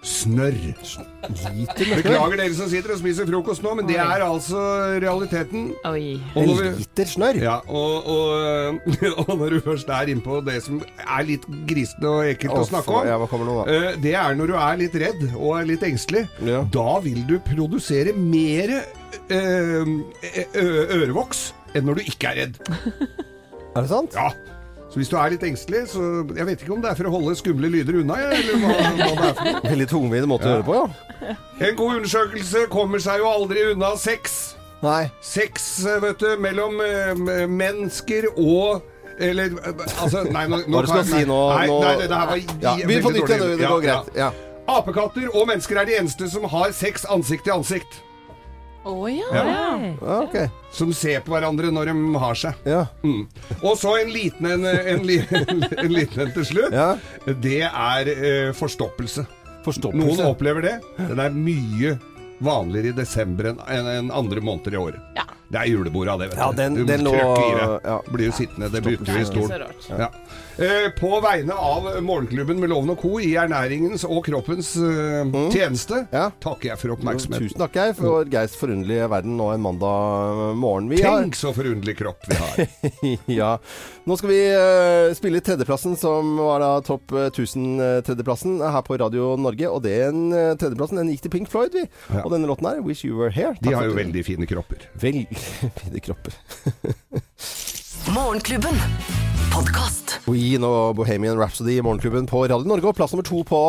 snørr. 0.07 0.57
Liter 0.57 1.89
med. 1.91 2.03
Beklager 2.03 2.39
dere 2.39 2.55
som 2.55 2.69
sitter 2.71 2.95
og 2.95 3.01
spiser 3.01 3.27
frokost 3.29 3.65
nå, 3.65 3.73
men 3.79 3.89
det 3.89 3.99
er 4.03 4.23
altså 4.25 4.61
realiteten. 5.03 5.69
Oi. 5.89 6.17
Og 6.37 6.53
En 6.63 6.79
liter 6.79 7.11
snørr? 7.11 7.41
ja, 7.43 7.57
og, 7.67 8.07
og, 8.07 8.81
og 9.27 9.33
når 9.41 9.57
du 9.57 9.61
først 9.67 9.91
er 9.93 10.13
innpå 10.15 10.41
det 10.47 10.61
som 10.65 10.81
er 11.03 11.27
litt 11.29 11.47
grisete 11.69 12.11
og 12.11 12.31
ekkelt 12.31 12.55
Å, 12.55 12.63
å 12.63 12.69
snakke 12.71 12.95
om 12.95 13.11
ja, 13.11 13.19
nå, 13.51 13.59
eh, 13.73 13.89
Det 14.03 14.15
er 14.19 14.39
når 14.39 14.53
du 14.53 14.57
er 14.63 14.81
litt 14.85 14.99
redd 15.03 15.23
og 15.35 15.51
er 15.59 15.71
litt 15.75 15.87
engstelig. 15.87 16.27
Ja. 16.47 16.63
Da 16.73 16.99
vil 17.05 17.23
du 17.29 17.37
produsere 17.45 18.15
mer 18.17 18.79
eh, 19.29 19.95
ørevoks 20.57 21.49
enn 21.77 21.89
når 21.91 22.01
du 22.01 22.13
ikke 22.13 22.33
er 22.33 22.45
redd. 22.47 22.61
Er 23.77 23.85
det 23.85 23.91
sant? 23.91 24.15
Ja. 24.17 24.31
Så 24.97 25.01
hvis 25.03 25.11
du 25.13 25.17
er 25.21 25.33
litt 25.35 25.43
engstelig, 25.45 25.81
så 25.93 26.03
Jeg 26.33 26.47
vet 26.49 26.63
ikke 26.65 26.73
om 26.73 26.81
det 26.81 26.89
er 26.89 26.97
for 26.97 27.05
å 27.11 27.11
holde 27.13 27.35
skumle 27.37 27.69
lyder 27.69 27.99
unna, 28.01 28.15
jeg, 28.17 28.39
eller 28.41 28.63
hva, 28.63 28.71
hva 28.73 28.95
det 28.97 29.27
er 29.27 29.35
for 29.37 29.51
noe. 29.53 29.61
Veldig 29.75 29.87
tungvint 29.91 30.29
måte 30.31 30.49
å 30.49 30.55
høre 30.55 30.65
på, 30.65 30.77
ja. 30.79 31.35
En 31.69 31.77
god 31.77 31.99
undersøkelse 31.99 32.63
kommer 32.73 33.03
seg 33.05 33.21
jo 33.21 33.29
aldri 33.29 33.67
unna 33.75 33.91
sex. 34.01 34.39
Nei. 34.81 35.03
Sex, 35.21 35.67
eh, 35.85 36.01
vet 36.01 36.25
du, 36.25 36.31
mellom 36.41 36.81
eh, 36.81 37.45
mennesker 37.45 38.31
og 38.37 38.81
eller 39.21 39.53
eh, 39.53 39.85
Altså, 40.01 40.25
nei, 40.33 40.47
nå, 40.49 40.63
Hva 40.65 40.83
skal 40.89 41.03
jeg 41.03 41.11
si 41.13 41.23
nå? 41.29 41.39
Nei, 41.53 41.69
nå- 41.69 41.79
nei, 41.85 41.95
det, 42.01 42.09
her 42.17 42.33
var 42.33 42.41
ja, 42.41 42.75
Begynn 42.81 43.05
på 43.05 43.13
nytt 43.15 43.23
igjen, 43.29 43.45
dårlig. 43.45 43.61
det 43.61 43.71
går 43.75 43.85
greit. 43.85 44.11
ja. 44.17 44.27
Ja. 44.27 44.33
Apekatter 44.67 45.29
og 45.31 45.45
mennesker 45.53 45.79
er 45.79 45.87
de 45.87 45.95
eneste 46.01 46.27
som 46.33 46.49
har 46.51 46.73
sex 46.75 47.05
ansikt 47.13 47.45
til 47.47 47.55
ansikt. 47.55 48.01
Å 48.87 49.09
ja. 49.11 49.29
Ja. 49.35 49.79
Ja, 50.01 50.17
okay. 50.23 50.49
Som 50.73 50.93
ser 50.95 51.21
på 51.27 51.33
hverandre 51.35 51.73
når 51.75 51.91
de 51.91 52.21
har 52.23 52.35
seg. 52.39 52.55
Ja. 52.69 52.85
Mm. 53.03 53.25
Og 53.63 53.75
så 53.81 53.97
en 54.01 54.13
liten 54.15 54.47
en, 54.47 54.67
en, 54.67 55.03
li- 55.07 55.25
en 55.85 55.93
liten 55.93 56.27
en 56.27 56.33
til 56.37 56.47
slutt. 56.47 56.73
ja. 56.77 56.93
Det 57.27 57.63
er 57.67 58.11
eh, 58.15 58.53
forstoppelse. 58.55 59.27
Forstoppelse. 59.67 60.07
Noen 60.07 60.29
opplever 60.31 60.63
det. 60.69 60.77
Den 61.01 61.19
er 61.25 61.35
mye 61.35 61.97
vanligere 62.47 62.93
i 62.93 62.97
desember 62.99 63.49
enn 63.51 64.11
andre 64.15 64.43
måneder 64.45 64.75
i 64.77 64.81
året. 64.85 65.03
Ja. 65.17 65.25
Det 65.51 65.61
er 65.63 65.71
julebordet, 65.71 66.19
det, 66.21 66.27
vet 66.33 66.39
Ja, 66.43 66.51
du. 66.51 66.57
den- 66.61 66.75
du 66.75 66.85
den 66.85 67.05
lå- 67.07 67.15
i 67.17 67.51
det. 67.55 67.67
ja. 67.87 68.01
Blir 68.13 68.27
jo 68.31 68.33
sittende. 68.39 68.69
Det 68.71 68.83
butter 68.87 69.13
jo 69.15 69.19
i 69.19 69.25
Så 69.25 69.33
stolen. 69.33 69.99
Ja. 69.99 70.09
Eh, 70.57 70.91
på 71.01 71.21
vegne 71.21 71.53
av 71.53 71.85
Morgenklubben 72.03 72.57
med 72.61 72.71
Loven 72.73 72.95
og 72.95 73.03
Co. 73.03 73.19
i 73.21 73.35
ernæringens 73.37 74.07
og 74.09 74.23
kroppens 74.25 74.71
eh, 74.81 75.35
tjeneste 75.53 75.99
Ja. 76.15 76.31
takker 76.41 76.71
jeg 76.71 76.81
for 76.81 76.95
oppmerksomheten. 76.95 77.51
Tusen 77.51 77.61
takk, 77.61 77.77
Geir, 77.77 77.93
for 77.99 78.25
Geirs 78.33 78.55
forunderlige 78.57 79.05
verden 79.13 79.37
nå 79.37 79.51
en 79.53 79.61
mandag 79.61 80.55
morgen. 80.57 80.89
Vi 80.89 81.03
har 81.05 81.21
Tenk 81.27 81.37
så 81.37 81.53
forunderlig 81.53 81.99
kropp 81.99 82.25
vi 82.31 82.39
har. 82.41 82.65
ja. 83.43 83.51
Nå 84.09 84.17
skal 84.17 84.33
vi 84.33 84.41
uh, 84.57 85.13
spille 85.19 85.45
tredjeplassen, 85.45 85.93
som 86.01 86.33
var 86.41 86.65
da 86.65 86.73
topp 86.89 87.13
eh, 87.13 87.29
1000-tredjeplassen 87.29 88.57
her 88.65 88.81
på 88.87 88.97
Radio 89.05 89.35
Norge. 89.37 89.69
Og 89.69 89.85
det 89.85 89.97
en 90.09 90.25
eh, 90.33 90.55
tredjeplassen 90.57 91.03
den 91.03 91.13
gikk 91.13 91.27
til 91.29 91.37
Pink 91.37 91.53
Floyd, 91.53 91.77
vi. 91.77 91.85
Ja. 92.09 92.25
Og 92.25 92.33
denne 92.33 92.49
låten 92.49 92.71
her, 92.71 92.81
'Wish 92.81 93.05
You 93.05 93.21
Were 93.21 93.35
Here'. 93.35 93.59
De 93.61 93.77
har 93.77 93.85
jo 93.85 93.93
veldig 93.99 94.25
fine 94.25 94.49
kropper. 94.49 94.89
Veldig 95.05 95.29
fine 95.85 96.01
kropper. 96.01 96.33
Morgenklubben. 98.17 98.81
Podkast. 99.57 100.19
Queen 100.27 100.61
og 100.67 100.97
Bohemian 100.99 101.39
Rhapsody 101.39 101.79
i 101.79 101.83
Morgenklubben 101.85 102.27
på 102.29 102.43
Radio 102.51 102.67
Norge. 102.69 102.91
Og 102.91 102.97
plass 102.99 103.13
nummer 103.15 103.25
to 103.25 103.39
på 103.47 103.61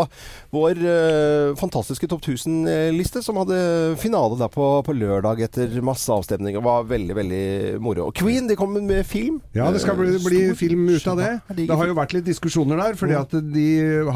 vår 0.52 0.80
eh, 0.84 1.52
fantastiske 1.60 2.10
Topp 2.12 2.26
1000-liste, 2.28 3.22
som 3.24 3.38
hadde 3.40 3.60
finale 4.02 4.36
der 4.40 4.50
på, 4.52 4.66
på 4.84 4.96
lørdag 4.98 5.40
etter 5.46 5.78
masse 5.86 6.10
avstemning. 6.12 6.58
Og 6.60 6.66
var 6.66 6.88
veldig, 6.90 7.16
veldig 7.20 7.44
moro. 7.84 8.10
Og 8.10 8.18
Queen 8.20 8.50
de 8.50 8.58
kom 8.60 8.74
med 8.76 9.06
film. 9.08 9.38
Ja, 9.56 9.70
det 9.72 9.80
skal 9.86 9.96
bli, 10.00 10.10
Eh, 10.18 10.26
bli 10.26 10.42
film 10.60 10.84
ut 10.92 11.08
av 11.12 11.22
det. 11.22 11.30
Det 11.62 11.70
har 11.80 11.88
jo 11.92 11.96
vært 12.02 12.18
litt 12.18 12.28
diskusjoner 12.28 12.82
der, 12.82 12.98
fordi 13.00 13.16
at 13.22 13.38
de, 13.54 13.68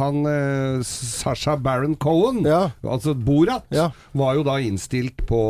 han 0.02 0.20
eh, 0.28 0.84
Sasha 0.88 1.56
Baron 1.62 1.96
Cohen, 2.04 2.42
Ja. 2.48 2.66
altså 2.84 3.14
Borat, 3.16 3.64
Ja. 3.72 3.92
var 4.18 4.36
jo 4.36 4.44
da 4.50 4.58
innstilt 4.60 5.24
på 5.30 5.42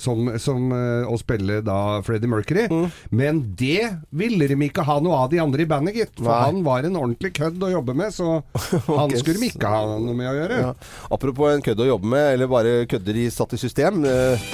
som, 0.00 0.28
som 0.42 0.68
eh, 0.76 1.08
å 1.08 1.16
spille 1.22 1.62
da 1.64 1.80
Freddie 2.04 2.28
Mercury. 2.28 2.68
Mm. 2.68 2.90
Men 3.14 3.42
det 3.56 3.88
ville 4.12 4.50
de 4.52 4.60
ikke 4.68 4.84
ha 4.90 4.98
noe 5.00 5.22
av 5.24 5.32
de 5.32 5.40
andre 5.40 5.61
i 5.64 5.68
bandet, 5.70 5.96
gitt. 5.98 6.14
For 6.20 6.28
Nei. 6.30 6.40
han 6.48 6.62
var 6.66 6.86
en 6.88 6.98
ordentlig 7.00 7.32
kødd 7.38 7.62
å 7.62 7.70
jobbe 7.72 7.94
med, 7.98 8.12
så 8.14 8.40
han 9.00 9.14
skulle 9.16 9.40
de 9.42 9.50
ikke 9.52 9.70
ha 9.72 9.82
noe 9.96 10.16
med 10.18 10.30
å 10.30 10.36
gjøre. 10.36 10.60
Ja. 10.66 10.72
Apropos 11.14 11.52
en 11.54 11.64
kødd 11.64 11.84
å 11.84 11.90
jobbe 11.94 12.12
med, 12.14 12.28
eller 12.36 12.50
bare 12.52 12.76
kødder 12.90 13.22
i 13.24 13.28
satt 13.32 13.54
i 13.56 13.60
system. 13.62 14.04
eh, 14.08 14.50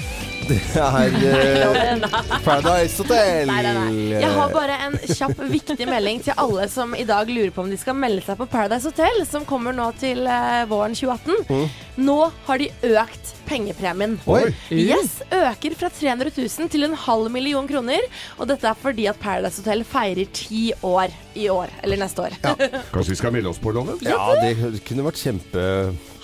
Det 0.49 0.81
er 0.81 1.17
eh, 1.29 2.05
Paradise 2.45 3.03
Hotel. 3.03 3.51
Nei, 3.51 3.59
nei, 3.67 3.73
nei. 3.77 4.21
Jeg 4.23 4.31
har 4.33 4.53
bare 4.55 4.79
en 4.87 4.97
kjapp, 5.05 5.43
viktig 5.51 5.89
melding 5.89 6.23
til 6.25 6.39
alle 6.41 6.65
som 6.73 6.95
i 6.97 7.05
dag 7.09 7.29
lurer 7.29 7.53
på 7.53 7.67
om 7.67 7.69
de 7.69 7.77
skal 7.81 7.97
melde 7.99 8.25
seg 8.25 8.39
på 8.41 8.47
Paradise 8.49 8.89
Hotel, 8.89 9.21
som 9.29 9.45
kommer 9.49 9.77
nå 9.77 9.91
til 10.01 10.25
eh, 10.25 10.65
våren 10.71 10.97
2018. 10.97 11.69
Nå 12.01 12.17
har 12.47 12.63
de 12.63 12.71
økt 12.95 13.35
pengepremien. 13.49 14.17
Oi. 14.31 14.49
Yes, 14.73 15.19
øker 15.35 15.77
fra 15.77 15.93
300 15.93 16.33
000 16.37 16.73
til 16.73 16.89
en 16.89 16.97
halv 16.97 17.29
million 17.35 17.69
kroner. 17.69 18.05
Og 18.39 18.49
dette 18.49 18.69
er 18.71 18.79
fordi 18.79 19.09
at 19.11 19.21
Paradise 19.21 19.61
Hotel 19.61 19.85
feirer 19.89 20.33
ti 20.33 20.71
år 20.81 21.13
i 21.37 21.51
år, 21.53 21.73
eller 21.85 22.01
neste 22.01 22.25
år. 22.25 22.39
Kanskje 22.95 23.13
vi 23.13 23.21
skal 23.21 23.35
melde 23.37 23.53
oss 23.53 23.61
på, 23.61 23.75
Loven? 23.77 24.01
Ja, 24.07 24.33
det 24.41 24.81
kunne 24.89 25.05
vært 25.11 25.21
kjempe 25.21 25.65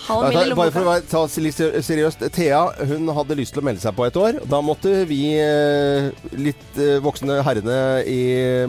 Halv 0.05 0.27
mil 0.27 0.37
i 0.37 0.49
lommeboka. 0.49 0.57
bare 0.59 0.73
for 0.75 0.89
å 0.91 0.95
ta 1.09 1.41
litt 1.41 1.59
seriøst. 1.87 2.25
Thea 2.35 2.61
hun 2.91 3.09
hadde 3.17 3.37
lyst 3.39 3.55
til 3.55 3.63
å 3.63 3.65
melde 3.65 3.81
seg 3.83 3.95
på 3.97 4.05
et 4.05 4.19
år. 4.21 4.39
Da 4.51 4.59
måtte 4.65 4.91
vi 5.09 5.19
eh, 5.41 6.09
litt 6.37 6.79
eh, 6.81 6.97
voksne 7.03 7.39
herrene 7.45 7.77
i 8.09 8.19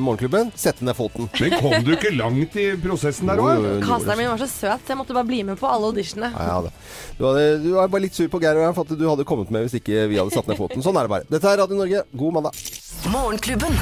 morgenklubben 0.00 0.52
sette 0.56 0.86
ned 0.86 0.96
foten. 0.98 1.28
Men 1.40 1.56
kom 1.60 1.76
du 1.86 1.92
ikke 1.96 2.14
langt 2.16 2.56
i 2.60 2.68
prosessen 2.80 3.28
der 3.30 3.42
òg? 3.42 3.66
Casteren 3.84 4.22
min 4.22 4.32
var 4.32 4.40
så 4.42 4.48
søt, 4.50 4.86
så 4.86 4.94
jeg 4.94 5.00
måtte 5.02 5.16
bare 5.16 5.28
bli 5.28 5.42
med 5.46 5.60
på 5.60 5.68
alle 5.70 5.92
auditionene. 5.92 6.32
Ja, 6.36 6.58
ja, 6.66 7.06
du, 7.18 7.24
hadde, 7.28 7.46
du 7.64 7.70
var 7.76 7.92
bare 7.92 8.06
litt 8.08 8.16
sur 8.16 8.30
på 8.32 8.40
Geir 8.42 8.58
og 8.58 8.66
jeg 8.66 8.78
for 8.78 8.88
at 8.88 9.00
du 9.00 9.06
hadde 9.10 9.28
kommet 9.28 9.52
med 9.54 9.68
hvis 9.68 9.78
ikke 9.80 10.08
vi 10.10 10.20
hadde 10.20 10.34
satt 10.34 10.48
ned 10.50 10.58
foten. 10.60 10.84
Sånn 10.84 10.96
er 10.96 11.08
det 11.08 11.14
bare. 11.18 11.28
Dette 11.30 11.52
er 11.52 11.62
Radio 11.62 11.78
Norge. 11.82 12.04
God 12.16 12.38
mandag. 12.40 12.64
Morgenklubben. 13.12 13.76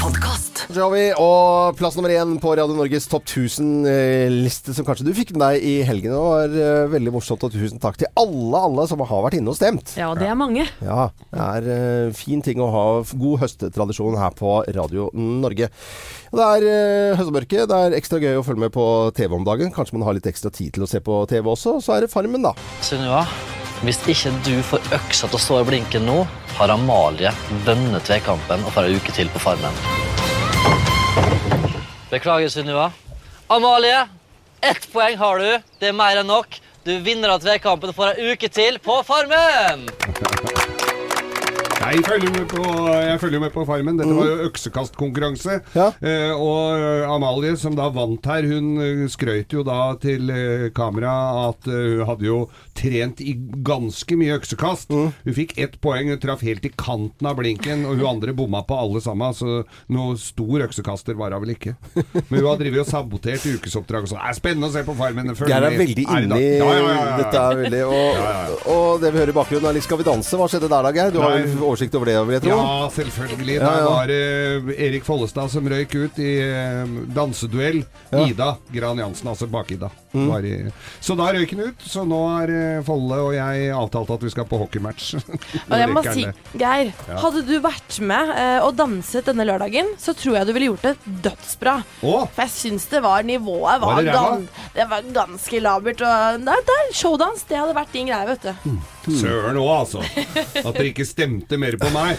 Podkast. 0.00 0.55
Så 0.66 0.82
har 0.82 0.90
vi, 0.90 1.02
og 1.22 1.76
plass 1.78 1.94
nummer 1.94 2.10
én 2.10 2.32
på 2.42 2.50
Radio 2.58 2.74
Norges 2.74 3.04
topp 3.06 3.28
1000-liste, 3.28 4.74
som 4.74 4.86
kanskje 4.86 5.04
du 5.06 5.12
fikk 5.14 5.30
med 5.36 5.44
deg 5.44 5.62
i 5.62 5.74
helgen. 5.86 6.10
Det 6.10 6.22
var 6.24 6.56
eh, 6.58 6.88
veldig 6.90 7.12
morsomt, 7.14 7.44
og 7.46 7.54
tusen 7.54 7.78
takk 7.82 8.00
til 8.00 8.10
alle, 8.18 8.62
alle 8.66 8.86
som 8.90 9.04
har 9.06 9.22
vært 9.28 9.38
inne 9.38 9.52
og 9.52 9.58
stemt. 9.58 9.94
Ja, 10.00 10.10
det 10.18 10.26
er 10.26 10.38
mange. 10.38 10.66
Ja, 10.82 11.06
det 11.30 11.46
er 11.46 11.68
uh, 11.70 12.16
fin 12.18 12.42
ting 12.42 12.58
å 12.62 12.70
ha 12.74 12.84
god 13.06 13.44
høstetradisjon 13.44 14.18
her 14.18 14.34
på 14.34 14.58
Radio 14.74 15.06
Norge. 15.14 15.70
Det 16.34 16.48
er 16.56 16.66
uh, 16.66 17.20
høstmørke, 17.20 17.68
det 17.70 17.80
er 17.86 17.98
ekstra 18.00 18.18
gøy 18.22 18.40
å 18.40 18.44
følge 18.46 18.66
med 18.66 18.74
på 18.74 18.88
TV 19.14 19.38
om 19.38 19.46
dagen. 19.46 19.70
Kanskje 19.74 20.00
man 20.00 20.08
har 20.08 20.18
litt 20.18 20.26
ekstra 20.26 20.50
tid 20.50 20.74
til 20.74 20.88
å 20.88 20.90
se 20.90 20.98
på 20.98 21.22
TV 21.30 21.46
også. 21.54 21.78
Så 21.84 21.94
er 21.94 22.04
det 22.04 22.10
Farmen, 22.10 22.42
da. 22.42 22.56
Sunniva, 22.82 23.22
hvis 23.86 24.02
ikke 24.02 24.34
du 24.42 24.56
får 24.66 24.92
øksa 24.98 25.30
til 25.30 25.38
å 25.38 25.44
stå 25.46 25.62
i 25.62 25.70
blinken 25.70 26.10
nå, 26.10 26.24
har 26.58 26.74
Amalie 26.74 27.30
vunnet 27.68 28.08
tvekampen 28.08 28.66
og 28.66 28.74
får 28.74 28.90
en 28.90 28.98
uke 28.98 29.14
til 29.14 29.30
på 29.30 29.46
farmen. 29.46 30.15
Beklager, 32.10 32.48
Sunniva. 32.48 32.92
Amalie, 33.46 34.08
ett 34.60 34.92
poeng 34.92 35.16
har 35.18 35.38
du. 35.38 35.62
Det 35.78 35.90
er 35.90 35.96
mer 35.96 36.20
enn 36.20 36.30
nok. 36.30 36.60
Du 36.86 36.92
vinner 37.02 37.34
av 37.34 37.42
tvekampen 37.42 37.90
og 37.90 37.98
får 37.98 38.12
en 38.12 38.30
uke 38.30 38.50
til 38.52 38.78
på 38.78 39.00
farmen! 39.06 39.88
Jeg 41.86 42.02
følger 42.02 42.32
med 42.34 42.46
på, 42.50 42.62
jeg 42.98 43.18
følger 43.22 43.40
med 43.42 43.52
på 43.54 43.62
Farmen. 43.68 43.98
Dette 44.00 44.14
var 44.16 44.26
jo 44.26 44.46
øksekastkonkurranse. 44.48 45.58
Ja. 45.76 45.84
Eh, 46.02 46.32
og 46.34 47.06
Amalie, 47.14 47.52
som 47.60 47.76
da 47.78 47.86
vant 47.94 48.26
her, 48.26 48.46
hun 48.50 48.72
eh, 48.82 49.02
skrøt 49.12 49.54
jo 49.54 49.62
da 49.66 49.92
til 50.02 50.32
eh, 50.34 50.64
kamera 50.74 51.12
at 51.46 51.68
eh, 51.70 52.00
hun 52.00 52.08
hadde 52.08 52.26
jo 52.26 52.38
trent 52.76 53.22
i 53.22 53.36
ganske 53.66 54.18
mye 54.18 54.34
øksekast. 54.40 54.90
Hun 54.96 55.36
fikk 55.36 55.54
ett 55.62 55.76
poeng, 55.84 56.10
hun 56.10 56.18
traff 56.22 56.42
helt 56.46 56.66
i 56.66 56.72
kanten 56.74 57.30
av 57.30 57.38
blinken, 57.38 57.86
og 57.86 58.00
hun 58.00 58.10
andre 58.16 58.34
bomma 58.36 58.64
på 58.66 58.76
alle 58.82 59.02
sammen. 59.04 59.36
Så 59.38 59.60
noe 59.94 60.18
stor 60.20 60.66
øksekaster 60.66 61.14
var 61.18 61.36
hun 61.38 61.46
vel 61.46 61.54
ikke. 61.54 61.76
Men 61.94 62.40
hun 62.40 62.48
har 62.50 62.60
drevet 62.64 62.82
og 62.82 62.90
sabotert 62.90 63.46
ukesoppdrag 63.46 64.08
og 64.08 64.12
sånn. 64.14 64.24
Det 64.26 64.34
er 64.34 64.40
spennende 64.40 64.72
å 64.72 64.74
se 64.74 64.82
på 64.90 64.98
Farmen. 64.98 65.32
Følg 65.38 65.54
Geir 65.54 65.68
er 65.70 65.78
veldig 65.78 66.08
inni 66.18 66.42
Ja, 66.58 66.74
ja, 66.82 67.06
dette. 67.22 67.46
er 67.46 67.62
veldig 67.62 67.84
og, 67.86 68.68
og 68.74 69.00
det 69.06 69.14
vi 69.14 69.22
hører 69.22 69.34
i 69.36 69.38
bakgrunnen 69.38 69.70
er 69.70 69.78
litt 69.78 69.86
Skal 69.86 70.02
vi 70.02 70.08
danse. 70.10 70.34
Hva 70.40 70.50
skjedde 70.50 70.72
der 70.72 70.90
da, 70.90 70.94
Geir? 70.96 71.14
Du 71.14 71.22
har 71.22 71.38
jo 71.38 71.75
oversikt 71.76 71.94
over 72.00 72.08
det, 72.10 72.16
vil 72.26 72.36
jeg 72.38 72.44
tro? 72.46 72.56
Ja, 72.56 72.88
selvfølgelig. 72.96 73.56
Ja, 73.60 73.62
ja. 73.62 73.76
Der 73.76 73.84
var 73.92 74.10
det 74.10 74.78
Erik 74.88 75.04
Follestad 75.06 75.50
som 75.52 75.68
røyk 75.68 75.92
ut 75.94 76.18
i 76.24 76.32
eh, 76.40 76.96
danseduell. 77.14 77.82
Ja. 78.10 78.16
Mm. 78.16 78.30
Ida 78.32 78.48
Gran 78.72 78.98
Jansen, 79.04 79.28
altså 79.28 79.46
bak-Ida. 79.52 79.90
var 80.16 80.40
i- 80.48 80.72
Så 81.04 81.12
da 81.18 81.26
røyk 81.36 81.50
han 81.52 81.60
ut. 81.68 81.82
Så 81.84 82.06
nå 82.08 82.20
er 82.42 82.52
eh, 82.78 82.82
Folle 82.86 83.18
og 83.20 83.34
jeg 83.36 83.68
avtalt 83.76 84.10
at 84.16 84.22
vi 84.24 84.30
skal 84.32 84.46
på 84.48 84.58
hockeymatch. 84.62 85.14
Og 85.70 85.76
jeg 85.76 85.88
må 85.92 86.02
si. 86.06 86.24
Geir, 86.56 86.92
Ja. 87.08 87.18
hadde 87.20 87.42
du 87.46 87.54
vært 87.60 87.98
med 88.00 88.30
eh, 88.32 88.58
og 88.64 88.76
danset 88.78 89.26
denne 89.28 89.44
lørdagen, 89.46 89.92
så 90.00 90.14
tror 90.16 90.38
jeg 90.38 90.46
du 90.48 90.52
ville 90.56 90.70
gjort 90.70 90.86
det 90.86 90.96
dødsbra. 91.26 91.76
Å, 92.02 92.14
For 92.32 92.42
jeg 92.46 92.54
syns 92.54 92.86
det 92.90 93.02
var 93.04 93.22
nivået 93.26 93.80
var, 93.82 94.00
Var 94.00 94.02
det 94.06 94.48
det 94.76 94.88
var 94.90 95.02
ganske 95.12 95.60
labert. 95.60 96.00
Og 96.06 96.40
der, 96.46 96.62
der, 96.70 96.92
showdans, 96.96 97.44
det 97.48 97.58
hadde 97.60 97.76
vært 97.76 97.92
din 97.92 98.08
greie, 98.08 98.26
vet 98.32 98.46
du. 98.48 98.76
Søren 99.06 99.58
òg, 99.60 99.70
altså. 99.80 100.02
At 100.62 100.72
dere 100.74 100.90
ikke 100.90 101.06
stemte 101.08 101.58
mer 101.60 101.78
på 101.80 101.90
meg. 101.94 102.16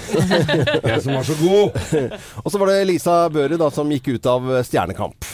Jeg 0.84 1.02
som 1.04 1.18
var 1.18 1.28
så 1.28 1.38
god. 1.42 1.82
Og 2.44 2.52
så 2.52 2.62
var 2.62 2.74
det 2.74 2.86
Lisa 2.92 3.20
Børud 3.34 3.68
som 3.76 3.92
gikk 3.92 4.16
ut 4.16 4.32
av 4.32 4.52
Stjernekamp. 4.68 5.28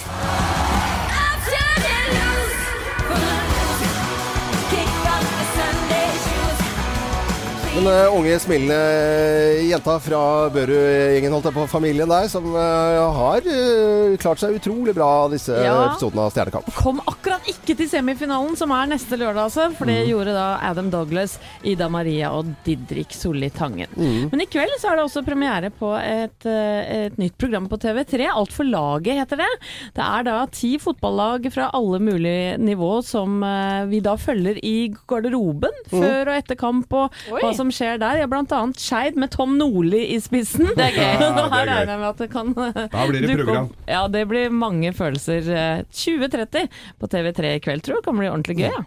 Den 7.74 7.88
eh, 7.90 8.14
unge, 8.16 8.36
smilende 8.40 8.76
jenta 9.66 9.96
fra 10.04 10.20
Børud-gjengen, 10.54 11.34
holdt 11.34 11.48
jeg 11.50 11.56
på, 11.56 11.64
familien 11.72 12.12
der, 12.12 12.28
som 12.30 12.46
eh, 12.54 12.98
har 13.18 13.48
eh, 13.50 14.14
klart 14.22 14.38
seg 14.44 14.60
utrolig 14.60 14.94
bra 14.94 15.08
disse 15.32 15.56
Ja. 15.58 15.72
episodene 15.88 16.22
av 16.28 16.36
Stjernekamp. 16.36 16.68
Kom 16.78 17.00
akkurat 17.10 17.48
ikke 17.50 17.74
til 17.80 17.90
semifinalen, 17.90 18.54
som 18.60 18.70
er 18.78 18.92
neste 18.92 19.18
lørdag, 19.18 19.48
altså. 19.48 19.66
For 19.80 19.90
det 19.90 20.04
gjorde 20.06 20.36
da 20.38 20.46
Adam 20.70 20.92
Douglas, 20.94 21.40
Ida 21.66 21.88
Maria 21.90 22.30
og 22.38 22.52
Didrik 22.68 23.16
Solli 23.18 23.50
Tangen. 23.56 23.90
Men 23.98 24.46
i 24.46 24.48
kveld 24.54 24.76
så 24.78 24.92
er 24.92 25.00
det 25.02 25.08
også 25.08 25.26
premiere 25.26 25.72
på 25.74 25.90
et, 25.98 26.46
et 26.46 27.18
nytt 27.18 27.40
program 27.42 27.66
på 27.72 27.82
TV3. 27.82 28.30
Alt 28.36 28.54
for 28.54 28.70
laget 28.70 29.18
heter 29.24 29.42
det. 29.42 29.50
Det 29.98 30.06
er 30.06 30.28
da 30.30 30.38
ti 30.54 30.76
fotballag 30.84 31.50
fra 31.56 31.72
alle 31.74 31.98
mulige 32.06 32.54
nivå 32.62 32.94
som 33.08 33.42
vi 33.90 34.04
da 34.06 34.14
følger 34.22 34.62
i 34.62 34.76
garderoben 35.10 35.82
før 35.90 36.30
og 36.30 36.38
etter 36.38 36.60
kamp, 36.60 36.94
og 36.94 37.10
Oi. 37.34 37.42
hva 37.42 37.54
som 37.56 37.63
skjer 37.72 38.00
der. 38.02 38.18
Ja, 38.20 38.28
blant 38.28 38.52
annet 38.52 38.80
Skeid 38.82 39.16
med 39.20 39.32
Tom 39.32 39.54
Nordli 39.60 40.02
i 40.16 40.20
spissen. 40.24 40.68
Det 40.76 40.90
er 40.90 40.98
gøy. 40.98 41.14
Ja, 41.24 41.30
det 41.38 41.44
er 41.46 41.68
regner 41.70 41.92
jeg 41.94 42.00
med 42.02 42.08
at 42.10 42.22
det 42.24 42.30
kan 42.34 42.54
Da 42.58 43.06
blir 43.08 43.22
det 43.24 43.38
program. 43.40 43.70
opp. 43.70 43.88
Ja, 43.88 44.02
det 44.12 44.24
blir 44.32 44.50
mange 44.52 44.92
følelser. 44.98 45.48
Eh, 45.54 45.84
2030 45.94 46.68
på 47.00 47.10
TV3 47.14 47.54
i 47.56 47.64
kveld, 47.64 47.84
tror 47.86 48.00
jeg. 48.00 48.06
Kan 48.10 48.20
bli 48.20 48.30
ordentlig 48.32 48.58
gøy. 48.64 48.70
Ja. 48.72 48.84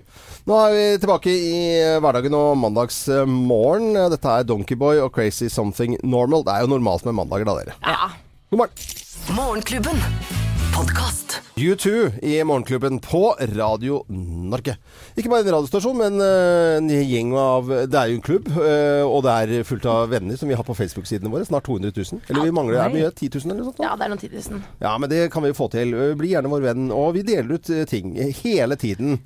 Nå 0.46 0.58
er 0.62 0.74
vi 0.76 0.84
tilbake 1.02 1.32
i 1.32 1.60
eh, 1.80 1.96
hverdagen 2.04 2.36
og 2.38 2.52
mandagsmorgen. 2.62 3.92
Dette 4.12 4.34
er 4.40 4.46
Donkeyboy 4.50 5.00
og 5.04 5.12
Crazy 5.16 5.48
Something 5.52 5.96
Normal. 6.04 6.44
Det 6.46 6.54
er 6.58 6.66
jo 6.66 6.74
normalt 6.76 7.06
med 7.08 7.18
mandager, 7.22 7.48
da, 7.48 7.58
dere. 7.62 7.78
Ja. 7.86 8.10
God 8.50 8.62
morgen. 8.66 8.90
Morgenklubben. 9.36 10.45
Podkast. 10.76 11.40
U2 11.56 12.10
i 12.22 12.44
Morgenklubben 12.44 12.98
på 13.00 13.34
Radio 13.56 14.02
Norge. 14.12 14.74
Ikke 15.16 15.30
bare 15.32 15.40
en 15.46 15.54
radiostasjon, 15.54 15.96
men 15.96 16.18
eh, 16.20 16.74
en 16.76 16.90
gjeng 16.92 17.30
av 17.40 17.70
Det 17.88 17.96
er 17.96 18.10
jo 18.10 18.18
en 18.18 18.24
klubb, 18.26 18.50
eh, 18.60 19.00
og 19.00 19.22
det 19.24 19.36
er 19.56 19.64
fullt 19.64 19.86
av 19.88 20.10
venner 20.12 20.36
som 20.36 20.50
vi 20.52 20.58
har 20.58 20.66
på 20.68 20.76
Facebook-sidene 20.76 21.32
våre. 21.32 21.46
Snart 21.48 21.64
200 21.64 21.94
000. 21.96 22.20
Eller 22.28 22.44
vi 22.44 22.52
mangler 22.58 22.82
er 22.82 22.92
mye? 22.92 23.08
10 23.08 23.30
000 23.38 23.46
eller 23.46 23.62
noe 23.62 23.70
sånt? 23.70 23.80
ja, 23.80 23.94
det 23.96 24.04
er 24.04 24.12
noen 24.12 24.20
10 24.20 24.34
000. 24.52 24.66
Ja, 24.84 24.92
men 25.00 25.12
det 25.14 25.22
kan 25.32 25.46
vi 25.46 25.54
få 25.56 25.70
til. 25.72 25.96
Eh, 25.96 26.12
Bli 26.20 26.34
gjerne 26.34 26.52
vår 26.52 26.66
venn. 26.66 26.84
Og 26.92 27.08
vi 27.16 27.24
deler 27.24 27.56
ut 27.56 27.72
ting 27.88 28.12
hele 28.42 28.76
tiden. 28.76 29.16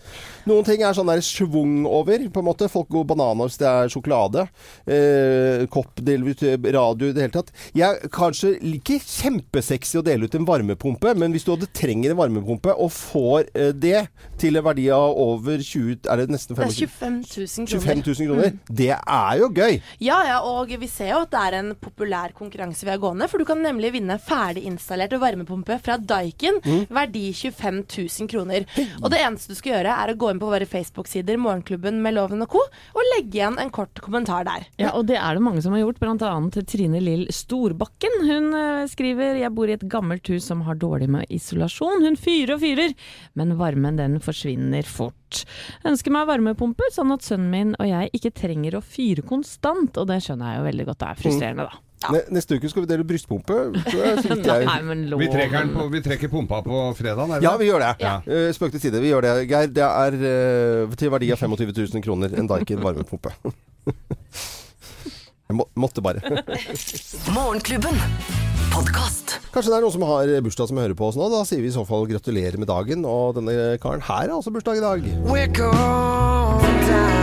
Noen 0.47 0.71
ting 0.71 0.87
er 0.87 0.95
sånn 0.95 1.11
der 1.11 1.25
schwung 1.27 1.83
over, 1.91 2.29
på 2.31 2.45
en 2.45 2.49
måte. 2.53 2.71
Folk 2.71 2.93
går 2.95 3.11
bananer 3.11 3.51
hvis 3.51 3.59
det 3.65 3.73
er 3.73 3.91
sjokolade. 3.91 4.47
Eh, 4.87 5.67
kopp 5.75 5.99
deler 5.99 6.31
ut, 6.31 6.47
radio 6.79 7.11
i 7.11 7.19
det 7.19 7.27
hele 7.27 7.37
tatt. 7.41 7.51
Jeg 7.75 7.91
er 8.07 8.15
kanskje 8.15 8.55
ikke 8.77 9.03
kjempesexy 9.03 9.99
å 9.99 10.07
dele 10.07 10.31
ut 10.31 10.39
en 10.39 10.47
varmepumpe, 10.47 11.19
men 11.19 11.35
hvis 11.35 11.40
du 11.47 11.53
hadde 11.55 11.71
trenger 11.77 12.15
en 12.15 12.21
varmepumpe 12.21 12.75
og 12.75 12.93
får 12.95 13.51
eh, 13.55 13.73
det 13.75 14.07
til 14.41 14.59
en 14.59 14.65
verdi 14.67 14.89
av 14.95 15.17
over 15.21 15.61
20 15.61 16.09
Er 16.11 16.23
det 16.23 16.31
nesten 16.33 16.57
er 16.57 16.71
25 16.71 16.91
25 17.01 17.19
000 17.27 17.69
kroner. 17.69 18.03
25 18.03 18.03
000 18.07 18.31
kroner? 18.31 18.57
Det 18.67 18.91
er 18.95 19.41
jo 19.41 19.49
gøy! 19.55 19.79
Ja, 20.03 20.19
ja, 20.27 20.39
og 20.47 20.71
vi 20.81 20.89
ser 20.91 21.13
jo 21.15 21.23
at 21.25 21.33
det 21.33 21.43
er 21.49 21.59
en 21.61 21.73
populær 21.81 22.35
konkurranse 22.37 22.87
vi 22.87 22.93
har 22.93 23.01
gående. 23.03 23.29
For 23.31 23.41
du 23.41 23.47
kan 23.49 23.63
nemlig 23.65 23.93
vinne 23.97 24.17
ferdig 24.23 24.65
installert 24.69 25.15
varmepumpe 25.21 25.79
fra 25.83 25.99
Daikin, 25.99 26.61
verdi 26.91 27.31
25 27.37 27.83
000 27.85 28.31
kroner. 28.31 28.67
Og 29.01 29.11
det 29.13 29.21
eneste 29.23 29.53
du 29.55 29.59
skal 29.59 29.77
gjøre, 29.77 29.97
er 30.05 30.13
å 30.13 30.19
gå 30.21 30.33
inn 30.33 30.43
på 30.43 30.51
våre 30.51 30.69
Facebook-sider, 30.69 31.41
Morgenklubben 31.41 32.01
med 32.05 32.17
Loven 32.17 32.45
og 32.47 32.53
co., 32.55 32.65
og 32.95 33.11
legge 33.15 33.41
igjen 33.41 33.59
en 33.61 33.73
kort 33.75 34.01
kommentar 34.05 34.47
der. 34.49 34.67
Ja, 34.81 34.95
og 34.97 35.07
det 35.11 35.19
er 35.21 35.37
det 35.37 35.45
mange 35.45 35.63
som 35.65 35.77
har 35.77 35.85
gjort, 35.85 36.01
annet 36.21 36.59
Trine 36.69 37.01
Lill 37.03 37.27
Storbakken. 37.35 38.21
Hun 38.27 38.55
eh, 38.57 38.87
skriver 38.91 39.41
Jeg 39.41 39.53
bor 39.57 39.71
i 39.71 39.77
et 39.77 39.87
gammelt 39.91 40.27
hus 40.33 40.47
som 40.51 40.65
har 40.67 40.79
dårlig 40.81 41.11
med 41.13 41.30
isolasjon. 41.37 42.05
Hun 42.07 42.19
fyrer 42.21 42.57
og 42.57 42.63
fyrer, 42.65 42.97
men 43.39 43.57
varmen 43.61 43.99
den 44.01 44.19
forsvinner 44.25 44.87
fort. 44.89 45.45
Ønsker 45.87 46.15
meg 46.15 46.29
varmepumpe, 46.31 46.91
sånn 46.95 47.15
at 47.15 47.27
sønnen 47.27 47.53
min 47.53 47.77
og 47.79 47.87
jeg 47.89 48.11
ikke 48.19 48.35
trenger 48.43 48.79
å 48.79 48.83
fyre 48.85 49.25
konstant, 49.27 49.97
og 50.01 50.11
det 50.11 50.21
skjønner 50.25 50.55
jeg 50.55 50.61
jo 50.61 50.67
veldig 50.71 50.91
godt. 50.91 51.01
Det 51.01 51.09
er 51.11 51.23
frustrerende, 51.25 51.69
da. 51.71 51.85
Ja. 52.01 52.23
neste 52.33 52.57
uke 52.57 52.69
skal 52.73 52.87
vi 52.87 52.89
dele 52.89 53.05
brystpumpe. 53.05 53.57
Nei, 54.71 54.79
men 54.87 55.05
lov. 55.11 55.21
Vi 55.21 55.29
trekker, 55.29 55.69
på, 55.75 55.89
vi 55.93 56.01
trekker 56.05 56.33
pumpa 56.33 56.63
på 56.65 56.81
fredag, 56.97 57.37
Ja, 57.45 57.53
vi 57.61 57.69
gjør 57.69 57.85
det. 57.85 57.91
Ja. 58.01 58.15
Eh, 58.25 58.49
Spøk 58.57 58.73
til 58.73 58.81
side, 58.87 59.03
vi 59.05 59.13
gjør 59.13 59.27
det. 59.29 59.35
Geir, 59.51 59.69
det 59.77 59.85
er 59.85 60.17
eh, 60.17 60.97
til 60.97 61.13
verdi 61.13 61.29
av 61.35 61.43
25 61.45 61.77
000 61.77 62.07
kroner 62.07 62.41
en 62.41 62.49
Daikin 62.49 62.81
varmepumpe. 62.85 63.35
Jeg 65.51 65.59
må, 65.59 65.67
måtte 65.83 66.03
bare. 66.05 66.23
Morgenklubben. 67.37 67.97
Podcast. 68.71 69.35
Kanskje 69.51 69.73
det 69.73 69.79
er 69.81 69.83
noen 69.83 69.95
som 69.97 70.05
har 70.07 70.31
bursdag 70.47 70.71
som 70.71 70.79
hører 70.79 70.95
på 70.95 71.09
oss 71.11 71.19
nå. 71.19 71.27
Da 71.33 71.43
sier 71.49 71.65
vi 71.65 71.73
i 71.73 71.75
så 71.75 71.83
fall 71.89 72.07
gratulerer 72.11 72.61
med 72.61 72.71
dagen. 72.71 73.03
Og 73.03 73.35
denne 73.41 73.75
karen 73.83 74.05
her 74.07 74.29
har 74.29 74.37
også 74.37 74.55
bursdag 74.55 74.79
i 74.79 74.85
dag. 74.85 75.11
We're 75.27 75.51
going 75.51 76.87
down, 76.87 77.20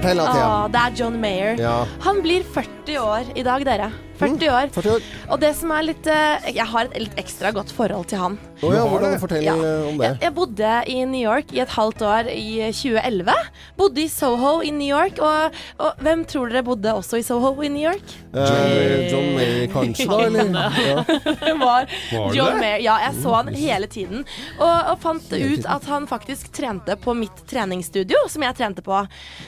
Fortell 0.00 0.16
da, 0.16 0.28
Thea. 0.32 0.52
Det 0.72 0.80
er 0.80 0.94
John 0.96 1.18
Mayer. 1.20 1.58
Ja. 1.60 1.74
Han 2.06 2.22
blir 2.24 2.46
40 2.54 2.96
år 3.04 3.34
i 3.36 3.42
dag, 3.44 3.64
dere. 3.68 3.90
40 4.20 4.48
år. 4.52 4.68
40 4.74 4.90
år. 4.92 5.04
Og 5.32 5.38
det 5.40 5.48
som 5.56 5.70
er 5.72 5.84
litt 5.86 6.04
eh, 6.12 6.50
Jeg 6.52 6.66
har 6.68 6.90
et 6.90 6.98
litt 7.06 7.14
ekstra 7.22 7.48
godt 7.56 7.70
forhold 7.72 8.04
til 8.10 8.18
han. 8.20 8.34
Oh, 8.60 8.68
ja, 8.74 8.82
hvordan 8.84 9.14
det. 9.14 9.20
fortell 9.22 9.46
Ja. 9.46 9.54
om 9.56 9.96
det? 9.96 10.10
Jeg, 10.10 10.18
jeg 10.26 10.34
bodde 10.36 10.72
i 10.92 10.96
New 11.08 11.22
York 11.22 11.54
i 11.56 11.62
et 11.64 11.70
halvt 11.72 12.02
år 12.04 12.28
i 12.28 12.58
2011. 12.68 13.32
Bodde 13.80 14.02
i 14.02 14.08
Soho 14.12 14.50
i 14.60 14.68
New 14.76 14.90
York. 14.90 15.16
Og, 15.24 15.56
og 15.80 16.02
hvem 16.04 16.26
tror 16.28 16.52
dere 16.52 16.62
bodde 16.66 16.92
også 16.92 17.16
i 17.16 17.24
Soho 17.24 17.54
i 17.64 17.70
New 17.72 17.80
York? 17.86 18.12
Eh, 18.36 19.08
John 19.08 19.30
Mayer, 19.38 19.64
kanskje, 19.72 20.04
da? 20.10 20.18
Eller? 20.26 20.52
Ja. 20.84 21.00
Det 21.46 21.56
var 21.56 21.88
Var 21.88 22.28
det 22.28 22.36
John 22.36 22.52
det? 22.52 22.60
Mayer. 22.60 22.84
Ja, 22.84 22.98
jeg 23.06 23.16
så 23.22 23.34
han 23.38 23.48
hele 23.56 23.88
tiden. 23.88 24.26
Og, 24.58 24.68
og 24.92 25.00
fant 25.00 25.32
ut 25.32 25.64
at 25.78 25.88
han 25.94 26.10
faktisk 26.12 26.52
trente 26.60 26.98
på 27.00 27.16
mitt 27.16 27.40
treningsstudio, 27.48 28.20
som 28.28 28.44
jeg 28.44 28.60
trente 28.60 28.84
på. 28.84 29.00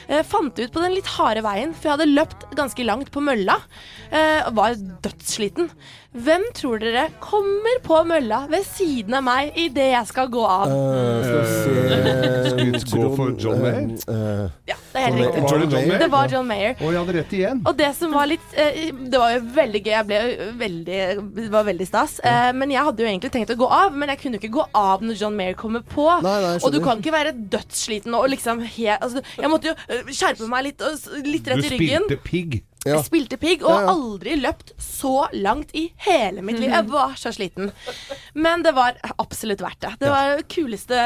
Eh, 0.09 0.25
fant 0.25 0.42
ut 0.51 0.73
på 0.73 0.83
den 0.83 0.95
litt 0.97 1.09
harde 1.15 1.43
veien, 1.45 1.75
for 1.77 1.89
jeg 1.89 1.95
hadde 1.97 2.15
løpt 2.17 2.47
ganske 2.59 2.87
langt 2.87 3.13
på 3.15 3.23
mølla. 3.25 3.59
Eh, 4.11 4.41
og 4.49 4.57
var 4.59 4.79
dødssliten. 5.05 5.71
Hvem 6.13 6.43
tror 6.53 6.83
dere 6.83 7.07
kommer 7.25 7.79
på 7.85 8.03
mølla 8.05 8.43
ved 8.53 8.67
siden 8.69 9.15
av 9.17 9.25
meg 9.25 9.55
idet 9.57 9.93
jeg 9.95 10.09
skal 10.11 10.29
gå 10.33 10.43
av? 10.45 10.69
Uh, 10.69 11.23
skal 11.25 11.39
vi 11.41 12.73
se 12.73 12.83
Skulle 12.83 13.07
gå 13.09 13.17
for 13.17 13.33
John 13.41 13.63
Mayer? 13.63 13.87
Eh, 14.05 14.19
eh, 14.19 14.51
Ja, 14.69 14.77
det 15.03 15.23
helt 15.23 15.37
riktig. 15.37 15.43
Var 15.51 15.59
det 15.59 15.69
John 15.75 15.89
Mayer? 15.89 16.03
Det 16.03 16.09
var 16.13 16.33
John 16.35 16.49
Mayer. 16.49 16.75
Og 16.79 16.93
jeg 16.93 17.01
hadde 17.03 17.17
rett 17.19 17.35
igjen. 17.39 17.63
Og 17.67 17.77
det 17.79 17.91
som 17.99 18.15
var 18.15 18.29
litt 18.31 18.57
eh, 18.57 18.81
Det 18.93 19.21
var 19.21 19.35
jo 19.35 19.43
veldig 19.59 19.83
gøy. 19.83 19.93
Jeg 19.93 20.09
ble 20.09 20.21
veldig 20.63 21.01
Det 21.37 21.47
var 21.53 21.69
veldig 21.69 21.89
stas. 21.89 22.19
Eh, 22.25 22.51
men 22.57 22.75
jeg 22.75 22.87
hadde 22.89 23.05
jo 23.05 23.11
egentlig 23.11 23.33
tenkt 23.35 23.55
å 23.55 23.59
gå 23.63 23.71
av, 23.83 23.97
men 23.97 24.13
jeg 24.13 24.23
kunne 24.23 24.39
jo 24.39 24.43
ikke 24.43 24.55
gå 24.59 24.67
av 24.83 25.07
når 25.07 25.21
John 25.23 25.39
Mayer 25.39 25.59
kommer 25.59 25.85
på. 25.87 26.09
Nei, 26.25 26.37
nei, 26.47 26.57
og 26.63 26.75
du 26.75 26.81
kan 26.85 27.03
ikke 27.03 27.15
være 27.15 27.35
dødssliten 27.53 28.15
og 28.19 28.29
liksom 28.33 28.63
helt 28.63 29.03
altså, 29.03 29.23
Jeg 29.39 29.53
måtte 29.53 29.73
jo 29.73 29.79
eh, 29.89 30.13
skjerpe 30.13 30.51
meg 30.51 30.71
litt, 30.71 30.85
litt 31.27 31.49
rett 31.53 31.67
i 31.67 31.75
ryggen. 31.77 32.07
Du 32.09 32.15
spilte 32.15 32.23
pigg. 32.29 32.61
Ja. 32.83 32.97
Jeg 32.97 33.07
spilte 33.07 33.39
pigg 33.41 33.63
og 33.63 33.71
Ja, 33.73 33.81
ja. 33.85 33.93
aldri 33.95 34.37
løpt 34.41 34.73
så 34.83 35.29
langt 35.33 35.71
i 35.79 35.89
hele 36.07 36.43
mitt 36.43 36.59
liv. 36.59 36.71
Jeg 36.73 36.89
var 36.91 37.15
så 37.21 37.33
sliten. 37.35 37.71
Men 38.35 38.65
det 38.65 38.75
var 38.77 38.99
absolutt 39.23 39.63
verdt 39.63 39.81
det. 39.85 39.93
Det 40.03 40.11
var 40.11 40.37
det 40.37 40.49
kuleste 40.51 40.99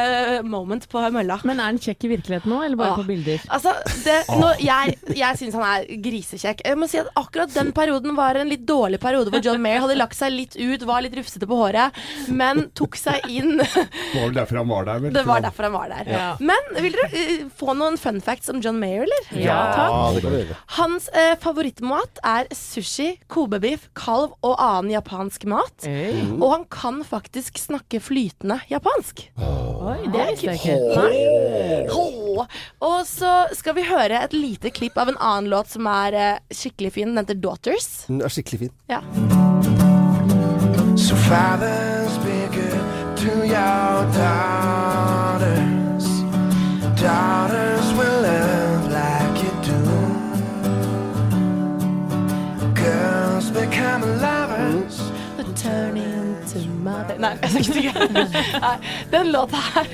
moment 0.46 0.88
på 0.88 1.02
mølla. 1.12 1.38
Men 1.44 1.60
er 1.60 1.70
han 1.70 1.80
kjekk 1.82 2.06
i 2.08 2.12
virkeligheten 2.16 2.52
nå, 2.52 2.62
eller 2.64 2.80
bare 2.80 2.94
ah. 2.94 3.00
på 3.00 3.06
bilder? 3.08 3.44
Altså, 3.52 3.74
det, 4.04 4.18
nå, 4.40 4.52
jeg 4.62 4.96
jeg 5.16 5.38
syns 5.40 5.56
han 5.56 5.66
er 5.66 5.86
grisekjekk. 6.02 6.62
Jeg 6.66 6.78
må 6.78 6.88
si 6.90 7.00
at 7.00 7.10
akkurat 7.18 7.52
den 7.54 7.72
perioden 7.76 8.16
var 8.16 8.38
en 8.40 8.50
litt 8.50 8.64
dårlig 8.68 9.00
periode 9.02 9.32
hvor 9.32 9.44
John 9.44 9.62
Mayer 9.62 9.82
hadde 9.84 9.98
lagt 9.98 10.18
seg 10.18 10.34
litt 10.34 10.56
ut, 10.56 10.84
var 10.88 11.04
litt 11.04 11.16
rufsete 11.16 11.48
på 11.48 11.58
håret, 11.58 11.96
men 12.28 12.66
tok 12.76 12.98
seg 13.00 13.26
inn. 13.32 13.56
Det 14.16 14.22
var 14.22 14.28
vel 14.28 14.36
derfor 14.36 14.60
han 14.60 14.70
var 14.70 14.86
der, 14.88 15.00
vel? 15.02 15.14
Det 15.14 15.24
var 15.26 15.42
derfor 15.44 15.66
han 15.68 15.74
var 15.74 15.92
der. 15.92 16.10
Ja. 16.10 16.26
Men 16.40 16.70
vil 16.82 16.94
dere 16.96 17.20
eh, 17.20 17.44
få 17.58 17.74
noen 17.76 17.98
fun 18.00 18.20
facts 18.24 18.50
om 18.52 18.62
John 18.64 18.78
Mayer, 18.80 19.04
eller? 19.06 19.28
Ja, 19.42 19.58
takk. 19.76 20.54
Hans 20.78 21.08
eh, 21.12 21.34
favorittmat 21.66 22.20
er 22.22 22.46
sushi, 22.54 23.18
kobebiff, 23.28 23.88
kalv 23.94 24.36
og 24.44 24.56
annen 24.62 24.92
japansk 24.92 25.46
mat. 25.50 25.86
Og 26.38 26.52
han 26.52 26.64
kan 26.70 27.02
faktisk 27.04 27.58
snakke 27.58 28.00
flytende 28.00 28.60
japansk. 28.70 29.30
Oi, 29.36 30.06
det 30.12 30.20
er 30.20 30.28
ikke. 30.36 30.76
Og 32.80 33.06
så 33.06 33.46
skal 33.56 33.74
vi 33.76 33.82
høre 33.88 34.22
et 34.22 34.32
lite 34.32 34.70
klipp 34.70 34.96
av 34.98 35.08
en 35.08 35.18
annen 35.18 35.50
låt 35.50 35.68
som 35.74 35.86
er 35.90 36.12
eh, 36.14 36.38
skikkelig 36.54 36.92
fin. 36.92 37.08
Den 37.14 37.18
heter 37.24 37.34
Daughters. 37.34 38.06
Den 38.06 38.22
er 38.22 38.28
skikkelig 38.28 38.66
fin. 38.66 38.72
Ja. 38.90 39.00
So 40.96 41.16
fathers, 41.28 42.18
be 42.24 42.48
good 42.54 43.16
to 43.16 43.32
your 43.44 44.06
daughters. 44.14 46.06
Daughters 47.00 47.65
Turn 55.66 55.96
into 55.98 56.62
mother 56.86 57.18
Nei, 57.18 57.32
jeg 57.42 57.50
skal 57.50 57.62
ikke 57.62 57.74
synge. 57.74 58.32
Nei, 58.66 58.74
Den 59.12 59.30
låta 59.34 59.60
her 59.74 59.86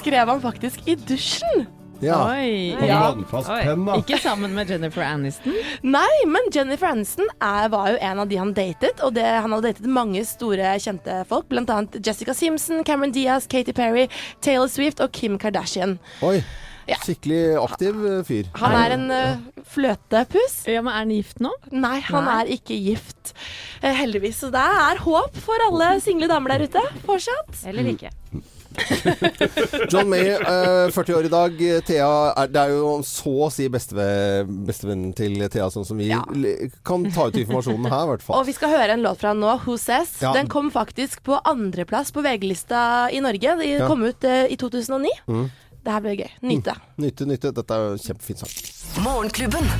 skrev, 0.00 0.28
han 0.28 0.40
faktisk 0.42 0.86
i 0.88 0.94
dusjen. 1.08 1.66
Ja. 2.00 2.16
Oi. 2.32 2.70
Hadde 2.72 2.86
Ja. 2.88 3.00
vannfast 3.10 3.48
penn, 3.50 3.82
da. 3.84 3.96
Ikke 4.00 4.16
sammen 4.22 4.54
med 4.56 4.70
Jennifer 4.72 5.02
Aniston. 5.04 5.52
Nei, 5.84 6.08
men 6.32 6.46
Jennifer 6.54 6.88
Aniston 6.94 7.28
er, 7.44 7.68
var 7.72 7.90
jo 7.92 7.98
en 8.00 8.22
av 8.22 8.30
de 8.30 8.38
han 8.40 8.54
datet. 8.56 9.02
Og 9.04 9.12
det, 9.18 9.24
han 9.26 9.52
hadde 9.52 9.68
datet 9.74 9.90
mange 9.92 10.22
store, 10.24 10.70
kjente 10.80 11.18
folk. 11.28 11.44
Blant 11.52 11.68
annet 11.74 12.00
Jessica 12.06 12.32
Simpson, 12.36 12.80
Cameron 12.88 13.12
Diaz, 13.12 13.44
Katy 13.52 13.72
Perry, 13.76 14.06
Taylor 14.40 14.68
Swift 14.72 15.00
og 15.04 15.12
Kim 15.12 15.36
Kardashian. 15.38 15.98
Oi. 16.24 16.38
Ja. 16.90 16.98
Skikkelig 17.04 17.40
aktiv 17.62 18.00
eh, 18.10 18.20
fyr. 18.26 18.50
Han 18.60 18.76
er 18.80 18.94
en 18.96 19.06
uh, 19.14 19.62
fløtepuss. 19.70 20.60
Ja, 20.70 20.82
men 20.82 20.92
Er 20.92 21.04
han 21.04 21.14
gift 21.14 21.40
nå? 21.44 21.52
Nei, 21.70 21.98
han 22.10 22.26
er 22.36 22.50
ikke 22.50 22.76
gift. 22.82 23.34
Uh, 23.84 23.92
heldigvis. 23.94 24.40
Så 24.42 24.50
det 24.54 24.62
er 24.84 25.00
håp 25.06 25.38
for 25.44 25.66
alle 25.70 25.92
single 26.04 26.28
damer 26.30 26.56
der 26.56 26.66
ute 26.66 26.82
fortsatt. 27.06 27.62
Eller 27.70 27.92
ikke. 27.94 28.10
John 29.90 30.08
May, 30.08 30.28
eh, 30.30 30.90
40 30.94 31.14
år 31.18 31.26
i 31.26 31.30
dag. 31.32 31.56
Thea 31.86 32.10
er, 32.38 32.50
det 32.54 32.60
er 32.62 32.74
jo 32.76 32.92
så 33.06 33.32
å 33.46 33.48
si 33.52 33.66
besteve- 33.72 34.44
bestevennen 34.68 35.10
til 35.18 35.36
Thea, 35.50 35.66
sånn 35.74 35.86
som 35.86 35.98
vi 35.98 36.06
Ja. 36.10 36.22
kan 36.86 37.04
ta 37.10 37.26
ut 37.28 37.34
informasjonen 37.40 37.90
her, 37.90 38.04
i 38.06 38.10
hvert 38.12 38.22
fall. 38.26 38.36
Og 38.40 38.46
vi 38.46 38.54
skal 38.56 38.70
høre 38.74 38.94
en 38.94 39.02
låt 39.02 39.18
fra 39.20 39.32
han 39.34 39.40
nå, 39.42 39.56
Who 39.66 39.76
Says. 39.76 40.16
Ja. 40.22 40.32
Den 40.36 40.48
kom 40.48 40.70
faktisk 40.70 41.22
på 41.26 41.40
andreplass 41.44 42.12
på 42.14 42.22
VG-lista 42.24 43.10
i 43.12 43.20
Norge. 43.20 43.56
De 43.60 43.72
Ja. 43.74 43.86
kom 43.90 44.02
ut 44.06 44.24
eh, 44.24 44.46
i 44.50 44.56
2009. 44.56 45.10
Mm. 45.28 45.50
Det 45.80 45.92
her 45.94 46.02
blir 46.04 46.18
gøy. 46.20 46.28
Nyte. 46.44 46.74
Nyte, 47.00 47.26
nyte. 47.28 47.54
Dette 47.56 47.76
er 47.76 47.86
jo 47.92 48.02
kjempefin 48.04 48.42
sang. 48.42 48.52
Morgenklubben. 49.04 49.70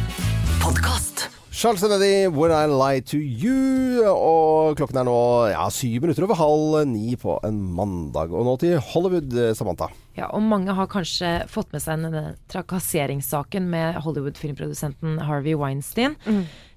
Podcast. 0.63 1.27
Charles 1.53 1.83
Kennedy, 1.83 2.29
When 2.33 2.53
I 2.55 2.65
Lie 2.71 3.03
To 3.11 3.19
You. 3.19 4.05
Og 4.09 4.79
klokken 4.79 4.97
er 5.03 5.05
nå 5.05 5.17
ja, 5.51 5.67
syv 5.75 6.07
minutter 6.07 6.25
over 6.25 6.39
halv 6.39 6.77
ni 6.89 7.17
på 7.21 7.35
en 7.45 7.59
mandag. 7.77 8.33
Og 8.33 8.47
nå 8.49 8.55
til 8.63 8.79
Hollywood, 8.93 9.35
eh, 9.37 9.53
Samantha. 9.59 9.91
Ja, 10.17 10.31
og 10.33 10.41
mange 10.47 10.73
har 10.73 10.89
kanskje 10.89 11.35
fått 11.53 11.75
med 11.75 11.85
seg 11.85 12.01
denne 12.07 12.37
trakasseringssaken 12.53 13.69
med 13.69 14.01
Hollywood-filmprodusenten 14.07 15.21
Harvey 15.29 15.53
Weinstein. 15.59 16.17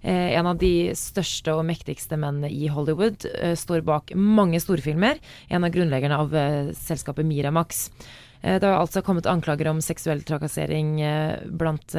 Eh, 0.04 0.36
en 0.36 0.50
av 0.52 0.60
de 0.60 0.92
største 1.00 1.54
og 1.56 1.64
mektigste 1.68 2.18
mennene 2.20 2.52
i 2.52 2.68
Hollywood 2.72 3.24
eh, 3.40 3.56
står 3.56 3.86
bak 3.88 4.12
mange 4.20 4.60
storfilmer. 4.60 5.22
En 5.48 5.64
av 5.64 5.72
grunnleggerne 5.72 6.20
av 6.20 6.36
eh, 6.36 6.74
selskapet 6.76 7.28
Miramax. 7.28 7.88
Det 8.44 8.60
har 8.68 8.76
altså 8.76 9.00
kommet 9.00 9.24
anklager 9.32 9.70
om 9.70 9.78
seksuell 9.80 10.20
trakassering 10.28 10.98
blant 11.56 11.94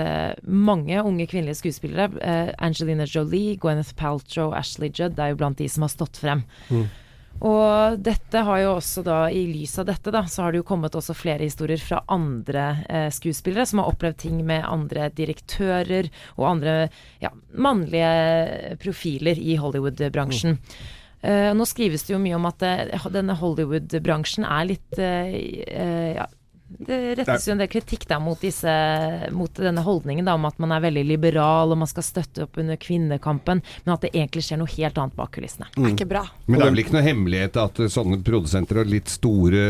mange 0.45 0.99
unge 1.01 1.25
kvinnelige 1.25 1.57
skuespillere. 1.57 2.51
Angelina 2.61 3.07
Jolie, 3.09 3.55
Gwyneth 3.57 3.95
Paltrow, 3.97 4.53
Ashley 4.53 4.93
Judd 4.93 5.17
er 5.17 5.33
jo 5.33 5.39
blant 5.41 5.57
de 5.57 5.71
som 5.73 5.87
har 5.87 5.95
stått 5.95 6.21
frem. 6.21 6.45
Og 7.45 7.99
dette 8.01 8.43
har 8.47 8.61
jo 8.63 8.75
også 8.77 9.03
da, 9.05 9.19
i 9.29 9.43
lys 9.51 9.75
av 9.83 9.89
dette, 9.91 10.13
da, 10.15 10.23
så 10.31 10.45
har 10.45 10.55
det 10.55 10.63
jo 10.63 10.69
kommet 10.69 10.95
også 10.97 11.17
flere 11.19 11.45
historier 11.45 11.81
fra 11.83 12.01
andre 12.13 12.67
eh, 12.89 13.09
skuespillere 13.13 13.67
som 13.69 13.83
har 13.83 13.91
opplevd 13.91 14.21
ting 14.23 14.39
med 14.47 14.65
andre 14.65 15.11
direktører 15.13 16.09
og 16.39 16.47
andre 16.55 16.77
ja, 17.23 17.33
mannlige 17.53 18.77
profiler 18.81 19.41
i 19.41 19.59
Hollywood-bransjen. 19.61 20.57
Eh, 21.25 21.51
nå 21.57 21.67
skrives 21.69 22.07
det 22.07 22.15
jo 22.15 22.23
mye 22.23 22.39
om 22.39 22.49
at 22.49 22.61
det, 22.61 23.03
denne 23.15 23.37
Hollywood-bransjen 23.41 24.45
er 24.45 24.67
litt 24.69 24.99
eh, 25.01 25.37
eh, 25.65 26.11
ja, 26.19 26.27
det 26.67 26.99
rettes 27.19 27.45
jo 27.47 27.53
en 27.55 27.61
del 27.61 27.69
kritikk 27.71 28.07
da 28.09 28.17
mot, 28.23 28.41
disse, 28.41 28.73
mot 29.37 29.53
denne 29.61 29.85
holdningen 29.85 30.27
da, 30.27 30.35
om 30.39 30.47
at 30.49 30.59
man 30.63 30.73
er 30.75 30.83
veldig 30.87 31.05
liberal 31.07 31.75
og 31.75 31.81
man 31.83 31.91
skal 31.91 32.07
støtte 32.07 32.47
opp 32.47 32.59
under 32.61 32.79
kvinnekampen, 32.81 33.61
men 33.85 33.95
at 33.95 34.07
det 34.07 34.15
egentlig 34.15 34.47
skjer 34.47 34.63
noe 34.63 34.73
helt 34.73 34.99
annet 35.01 35.17
bak 35.19 35.35
kulissene. 35.37 35.69
Det 35.77 35.85
er 35.85 35.95
ikke 35.95 36.11
bra. 36.11 36.25
Men 36.47 36.59
det 36.59 36.67
er 36.67 36.75
vel 36.75 36.85
ikke 36.85 36.97
noe 36.97 37.07
hemmelighet 37.07 37.61
at 37.61 37.83
eh, 37.85 37.93
sånne 37.93 38.21
produsenter 38.27 38.83
og 38.83 38.91
litt 38.91 39.13
store 39.13 39.65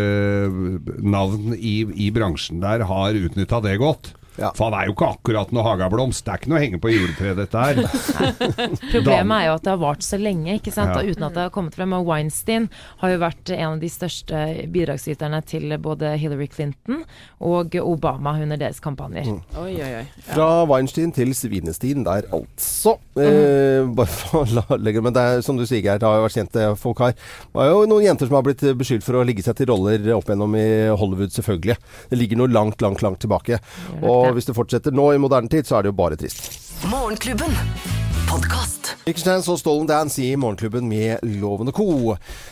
eh, 0.47 0.61
navn 1.05 1.57
i, 1.59 1.77
i 2.07 2.11
bransjen 2.15 2.63
der 2.65 2.87
har 2.89 3.25
utnytta 3.25 3.61
det 3.65 3.79
godt. 3.83 4.15
Ja. 4.37 4.51
For 4.57 4.67
han 4.67 4.77
er 4.79 4.89
jo 4.89 4.95
ikke 4.97 5.11
akkurat 5.15 5.53
noe 5.55 5.65
hagablomst. 5.67 6.25
Det 6.27 6.33
er 6.33 6.41
ikke 6.41 6.51
noe 6.51 6.59
å 6.59 6.63
henge 6.65 6.81
på 6.83 6.91
juletreet, 6.91 7.39
dette 7.39 7.65
her. 7.65 7.81
Problemet 8.95 9.37
er 9.37 9.47
jo 9.47 9.55
at 9.55 9.67
det 9.67 9.73
har 9.73 9.81
vart 9.83 10.07
så 10.07 10.19
lenge, 10.19 10.57
ikke 10.59 10.75
sant? 10.75 10.91
Ja. 10.95 11.03
Og 11.03 11.15
uten 11.15 11.27
at 11.29 11.37
det 11.37 11.45
har 11.47 11.53
kommet 11.55 11.77
frem. 11.79 11.95
Og 11.95 12.09
Weinstein 12.09 12.69
har 13.03 13.15
jo 13.15 13.21
vært 13.23 13.53
en 13.55 13.67
av 13.69 13.83
de 13.83 13.91
største 13.93 14.43
bidragsyterne 14.75 15.41
til 15.47 15.77
både 15.83 16.15
Hillary 16.19 16.49
Clinton 16.51 17.05
og 17.45 17.77
Obama 17.79 18.35
under 18.43 18.59
deres 18.61 18.83
kampanjer. 18.83 19.31
Oi, 19.61 19.77
oi, 19.79 19.93
oi. 20.01 20.05
Fra 20.33 20.49
Weinstein 20.71 21.15
til 21.15 21.35
Svinestein 21.37 22.03
der, 22.07 22.27
altså. 22.35 22.97
Eh, 23.15 23.87
bare 23.95 24.11
for 24.11 24.43
å 24.43 24.79
legge 24.81 24.99
Men 25.05 25.15
det 25.15 25.23
er 25.23 25.43
som 25.47 25.55
du 25.55 25.63
sier, 25.69 25.79
Geir, 25.85 26.01
det 26.03 26.09
har 26.09 26.19
jo 26.19 26.25
vært 26.27 26.39
kjente 26.41 26.67
folk 26.81 27.03
her. 27.05 27.15
Det 27.55 27.63
er 27.63 27.71
jo 27.71 27.85
noen 27.91 28.09
jenter 28.09 28.31
som 28.31 28.39
har 28.41 28.47
blitt 28.47 28.65
beskyldt 28.79 29.07
for 29.07 29.21
å 29.21 29.25
ligge 29.27 29.45
seg 29.47 29.59
til 29.59 29.71
roller 29.71 30.11
opp 30.17 30.27
gjennom 30.31 30.59
i 30.59 30.67
Hollywood, 30.91 31.31
selvfølgelig. 31.35 31.79
Det 32.11 32.19
ligger 32.19 32.43
noe 32.43 32.51
langt, 32.51 32.83
langt, 32.83 33.05
langt 33.05 33.23
tilbake. 33.23 33.61
nok 34.03 34.24
Hvis 34.33 34.49
det 34.49 34.57
fortsetter 34.57 34.95
nå 34.95 35.13
i 35.15 35.19
moderne 35.19 35.49
tid, 35.49 35.67
så 35.69 35.79
er 35.79 35.83
det 35.83 35.93
jo 35.93 35.99
bare 35.99 36.17
trist. 36.17 36.49
Morgenklubben. 36.91 37.53
Podkast. 38.29 38.74
Liechtenstein 39.05 39.43
og 39.53 39.59
Stolen 39.61 39.85
Dance 39.85 40.23
i 40.25 40.31
Morgenklubben 40.41 40.87
med 40.89 41.21
Loven 41.43 41.69
og 41.69 41.77
Co. 41.77 41.89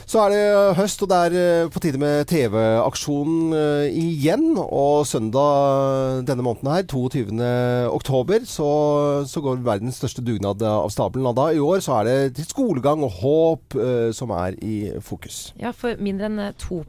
Så 0.05 0.21
er 0.21 0.33
det 0.35 0.77
høst, 0.77 1.01
og 1.01 1.09
det 1.09 1.21
er 1.25 1.37
eh, 1.41 1.69
på 1.73 1.81
tide 1.81 1.97
med 1.97 2.27
TV-aksjon 2.29 3.55
eh, 3.57 3.95
igjen. 3.97 4.59
Og 4.61 5.07
søndag 5.09 6.21
denne 6.29 6.45
måneden 6.45 6.69
her, 6.75 6.85
22. 6.91 7.39
oktober, 7.89 8.45
så, 8.45 8.69
så 9.25 9.41
går 9.41 9.63
verdens 9.65 9.97
største 10.03 10.21
dugnad 10.27 10.61
av 10.61 10.93
stabelen. 10.93 11.31
Og 11.31 11.39
da 11.39 11.47
i 11.57 11.63
år 11.63 11.81
så 11.81 12.03
er 12.03 12.11
det 12.11 12.19
til 12.37 12.51
skolegang 12.51 13.07
og 13.09 13.17
håp 13.23 13.79
eh, 13.81 14.11
som 14.13 14.37
er 14.37 14.61
i 14.61 14.77
fokus. 15.01 15.55
Ja, 15.57 15.73
for 15.73 15.97
mindre 16.05 16.29
enn 16.29 16.37
eh, 16.51 16.53
2 16.61 16.83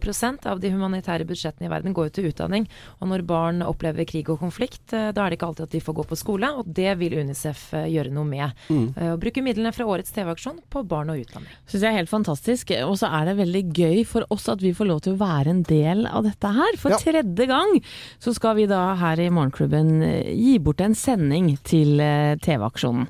av 0.44 0.60
de 0.60 0.74
humanitære 0.76 1.30
budsjettene 1.30 1.70
i 1.70 1.72
verden 1.72 1.96
går 1.96 2.12
jo 2.12 2.16
til 2.20 2.30
utdanning. 2.34 2.68
Og 3.00 3.08
når 3.14 3.24
barn 3.32 3.64
opplever 3.64 4.04
krig 4.12 4.28
og 4.28 4.44
konflikt, 4.44 4.92
eh, 4.92 5.14
da 5.16 5.24
er 5.24 5.32
det 5.32 5.40
ikke 5.40 5.54
alltid 5.54 5.70
at 5.70 5.80
de 5.80 5.84
får 5.88 6.00
gå 6.02 6.08
på 6.12 6.20
skole, 6.20 6.52
og 6.52 6.68
det 6.68 7.00
vil 7.00 7.16
UNICEF 7.24 7.66
eh, 7.80 7.90
gjøre 7.96 8.12
noe 8.12 8.28
med. 8.28 8.68
Mm. 8.68 8.86
Og 9.14 9.24
bruke 9.24 9.40
midlene 9.54 9.72
fra 9.76 9.86
årets 9.86 10.12
TV-aksjon 10.16 10.60
på 10.74 10.82
barn 10.90 11.12
og 11.14 11.22
utdanning. 11.22 11.52
Syns 11.70 11.84
jeg 11.86 11.92
er 11.94 11.98
helt 12.02 12.12
fantastisk. 12.12 12.72
Og 12.88 12.98
så 13.00 13.10
er 13.14 13.30
det 13.30 13.38
veldig 13.40 13.64
gøy 13.78 14.00
for 14.10 14.26
oss 14.34 14.50
at 14.52 14.64
vi 14.64 14.74
får 14.74 14.90
lov 14.90 15.02
til 15.06 15.14
å 15.16 15.22
være 15.22 15.54
en 15.54 15.62
del 15.70 16.06
av 16.10 16.24
dette 16.26 16.52
her. 16.58 16.78
For 16.82 16.92
Ja. 16.94 16.98
tredje 16.98 17.48
gang 17.48 17.78
så 18.20 18.34
skal 18.34 18.56
vi 18.58 18.66
da 18.70 18.96
her 19.00 19.20
i 19.22 19.30
Morgenklubben 19.30 20.02
eh, 20.02 20.34
gi 20.34 20.58
bort 20.60 20.82
en 20.82 20.96
sending 20.98 21.54
til 21.64 22.00
eh, 22.02 22.36
TV-aksjonen. 22.42 23.08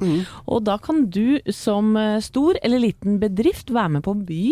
Og 0.47 0.63
da 0.67 0.77
kan 0.77 1.05
du 1.09 1.39
som 1.51 1.95
eh, 1.97 2.19
stor 2.19 2.59
eller 2.63 2.79
liten 2.83 3.19
bedrift 3.19 3.71
være 3.73 3.97
med 3.97 4.03
på 4.03 4.11
å 4.13 4.23
by 4.27 4.43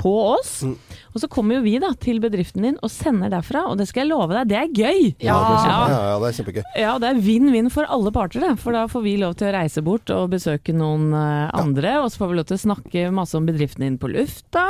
på 0.00 0.12
oss. 0.34 0.62
Mm. 0.66 0.74
Og 1.14 1.22
så 1.22 1.28
kommer 1.30 1.58
jo 1.58 1.64
vi 1.64 1.76
da 1.82 1.92
til 2.00 2.18
bedriften 2.22 2.64
din 2.66 2.78
og 2.82 2.90
sender 2.92 3.30
derfra, 3.32 3.64
og 3.70 3.78
det 3.78 3.86
skal 3.90 4.04
jeg 4.04 4.10
love 4.12 4.34
deg, 4.34 4.48
det 4.50 4.58
er 4.58 4.70
gøy! 4.72 5.02
Ja, 5.22 5.36
Ja. 5.44 5.76
ja, 5.88 6.00
ja, 6.10 6.16
det 6.22 6.28
er 6.28 6.36
kjempegøy. 6.38 6.62
Ja, 6.80 6.94
det 7.02 7.10
er 7.12 7.20
vinn-vinn 7.22 7.70
for 7.72 7.86
alle 7.90 8.10
parter, 8.14 8.42
det. 8.42 8.54
For 8.62 8.74
da 8.74 8.86
får 8.90 9.04
vi 9.04 9.14
lov 9.20 9.36
til 9.38 9.48
å 9.48 9.54
reise 9.54 9.82
bort 9.84 10.10
og 10.14 10.32
besøke 10.32 10.74
noen 10.76 11.12
eh, 11.14 11.50
andre. 11.54 11.96
Og 12.02 12.10
så 12.12 12.22
får 12.22 12.32
vi 12.32 12.38
lov 12.40 12.48
til 12.50 12.58
å 12.58 12.62
snakke 12.64 13.04
masse 13.14 13.36
om 13.38 13.46
bedriften 13.48 13.84
din 13.86 13.98
på 14.00 14.10
lufta. 14.12 14.64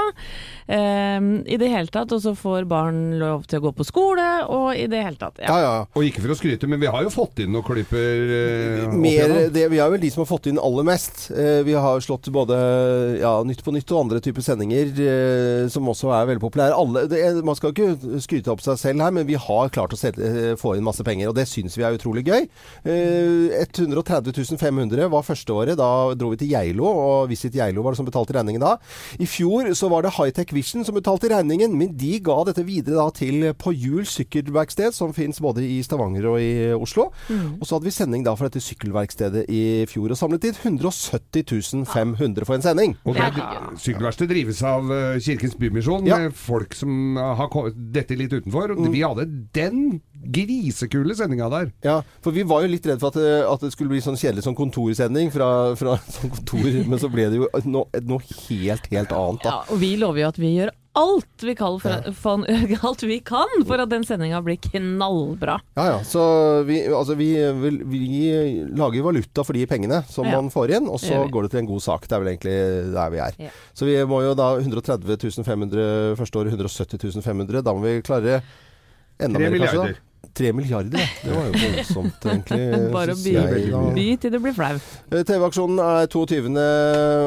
Um, 0.68 1.30
I 1.46 1.58
det 1.60 1.70
hele 1.72 1.92
tatt. 1.92 2.12
Og 2.14 2.22
så 2.24 2.34
får 2.38 2.66
barn 2.70 3.00
lov 3.20 3.46
til 3.48 3.60
å 3.60 3.66
gå 3.66 3.74
på 3.78 3.86
skole, 3.88 4.26
og 4.52 4.76
i 4.76 4.86
det 4.90 5.02
hele 5.04 5.20
tatt. 5.20 5.40
Ja, 5.44 5.56
ja. 5.62 5.74
Og 5.96 6.06
ikke 6.06 6.24
for 6.24 6.34
å 6.34 6.38
skryte, 6.38 6.68
men 6.70 6.82
vi 6.82 6.90
har 6.92 7.04
jo 7.06 7.12
fått 7.14 7.42
inn 7.44 7.52
noen 7.54 7.66
klyper 7.66 8.12
Uh, 8.24 8.92
Mer, 8.98 9.32
det, 9.52 9.64
vi 9.72 9.78
er 9.82 9.90
vel 9.92 10.00
de 10.02 10.08
som 10.12 10.22
har 10.22 10.28
fått 10.28 10.46
inn 10.50 10.58
aller 10.60 10.86
mest. 10.86 11.26
Uh, 11.34 11.60
vi 11.66 11.74
har 11.76 12.00
slått 12.04 12.28
både 12.34 12.56
ja, 13.20 13.32
Nytt 13.46 13.62
på 13.64 13.72
Nytt 13.74 13.90
og 13.94 14.04
andre 14.04 14.20
typer 14.24 14.44
sendinger 14.44 14.90
eh, 15.04 15.23
som 15.72 15.88
også 15.90 16.10
er 16.14 16.28
veldig 16.30 16.42
populære. 16.42 16.76
Alle, 16.76 17.04
det 17.10 17.44
man 17.46 17.56
skal 17.58 17.72
ikke 17.72 18.20
skryte 18.24 18.52
opp 18.52 18.62
seg 18.64 18.78
selv 18.80 19.04
her, 19.04 19.14
men 19.14 19.26
vi 19.28 19.38
har 19.40 19.72
klart 19.74 19.94
å 19.94 19.98
selge, 19.98 20.24
eh, 20.24 20.56
få 20.60 20.76
inn 20.76 20.86
masse 20.86 21.04
penger, 21.06 21.30
og 21.30 21.36
det 21.38 21.46
syns 21.50 21.76
vi 21.78 21.84
er 21.86 21.96
utrolig 21.96 22.24
gøy. 22.26 22.48
Eh, 22.84 23.54
130 23.64 24.58
500 24.60 25.08
var 25.10 25.26
første 25.26 25.52
året. 25.54 25.78
Da 25.80 26.14
dro 26.14 26.30
vi 26.32 26.40
til 26.42 26.52
Geilo, 26.52 26.86
og 26.86 27.28
Visit 27.30 27.54
Geilo 27.54 27.82
var 27.82 27.94
det 27.94 28.00
som 28.00 28.08
betalte 28.08 28.36
regningen 28.36 28.62
da. 28.62 28.76
I 29.18 29.28
fjor 29.28 29.70
så 29.74 29.90
var 29.92 30.02
det 30.04 30.14
Hightech 30.18 30.52
Vision 30.54 30.84
som 30.84 30.96
betalte 30.96 31.30
regningen, 31.32 31.76
men 31.76 31.96
de 31.96 32.18
ga 32.24 32.38
dette 32.48 32.64
videre 32.66 33.00
da 33.00 33.08
til 33.14 33.52
På 33.54 33.72
Hjul 33.74 34.04
sykkelverksted, 34.08 34.94
som 34.94 35.12
finnes 35.16 35.40
både 35.40 35.64
i 35.64 35.80
Stavanger 35.82 36.28
og 36.30 36.40
i 36.40 36.72
Oslo. 36.74 37.10
Og 37.60 37.66
så 37.66 37.76
hadde 37.76 37.88
vi 37.88 37.94
sending 37.94 38.24
da 38.26 38.34
fra 38.38 38.48
dette 38.48 38.62
sykkelverkstedet 38.64 39.46
i 39.48 39.84
fjor, 39.90 40.10
og 40.10 40.18
samlet 40.18 40.48
inn 40.50 40.58
170 40.58 41.84
500 41.86 42.46
for 42.46 42.56
en 42.56 42.64
sending. 42.64 42.96
Og 43.04 43.16
det, 43.16 43.30
Sykkelverksted 43.84 44.30
drives 44.30 44.60
av 44.66 44.90
eh, 44.92 45.03
Kirkens 45.24 45.54
Bymisjon, 45.58 46.06
Ja. 46.06 46.18
med 46.18 46.34
folk 46.34 46.74
som 46.74 47.16
har 47.16 47.48
dette 47.74 48.16
litt 48.18 48.32
utenfor. 48.32 48.74
Mm. 48.76 48.90
Vi 48.92 49.02
hadde 49.04 49.26
den 49.52 50.00
grisekule 50.34 51.14
sendinga 51.16 51.48
der. 51.52 51.72
Ja, 51.84 51.98
for 52.24 52.32
vi 52.32 52.42
var 52.48 52.62
jo 52.64 52.68
litt 52.72 52.86
redd 52.88 53.00
for 53.00 53.08
at, 53.12 53.18
det- 53.20 53.46
at 53.48 53.60
det 53.60 53.72
skulle 53.74 53.90
bli 53.92 54.00
sånn 54.04 54.16
kjedelig 54.18 54.44
sånn 54.46 54.56
kontorsending 54.58 55.30
fra, 55.34 55.74
fra 55.76 55.96
sånn 56.16 56.30
kontor, 56.34 56.70
men 56.88 56.98
så 57.02 57.10
ble 57.12 57.28
det 57.30 57.40
jo 57.42 57.48
noe, 57.66 57.86
noe 58.02 58.20
helt, 58.48 58.86
helt 58.92 59.12
annet 59.12 59.42
da. 59.44 59.50
Ja, 59.50 59.60
og 59.70 59.78
vi 59.80 59.96
lover 60.00 60.24
jo 60.24 60.28
at 60.28 60.38
vi 60.40 60.54
gjør 60.58 60.70
alt 60.94 61.42
vi 61.42 61.54
kan 61.58 61.74
for, 61.82 62.06
for, 62.14 62.44
alt 62.88 63.02
vi 63.02 63.16
kan 63.26 63.50
for 63.66 63.82
at 63.82 63.90
den 63.90 64.04
sendinga 64.06 64.38
blir 64.46 64.60
knallbra. 64.62 65.56
Ja, 65.74 65.86
ja. 65.90 65.96
Så 66.06 66.22
vi, 66.68 66.80
altså 66.86 67.16
vi, 67.18 67.32
vi 67.90 68.02
lager 68.78 69.02
valuta 69.06 69.42
for 69.44 69.56
de 69.58 69.66
pengene 69.70 70.02
som 70.10 70.28
Ja. 70.28 70.36
man 70.38 70.52
får 70.54 70.76
inn, 70.78 70.86
og 70.88 71.00
så 71.02 71.24
går 71.30 71.48
det 71.48 71.50
til 71.56 71.64
en 71.64 71.70
god 71.72 71.82
sak. 71.82 72.06
Det 72.08 72.14
er 72.16 72.22
vel 72.24 72.32
egentlig 72.36 72.56
der 72.94 73.10
vi 73.10 73.22
er. 73.26 73.38
Ja. 73.48 73.52
Så 73.74 73.88
vi 73.90 73.98
må 74.06 74.22
jo 74.22 74.34
da 74.38 74.52
130 74.60 75.42
500 75.44 76.16
første 76.20 76.38
året, 76.40 76.54
170 76.54 77.22
500. 77.26 77.62
Da 77.66 77.74
må 77.74 77.82
vi 77.84 77.98
klare 78.06 78.40
enda 79.18 79.38
mer, 79.42 79.58
kanskje. 79.58 79.88
da. 79.94 80.13
Tre 80.34 80.50
milliarder, 80.50 80.98
ja. 80.98 81.06
Det 81.22 81.30
var 81.30 81.44
jo 81.46 81.52
voldsomt, 81.60 82.24
egentlig. 82.26 82.64
Bare 82.96 83.14
å 83.14 83.20
by, 83.20 83.34
jeg, 83.36 83.68
da. 83.70 83.82
by 83.94 84.06
til 84.18 84.34
du 84.34 84.38
blir 84.42 84.56
flau. 84.56 84.72
Eh, 85.12 85.22
TV-aksjonen 85.28 85.78
er 85.84 86.08
22. 86.10 86.50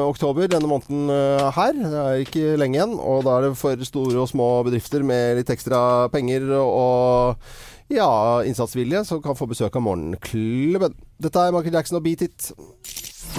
oktober 0.04 0.50
denne 0.52 0.68
måneden 0.68 1.08
eh, 1.14 1.46
her. 1.56 1.72
Det 1.78 2.02
er 2.02 2.26
ikke 2.26 2.58
lenge 2.60 2.76
igjen. 2.76 2.98
Og 3.00 3.24
da 3.24 3.38
er 3.38 3.48
det 3.48 3.54
for 3.60 3.88
store 3.88 4.20
og 4.26 4.28
små 4.28 4.50
bedrifter 4.68 5.06
med 5.08 5.40
litt 5.40 5.54
ekstra 5.56 5.80
penger 6.12 6.52
og 6.58 7.40
ja, 7.88 8.10
innsatsvilje 8.44 9.06
som 9.08 9.22
kan 9.24 9.38
få 9.38 9.48
besøk 9.48 9.80
av 9.80 9.86
Morgenklubben. 9.86 10.96
Dette 11.18 11.48
er 11.48 11.56
Michael 11.56 11.80
Jackson 11.80 12.02
og 12.02 12.04
Beat 12.04 12.28
It. 12.28 12.52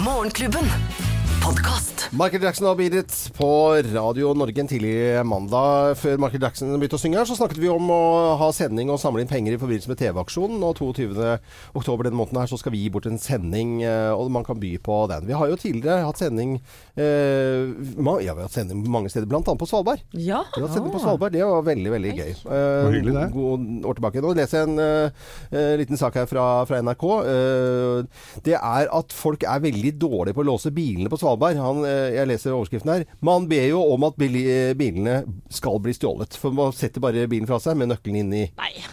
Morgenklubben. 0.02 1.09
Podkast. 1.44 2.08
Michael 2.18 2.42
Jackson 2.44 2.66
og 2.72 2.78
Beat 2.80 2.96
It 2.98 3.14
på 3.38 3.48
Radio 3.94 4.32
Norge 4.38 4.62
en 4.64 4.70
tidlig 4.70 4.94
mandag. 5.28 5.94
Før 6.00 6.18
Michael 6.22 6.42
Jackson 6.44 6.72
begynte 6.80 6.98
å 6.98 7.02
synge 7.02 7.20
her, 7.20 7.28
så 7.30 7.36
snakket 7.38 7.60
vi 7.62 7.70
om 7.70 7.86
å 7.94 8.00
ha 8.40 8.48
sending 8.56 8.90
og 8.90 8.98
samle 9.02 9.22
inn 9.24 9.30
penger 9.30 9.54
i 9.54 9.60
forbindelse 9.62 9.92
med 9.92 10.00
TV-aksjonen. 10.02 10.64
Og 10.66 10.80
22. 10.80 11.36
oktober 11.78 12.08
denne 12.10 12.18
måneden 12.18 12.40
her 12.42 12.50
så 12.50 12.58
skal 12.60 12.74
vi 12.74 12.82
gi 12.84 12.92
bort 12.94 13.06
en 13.10 13.20
sending, 13.22 13.76
eh, 13.86 14.10
og 14.14 14.32
man 14.34 14.46
kan 14.48 14.58
by 14.62 14.72
på 14.86 14.98
den. 15.12 15.28
Vi 15.30 15.38
har 15.38 15.52
jo 15.52 15.60
tidligere 15.62 16.08
hatt 16.08 16.22
sending 16.22 16.56
eh, 16.98 17.70
Ja, 17.70 18.18
vi 18.18 18.28
har 18.28 18.42
hatt 18.42 18.58
sending 18.58 18.82
mange 18.90 19.12
steder, 19.14 19.30
bl.a. 19.30 19.44
på 19.46 19.70
Svalbard. 19.70 20.02
Ja. 20.14 20.42
Vi 20.56 20.64
har 20.64 20.68
hatt 20.68 20.78
sending 20.80 20.96
på 20.96 21.04
Svalbard, 21.04 21.38
det 21.38 21.46
var 21.46 21.68
veldig, 21.70 21.94
veldig 21.94 22.16
gøy. 22.18 22.34
Eh, 22.34 22.90
hyggelig 22.98 23.16
det. 23.20 23.28
God 23.38 23.90
år 23.92 24.00
tilbake. 24.02 24.26
Nå 24.26 24.34
leser 24.40 24.64
jeg 24.64 24.72
en 24.72 24.84
eh, 24.88 25.30
eh, 25.54 25.76
liten 25.84 26.02
sak 26.02 26.18
her 26.20 26.30
fra, 26.32 26.48
fra 26.70 26.82
NRK. 26.84 27.08
Eh, 27.36 28.28
det 28.50 28.58
er 28.60 28.90
at 28.98 29.14
folk 29.16 29.46
er 29.46 29.66
veldig 29.70 29.96
dårlige 30.02 30.36
på 30.40 30.46
å 30.46 30.50
låse 30.54 30.74
bilene 30.74 31.10
på 31.12 31.18
Svalbard. 31.22 31.39
Han, 31.40 31.84
eh, 31.88 32.16
jeg 32.18 32.30
leser 32.30 32.56
overskriften 32.56 32.92
her. 32.94 33.06
Man 33.26 33.48
ber 33.50 33.68
jo 33.72 33.82
om 33.94 34.06
at 34.08 34.20
eh, 34.26 34.74
bilene 34.78 35.22
skal 35.54 35.80
bli 35.84 35.94
stjålet. 35.96 36.38
For 36.40 36.56
man 36.56 36.76
setter 36.76 37.04
bare 37.04 37.28
bilen 37.32 37.50
fra 37.50 37.60
seg 37.64 37.78
med 37.80 37.92
nøkkelen 37.92 38.20
inn 38.24 38.36
i 38.36 38.44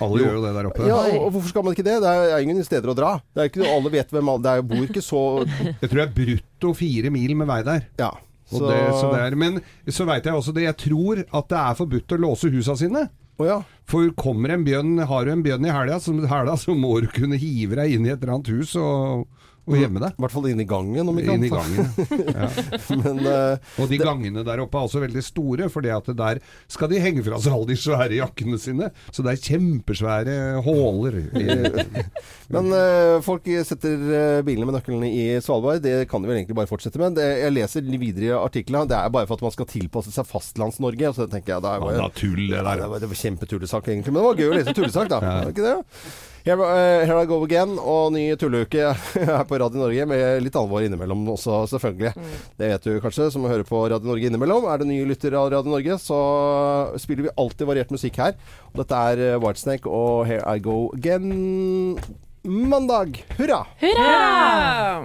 Alle 0.03 0.23
gjør 0.23 0.39
jo 0.39 0.45
det 0.45 0.55
der 0.59 0.71
oppe. 0.71 0.87
ja, 0.89 1.01
og, 1.19 1.29
hvorfor 1.35 1.53
skal 1.53 1.67
man 1.67 1.77
ikke 1.77 1.87
det? 1.87 1.99
Det 2.05 2.15
er 2.15 2.47
ingen 2.47 2.63
steder 2.67 2.93
å 2.93 2.97
dra. 2.99 3.17
Det 3.35 3.45
er 3.45 3.53
ikke, 3.53 3.67
alle 3.71 3.93
vet 3.93 4.15
hvem 4.15 4.33
alle 4.33 4.45
Det 4.47 4.55
er, 4.55 4.65
bor 4.71 4.87
ikke 4.87 5.05
så 5.05 5.25
Jeg 5.83 5.91
tror 5.91 5.99
det 5.99 6.07
er 6.07 6.17
brutto 6.17 6.73
fire 6.79 7.13
mil 7.15 7.37
med 7.39 7.51
vei 7.51 7.61
der. 7.67 7.85
Ja. 8.01 8.15
Og 8.55 8.63
det, 8.63 8.79
så 8.95 9.11
det 9.11 9.23
er, 9.25 9.35
men 9.35 9.59
så 9.91 10.07
veit 10.07 10.27
jeg 10.27 10.39
også 10.39 10.55
det. 10.55 10.69
Jeg 10.69 10.79
tror 10.79 11.23
at 11.25 11.49
det 11.51 11.63
er 11.63 11.79
forbudt 11.81 12.15
å 12.15 12.25
låse 12.29 12.51
husa 12.53 12.77
sine. 12.79 13.09
Oh, 13.37 13.45
ja. 13.45 13.57
For 13.91 14.09
kommer 14.17 14.55
en 14.55 14.65
bjønn, 14.65 14.97
har 15.11 15.27
du 15.27 15.33
en 15.35 15.43
bjønn 15.45 15.67
i 15.69 15.73
helga, 15.75 15.99
så, 16.01 16.15
helga, 16.31 16.55
så 16.57 16.73
må 16.79 16.95
du 17.05 17.11
kunne 17.13 17.37
hive 17.41 17.77
deg 17.77 17.97
inn 17.97 18.07
i 18.07 18.13
et 18.15 18.23
eller 18.23 18.39
annet 18.39 18.49
hus 18.55 18.73
og, 18.81 19.27
og 19.67 19.79
gjemme 19.81 20.03
deg. 20.03 20.15
I 20.15 20.23
hvert 20.23 20.35
fall 20.37 20.47
inn 20.51 20.63
i 20.63 20.67
gangen, 20.69 21.11
om 21.11 21.19
ikke 21.19 21.35
annet. 21.35 21.99
Ja. 22.31 22.49
Men 23.03 23.21
eh, 23.27 23.73
Og 23.83 23.91
de 23.91 23.99
gangene 24.01 24.45
der 24.47 24.63
oppe 24.63 24.79
er 24.79 24.87
også 24.87 25.03
veldig 25.03 25.23
store, 25.27 25.69
for 25.73 25.83
der 25.83 26.41
skal 26.71 26.91
de 26.93 27.01
henge 27.03 27.25
fra 27.27 27.41
seg 27.43 27.57
alle 27.57 27.71
de 27.73 27.79
svære 27.81 28.19
jakkene 28.21 28.61
sine. 28.63 28.91
Så 29.11 29.25
det 29.27 29.35
er 29.35 29.43
kjempesvære 29.49 30.37
håler. 30.67 31.19
Men 32.55 32.71
uh, 32.71 33.19
folk 33.27 33.49
setter 33.67 33.97
eh, 33.97 34.45
bilene 34.47 34.69
med 34.69 34.79
nøklene 34.79 35.11
i 35.11 35.25
Svalbard. 35.43 35.83
Det 35.85 36.05
kan 36.11 36.23
de 36.23 36.31
vel 36.31 36.41
egentlig 36.41 36.59
bare 36.59 36.71
fortsette 36.71 37.01
med. 37.03 37.19
Det, 37.19 37.27
jeg 37.43 37.57
leser 37.57 37.91
videre 37.97 38.31
i 38.31 38.37
artiklene. 38.39 38.87
Det 38.91 38.99
er 39.01 39.11
bare 39.15 39.27
for 39.27 39.41
at 39.41 39.47
man 39.49 39.57
skal 39.57 39.71
tilpasse 39.71 40.15
seg 40.15 40.29
Fastlands-Norge. 40.31 41.13
Så 41.17 41.27
tenker 41.33 41.57
jeg, 41.57 41.67
det 41.67 41.75
var, 41.83 41.97
Ja, 41.97 42.07
da 42.07 42.09
tull, 42.15 42.47
det 42.53 42.63
der. 42.63 42.85
det 42.85 42.91
var, 42.93 43.03
det 43.03 43.11
var 43.11 43.23
kjempetullesak, 43.25 43.91
egentlig. 43.91 44.15
Men 44.15 44.23
det 44.23 44.29
var 44.31 44.41
gøy 44.45 44.53
å 44.53 44.57
lese 44.61 44.77
tullesak, 44.79 45.11
da. 45.11 45.21
Var 45.27 45.51
det 45.51 45.57
ikke 45.57 45.67
det? 45.67 45.77
Here, 46.47 46.57
here 47.03 47.19
I 47.19 47.27
go 47.27 47.41
again, 47.43 47.73
og 47.75 48.13
ny 48.15 48.29
tulleuke 48.39 48.93
her 48.95 49.41
på 49.51 49.59
Radio 49.59 49.81
Norge, 49.81 50.05
med 50.07 50.45
litt 50.45 50.55
alvor 50.55 50.85
innimellom 50.87 51.25
også, 51.33 51.65
selvfølgelig. 51.73 52.13
Det 52.55 52.69
vet 52.71 52.87
du 52.87 53.01
kanskje, 53.03 53.27
som 53.35 53.49
hører 53.51 53.67
på 53.67 53.81
Radio 53.91 54.07
Norge 54.07 54.31
innimellom. 54.31 54.69
Er 54.71 54.79
du 54.79 54.87
ny 54.87 55.01
lytter 55.11 55.35
av 55.35 55.51
Radio 55.51 55.75
Norge, 55.75 55.99
så 55.99 56.21
spiller 57.03 57.27
vi 57.27 57.35
alltid 57.35 57.67
variert 57.67 57.91
musikk 57.91 58.23
her. 58.23 58.39
Og 58.71 58.79
dette 58.85 59.03
er 59.11 59.25
eh, 59.33 59.41
Whitesnake 59.43 59.91
og 59.91 60.23
Here 60.31 60.47
I 60.47 60.63
go 60.63 60.85
again. 60.95 61.99
Mandag. 62.47 63.25
Hurra! 63.41 63.65
Hurra! 63.83 65.03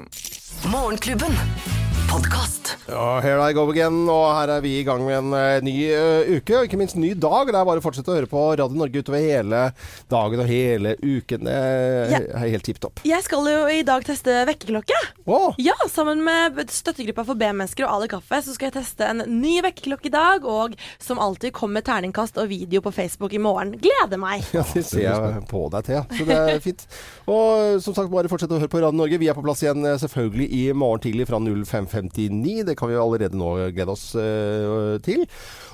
Morgenklubben. 0.69 1.80
Podkast. 2.11 2.77
Ja, 2.89 3.19
here 3.23 3.39
I 3.49 3.53
go 3.55 3.63
again, 3.71 4.01
og 4.11 4.25
her 4.35 4.49
er 4.57 4.61
vi 4.65 4.73
i 4.81 4.83
gang 4.83 4.99
med 5.05 5.15
en 5.15 5.31
uh, 5.31 5.63
ny 5.63 5.73
uh, 5.95 6.27
uke, 6.35 6.57
og 6.57 6.65
ikke 6.67 6.79
minst 6.81 6.97
ny 6.99 7.13
dag. 7.15 7.47
Det 7.47 7.55
er 7.55 7.67
bare 7.69 7.79
å 7.79 7.83
fortsette 7.85 8.11
å 8.11 8.17
høre 8.17 8.27
på 8.27 8.41
Radio 8.59 8.75
Norge 8.75 8.99
utover 8.99 9.23
hele 9.23 9.61
dagen 10.11 10.41
og 10.43 10.49
hele 10.51 10.97
uken. 10.99 11.47
Det 11.47 11.53
Ja. 12.11 12.19
er 12.35 12.51
helt 12.51 12.65
tipp 12.67 12.81
topp. 12.83 12.99
Jeg 13.07 13.23
skal 13.23 13.47
jo 13.47 13.61
i 13.71 13.79
dag 13.87 14.03
teste 14.03 14.41
vekkerklokke. 14.49 14.97
Oh. 15.23 15.55
Ja, 15.61 15.77
sammen 15.87 16.19
med 16.25 16.59
støttegruppa 16.73 17.23
for 17.29 17.39
B-mennesker 17.39 17.87
og 17.87 17.93
Ali 18.01 18.09
Kaffe 18.11 18.41
så 18.43 18.57
skal 18.57 18.67
jeg 18.71 18.75
teste 18.81 19.07
en 19.07 19.23
ny 19.39 19.61
vekkerklokke 19.63 20.11
i 20.11 20.13
dag. 20.17 20.43
Og 20.51 20.75
som 20.99 21.21
alltid 21.23 21.55
kommer 21.55 21.85
terningkast 21.87 22.41
og 22.43 22.51
video 22.51 22.83
på 22.83 22.91
Facebook 22.91 23.31
i 23.37 23.39
morgen. 23.39 23.77
Gleder 23.79 24.19
meg! 24.19 24.43
Ja, 24.51 24.65
det 24.73 24.83
ser 24.89 25.05
jeg 25.07 25.45
på 25.47 25.63
deg 25.71 25.87
til, 25.87 26.01
ja. 26.01 26.03
Så 26.11 26.27
det 26.27 26.41
er 26.57 26.59
fint. 26.67 26.83
Og 27.31 27.79
som 27.87 27.95
sagt, 27.95 28.11
bare 28.11 28.27
fortsett 28.31 28.51
å 28.51 28.59
høre 28.59 28.71
på 28.73 28.83
Radio 28.83 28.99
Norge. 28.99 29.21
Vi 29.21 29.31
er 29.31 29.37
på 29.39 29.45
plass 29.47 29.63
igjen 29.63 29.85
eh, 29.87 29.95
selvfølgelig 30.01 30.51
i 30.59 30.63
morgen 30.75 31.05
tidlig 31.07 31.29
fra 31.31 31.39
05.59. 32.01 32.65
Det 32.69 32.77
kan 32.79 32.91
vi 32.91 32.99
allerede 32.99 33.39
nå 33.39 33.53
glede 33.75 33.93
oss 33.93 34.11
eh, 34.19 34.97
til. 35.05 35.25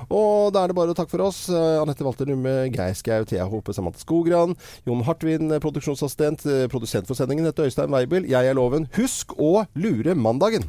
Og 0.07 0.53
da 0.55 0.63
er 0.63 0.71
det 0.71 0.77
bare 0.77 0.93
å 0.93 0.97
takke 0.97 1.13
for 1.15 1.27
oss. 1.27 1.45
Uh, 1.51 1.81
Anette 1.81 2.05
Walter 2.05 2.29
Numme, 2.29 2.55
Geir 2.73 2.97
Skau, 2.97 3.25
Thea 3.27 3.47
Hope, 3.49 3.75
Samantha 3.75 4.03
Skogran, 4.03 4.55
Jon 4.87 5.05
Hartvin, 5.07 5.51
eh, 5.51 5.63
produksjonsassistent, 5.63 6.45
eh, 6.47 6.65
produsent 6.71 7.09
for 7.09 7.19
sendingen, 7.19 7.47
heter 7.49 7.69
Øystein 7.69 7.93
Weibel. 7.93 8.27
Jeg 8.29 8.49
er 8.49 8.57
Loven. 8.57 8.89
Husk 8.97 9.37
å 9.37 9.65
lure 9.75 10.15
mandagen! 10.15 10.67